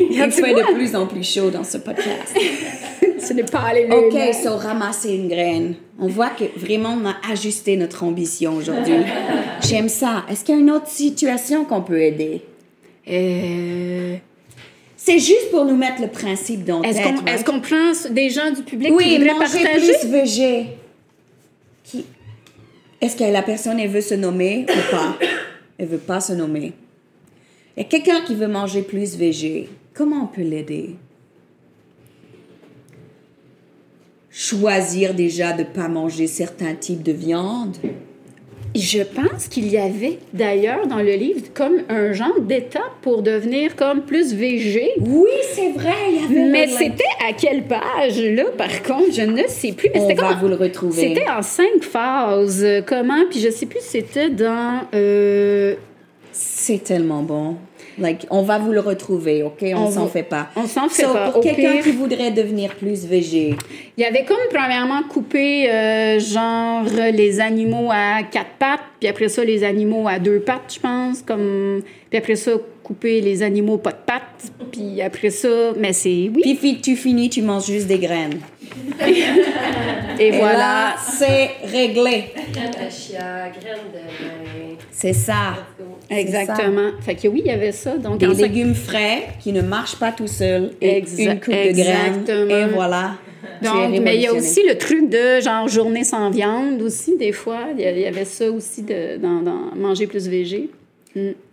Il 0.10 0.32
fait 0.32 0.54
de 0.56 0.74
plus 0.74 0.96
en 0.96 1.06
plus 1.06 1.24
chaud 1.24 1.52
dans 1.52 1.64
ce 1.64 1.78
podcast. 1.78 2.36
Ce 3.30 3.34
n'est 3.36 3.44
pas 3.44 3.72
les 3.74 3.86
OK, 3.86 4.34
so 4.34 4.56
ramasser 4.58 5.14
une 5.14 5.28
graine. 5.28 5.76
On 6.00 6.08
voit 6.08 6.32
que 6.32 6.46
vraiment 6.58 6.98
on 7.00 7.06
a 7.08 7.16
ajusté 7.32 7.78
notre 7.78 8.04
ambition 8.04 8.56
aujourd'hui. 8.56 8.96
J'aime 9.70 9.88
ça. 9.88 10.26
Est-ce 10.30 10.44
qu'il 10.44 10.56
y 10.56 10.58
a 10.58 10.62
une 10.62 10.72
autre 10.72 10.88
situation 10.88 11.64
qu'on 11.64 11.82
peut 11.84 12.02
aider? 12.02 12.42
Euh, 13.08 14.16
C'est 14.98 15.20
juste 15.20 15.52
pour 15.52 15.66
nous 15.66 15.76
mettre 15.76 16.02
le 16.02 16.08
principe 16.08 16.64
dans 16.66 16.82
est-ce 16.82 16.98
tête. 16.98 17.06
qu'on 17.06 17.16
right? 17.18 17.30
est-ce 17.30 17.46
qu'on 17.46 17.60
prend 17.62 17.92
des 18.12 18.32
gens 18.32 18.50
du 18.52 18.64
public 18.64 18.90
qui 18.90 18.96
Oui, 18.96 19.18
voudraient 19.20 19.34
manger 19.36 19.64
partager? 19.64 19.94
plus 20.00 20.10
végé. 20.10 20.66
Qui... 21.84 22.06
Est-ce 23.00 23.16
que 23.16 23.26
la 23.26 23.44
personne, 23.44 23.80
elle 23.80 23.90
veut 23.92 24.02
se 24.02 24.16
nommer 24.16 24.66
ou 24.68 24.92
pas? 24.96 25.16
Elle 25.78 25.88
veut 25.88 25.98
pas 26.00 26.20
se 26.20 26.34
nommer. 26.34 26.74
Il 27.78 27.84
y 27.84 27.86
a 27.86 27.90
quelqu'un 27.90 28.22
qui 28.26 28.34
veut 28.34 28.48
manger 28.48 28.82
plus 28.82 29.16
végé. 29.16 29.70
Comment 29.94 30.24
on 30.24 30.28
peut 30.28 30.42
l'aider? 30.42 30.96
Choisir 34.32 35.14
déjà 35.14 35.54
de 35.54 35.64
pas 35.64 35.88
manger 35.88 36.28
certains 36.28 36.76
types 36.76 37.04
de 37.04 37.12
viande. 37.12 37.76
Je 38.76 39.02
pense 39.02 39.48
qu'il 39.48 39.68
y 39.68 39.78
avait 39.80 40.20
d'ailleurs 40.32 40.86
dans 40.86 41.00
le 41.00 41.14
livre 41.16 41.42
comme 41.56 41.78
un 41.90 42.14
genre 42.14 42.40
d'étape 42.40 42.84
pour 43.02 43.24
devenir 43.24 43.76
comme 43.76 44.02
plus 44.04 44.32
végé. 44.36 44.92
Oui, 45.00 45.30
c'est 45.54 45.72
vrai, 45.72 45.96
il 46.12 46.22
y 46.22 46.24
avait 46.26 46.50
Mais 46.52 46.68
c'était 46.68 47.04
à 47.28 47.34
quelle 47.34 47.64
page, 47.64 48.22
là, 48.22 48.44
par 48.56 48.84
contre? 48.84 49.12
Je 49.12 49.24
ne 49.24 49.48
sais 49.48 49.72
plus. 49.72 49.90
Mais 49.96 50.00
On 50.02 50.08
va 50.10 50.14
comme- 50.14 50.40
vous 50.42 50.48
le 50.50 50.56
retrouver. 50.56 51.02
C'était 51.16 51.28
en 51.28 51.42
cinq 51.42 51.82
phases. 51.82 52.64
Comment? 52.86 53.26
Puis 53.32 53.40
je 53.40 53.50
sais 53.50 53.66
plus 53.66 53.80
si 53.82 53.90
c'était 53.90 54.30
dans... 54.30 54.82
euh, 54.94 55.74
C'est 56.32 56.84
tellement 56.84 57.24
bon. 57.24 57.56
Like, 58.00 58.26
on 58.30 58.42
va 58.44 58.58
vous 58.58 58.72
le 58.72 58.80
retrouver, 58.80 59.44
OK? 59.44 59.64
On, 59.76 59.76
On 59.88 59.92
s'en 59.92 60.08
fait 60.08 60.24
pas. 60.24 60.48
on 60.56 60.66
s'en 60.68 60.88
fait 60.90 61.04
So, 61.04 61.14
pas. 61.14 61.32
Pour 61.32 61.42
quelqu'un 61.42 61.78
qui 61.82 61.92
voudrait 61.92 62.32
devenir 62.32 62.76
plus 62.76 63.06
végé, 63.06 63.56
Il 63.98 64.02
y 64.04 64.06
avait 64.06 64.24
comme 64.26 64.38
premièrement 64.54 65.04
coupé 65.04 65.70
euh, 65.70 66.20
genre 66.20 66.84
les 67.14 67.40
animaux 67.40 67.90
à 67.92 68.24
quatre 68.24 68.52
pattes, 68.58 68.80
puis 69.00 69.10
après 69.10 69.30
ça 69.30 69.44
les 69.44 69.64
animaux 69.64 70.08
à 70.08 70.20
deux 70.20 70.40
pattes, 70.40 70.74
je 70.76 70.80
pense, 70.80 71.22
comme 71.22 71.82
puis 72.10 72.18
après 72.18 72.36
ça 72.36 72.52
couper 72.84 73.22
les 73.22 73.44
animaux 73.44 73.78
pas 73.78 73.92
de 73.92 73.98
pattes, 74.06 74.52
puis 74.72 75.00
après 75.02 75.30
ça, 75.30 75.48
mais 75.78 75.94
c'est 75.94 76.32
oui. 76.34 76.58
Puis 76.60 76.82
tu 76.82 76.96
finis, 76.96 77.30
tu 77.30 77.42
manges 77.44 77.68
juste 77.68 77.88
des 77.88 78.00
graines. 78.00 78.40
Et, 80.20 80.28
Et 80.28 80.32
voilà. 80.32 80.58
là, 80.58 80.96
c'est 80.98 81.52
réglé. 81.66 82.26
Graine 82.52 82.72
de 82.72 82.90
chia, 82.90 83.50
graine 83.50 83.86
de 83.94 84.00
vin. 84.00 84.76
C'est 84.92 85.14
ça. 85.14 85.56
Exactement. 86.10 86.92
Fait 87.02 87.16
que 87.16 87.28
oui, 87.28 87.42
il 87.46 87.48
y 87.48 87.54
avait 87.54 87.72
ça. 87.72 87.98
Donc 87.98 88.20
Des 88.20 88.28
en 88.28 88.32
légumes 88.34 88.76
frais 88.76 89.28
qui 89.40 89.52
ne 89.54 89.62
marchent 89.62 89.98
pas 89.98 90.12
tout 90.12 90.28
seuls 90.28 90.72
et 90.82 91.02
Exa- 91.02 91.34
une 91.34 91.40
coupe 91.40 91.54
de 91.54 91.72
graines. 91.72 92.50
Et 92.50 92.74
voilà. 92.74 93.16
Donc, 93.62 93.90
mais 94.02 94.16
il 94.16 94.22
y 94.22 94.28
a 94.28 94.34
aussi 94.34 94.64
le 94.68 94.78
truc 94.78 95.10
de 95.10 95.42
genre 95.42 95.68
journée 95.68 96.04
sans 96.04 96.30
viande 96.30 96.82
aussi, 96.82 97.18
des 97.18 97.32
fois. 97.32 97.68
Il 97.78 97.82
y 97.82 98.06
avait 98.06 98.26
ça 98.26 98.50
aussi 98.50 98.84
de, 98.84 99.18
dans, 99.18 99.42
dans 99.42 99.76
manger 99.76 100.08
plus 100.08 100.28
végé. 100.28 100.70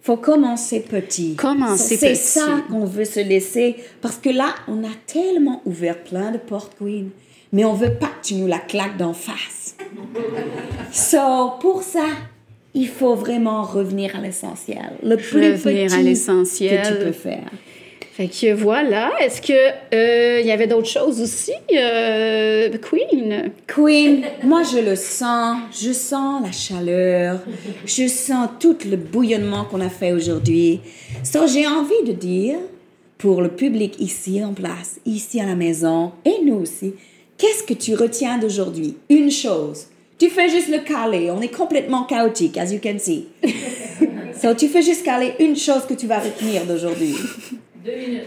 faut 0.02 0.16
commencer 0.16 0.80
petit. 0.80 1.34
Commencer 1.34 1.96
C'est 1.96 2.10
petit. 2.10 2.16
ça 2.16 2.62
qu'on 2.70 2.84
veut 2.84 3.04
se 3.04 3.20
laisser. 3.20 3.76
Parce 4.00 4.16
que 4.18 4.28
là, 4.30 4.54
on 4.68 4.84
a 4.84 4.92
tellement 5.06 5.62
ouvert 5.64 5.98
plein 5.98 6.30
de 6.30 6.38
portes, 6.38 6.76
Queen. 6.78 7.10
Mais 7.52 7.64
on 7.64 7.72
veut 7.74 7.94
pas 7.94 8.06
que 8.08 8.26
tu 8.28 8.34
nous 8.34 8.46
la 8.46 8.58
claques 8.58 8.96
d'en 8.96 9.12
face. 9.14 9.76
so, 10.92 11.52
pour 11.60 11.82
ça, 11.82 12.04
il 12.76 12.88
faut 12.88 13.14
vraiment 13.14 13.62
revenir 13.62 14.14
à 14.14 14.20
l'essentiel. 14.20 14.92
Le 15.02 15.16
plus 15.16 15.52
Revenir 15.52 15.92
à 15.92 15.96
petit 15.96 16.04
l'essentiel. 16.04 16.82
que 16.82 16.88
tu 16.88 17.04
peux 17.06 17.12
faire. 17.12 17.50
Fait 18.12 18.28
que 18.28 18.52
voilà. 18.54 19.12
Est-ce 19.20 19.42
que 19.42 19.52
euh, 19.52 20.40
il 20.40 20.46
y 20.46 20.50
avait 20.52 20.66
d'autres 20.66 20.88
choses 20.88 21.20
aussi, 21.20 21.52
euh, 21.74 22.70
Queen? 22.78 23.50
Queen, 23.66 24.24
moi 24.44 24.62
je 24.62 24.78
le 24.78 24.94
sens, 24.96 25.58
je 25.72 25.92
sens 25.92 26.42
la 26.44 26.52
chaleur, 26.52 27.40
je 27.84 28.06
sens 28.08 28.48
tout 28.60 28.76
le 28.88 28.96
bouillonnement 28.96 29.64
qu'on 29.64 29.80
a 29.80 29.90
fait 29.90 30.12
aujourd'hui. 30.12 30.80
So, 31.24 31.46
j'ai 31.46 31.66
envie 31.66 32.04
de 32.06 32.12
dire, 32.12 32.56
pour 33.18 33.40
le 33.42 33.48
public 33.48 33.96
ici 34.00 34.42
en 34.44 34.52
place, 34.54 34.98
ici 35.04 35.40
à 35.40 35.46
la 35.46 35.54
maison, 35.54 36.12
et 36.24 36.42
nous 36.44 36.56
aussi, 36.56 36.94
qu'est-ce 37.36 37.64
que 37.64 37.74
tu 37.74 37.94
retiens 37.94 38.38
d'aujourd'hui? 38.38 38.96
Une 39.10 39.30
chose. 39.30 39.86
Tu 40.18 40.30
fais 40.30 40.48
juste 40.48 40.68
le 40.68 40.78
caler, 40.78 41.30
on 41.30 41.40
est 41.42 41.54
complètement 41.54 42.04
chaotique, 42.04 42.56
as 42.56 42.72
you 42.72 42.80
can 42.82 42.98
see. 42.98 43.26
so, 44.40 44.54
tu 44.54 44.68
fais 44.68 44.80
juste 44.82 45.04
caler 45.04 45.34
une 45.40 45.56
chose 45.56 45.84
que 45.86 45.94
tu 45.94 46.06
vas 46.06 46.18
retenir 46.20 46.64
d'aujourd'hui. 46.64 47.14
Deux 47.84 47.96
minutes. 47.96 48.24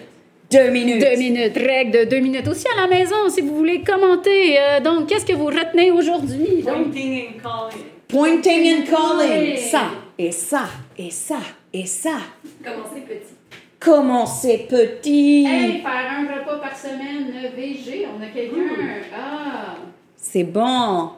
Deux 0.52 0.70
minutes. 0.70 1.00
Deux 1.02 1.18
minutes, 1.18 1.58
règle 1.58 1.92
de 1.92 2.04
deux 2.10 2.20
minutes. 2.20 2.48
Aussi 2.48 2.66
à 2.76 2.82
la 2.82 2.88
maison, 2.88 3.30
si 3.30 3.42
vous 3.42 3.56
voulez 3.56 3.82
commenter. 3.82 4.58
euh, 4.60 4.80
donc, 4.80 5.08
qu'est-ce 5.08 5.26
que 5.26 5.34
vous 5.34 5.46
retenez 5.46 5.92
aujourd'hui? 5.92 6.64
Pointing 6.64 7.24
and 7.24 7.42
calling. 7.42 7.86
Pointing 8.08 8.74
and 8.74 8.84
calling. 8.90 9.58
Ça, 9.58 9.92
et 10.18 10.32
ça, 10.32 10.66
et 10.98 11.10
ça, 11.12 11.40
et 11.74 11.86
ça. 11.86 12.18
Commencez 12.64 13.02
petit. 13.02 13.36
Commencez 13.80 14.68
petit. 14.70 15.46
Hey, 15.48 15.82
faire 15.82 16.12
un 16.20 16.40
repas 16.40 16.58
par 16.58 16.76
semaine 16.78 17.32
euh, 17.36 17.50
VG, 17.56 18.08
on 18.08 18.22
a 18.24 18.28
quelqu'un. 18.28 18.76
Ah! 19.16 19.76
C'est 20.18 20.44
bon. 20.44 21.10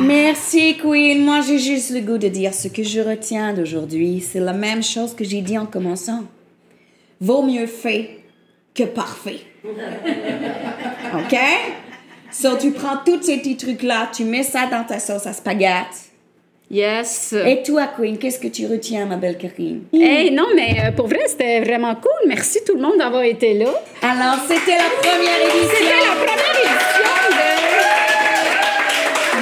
Merci, 0.00 0.76
Queen. 0.76 1.24
Moi, 1.24 1.40
j'ai 1.42 1.58
juste 1.58 1.90
le 1.90 2.00
goût 2.00 2.18
de 2.18 2.28
dire 2.28 2.54
ce 2.54 2.68
que 2.68 2.82
je 2.82 3.00
retiens 3.00 3.52
d'aujourd'hui. 3.52 4.20
C'est 4.20 4.40
la 4.40 4.52
même 4.52 4.82
chose 4.82 5.14
que 5.14 5.24
j'ai 5.24 5.40
dit 5.40 5.58
en 5.58 5.66
commençant. 5.66 6.24
Vaut 7.20 7.42
mieux 7.42 7.66
fait 7.66 8.18
que 8.74 8.84
parfait. 8.84 9.40
OK? 9.64 11.38
So, 12.30 12.56
tu 12.56 12.72
prends 12.72 12.96
tous 13.04 13.22
ces 13.22 13.38
petits 13.38 13.56
trucs-là, 13.56 14.08
tu 14.12 14.24
mets 14.24 14.42
ça 14.42 14.66
dans 14.66 14.84
ta 14.84 14.98
sauce 14.98 15.26
à 15.26 15.32
spaghetti. 15.34 16.12
Yes! 16.70 17.34
Et 17.34 17.62
toi, 17.62 17.88
Queen, 17.94 18.16
qu'est-ce 18.16 18.38
que 18.38 18.48
tu 18.48 18.66
retiens, 18.66 19.04
ma 19.04 19.16
belle 19.16 19.36
Karine? 19.36 19.82
Hey, 19.92 20.30
non, 20.30 20.46
mais 20.56 20.76
euh, 20.82 20.92
pour 20.92 21.06
vrai, 21.06 21.20
c'était 21.26 21.60
vraiment 21.60 21.94
cool. 21.94 22.26
Merci 22.26 22.60
tout 22.64 22.74
le 22.74 22.80
monde 22.80 22.96
d'avoir 22.96 23.24
été 23.24 23.52
là. 23.52 23.68
Alors, 24.00 24.38
c'était 24.48 24.78
la 24.78 24.88
première 25.02 25.42
édition. 25.42 25.68
C'était 25.70 25.90
la 25.90 26.14
première 26.24 26.58
édition 26.58 27.28
de... 27.28 27.51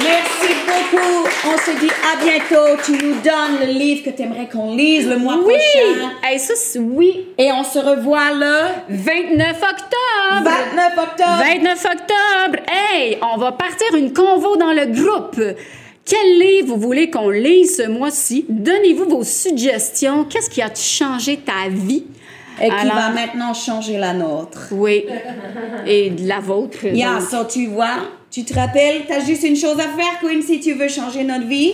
Merci 0.03 0.53
beaucoup. 0.65 1.27
On 1.47 1.57
se 1.57 1.79
dit 1.79 1.91
à 2.11 2.23
bientôt. 2.23 2.81
Tu 2.83 2.91
nous 2.93 3.13
donnes 3.21 3.59
le 3.67 3.73
livre 3.77 4.03
que 4.03 4.09
tu 4.11 4.21
aimerais 4.23 4.47
qu'on 4.51 4.75
lise 4.75 5.07
le 5.07 5.17
mois 5.17 5.35
Oui! 5.37 5.43
prochain. 5.53 6.11
Hey, 6.23 6.39
ça, 6.39 6.53
oui. 6.79 7.27
Et 7.37 7.51
on 7.51 7.63
se 7.63 7.79
revoit 7.79 8.31
le 8.33 8.95
29 8.95 9.57
octobre! 9.57 10.43
29 10.43 10.97
octobre. 10.97 11.37
29 11.39 11.85
octobre! 11.85 12.63
Hey, 12.71 13.17
on 13.21 13.37
va 13.37 13.51
partir 13.53 13.95
une 13.95 14.13
convo 14.13 14.55
dans 14.57 14.71
le 14.73 14.85
groupe. 14.87 15.41
Quel 16.03 16.39
livre 16.39 16.75
vous 16.75 16.81
voulez 16.81 17.09
qu'on 17.09 17.29
lise 17.29 17.77
ce 17.77 17.87
mois-ci? 17.87 18.45
Donnez-vous 18.49 19.05
vos 19.07 19.23
suggestions. 19.23 20.25
Qu'est-ce 20.25 20.49
qui 20.49 20.61
a 20.61 20.73
changé 20.73 21.37
ta 21.37 21.69
vie? 21.69 22.05
Et 22.61 22.67
qui 22.67 22.71
Alors- 22.75 22.95
va 22.95 23.09
maintenant 23.09 23.53
changer 23.53 23.97
la 23.97 24.13
nôtre? 24.13 24.67
Oui. 24.71 25.05
Et 25.87 26.09
de 26.09 26.27
la 26.27 26.39
vôtre. 26.39 26.85
Yeah, 26.85 27.19
donc. 27.19 27.29
so 27.29 27.43
tu 27.45 27.67
vois, 27.67 27.97
tu 28.31 28.45
te 28.45 28.53
rappelles, 28.53 29.03
t'as 29.07 29.19
juste 29.25 29.43
une 29.43 29.57
chose 29.57 29.77
à 29.77 29.89
faire, 29.89 30.19
Queen, 30.21 30.41
si 30.41 30.61
tu 30.61 30.73
veux 30.73 30.87
changer 30.87 31.25
notre 31.25 31.47
vie? 31.47 31.73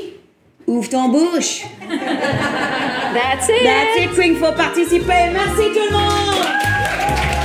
Ouvre 0.65 0.89
ton 0.89 1.07
bouche. 1.09 1.63
That's 1.87 3.47
it! 3.47 3.63
That's 3.63 4.03
it, 4.03 4.11
Queen, 4.15 4.35
faut 4.35 4.51
participer. 4.53 5.29
Merci 5.31 5.71
tout 5.73 5.85
le 5.87 5.91
monde. 5.91 7.36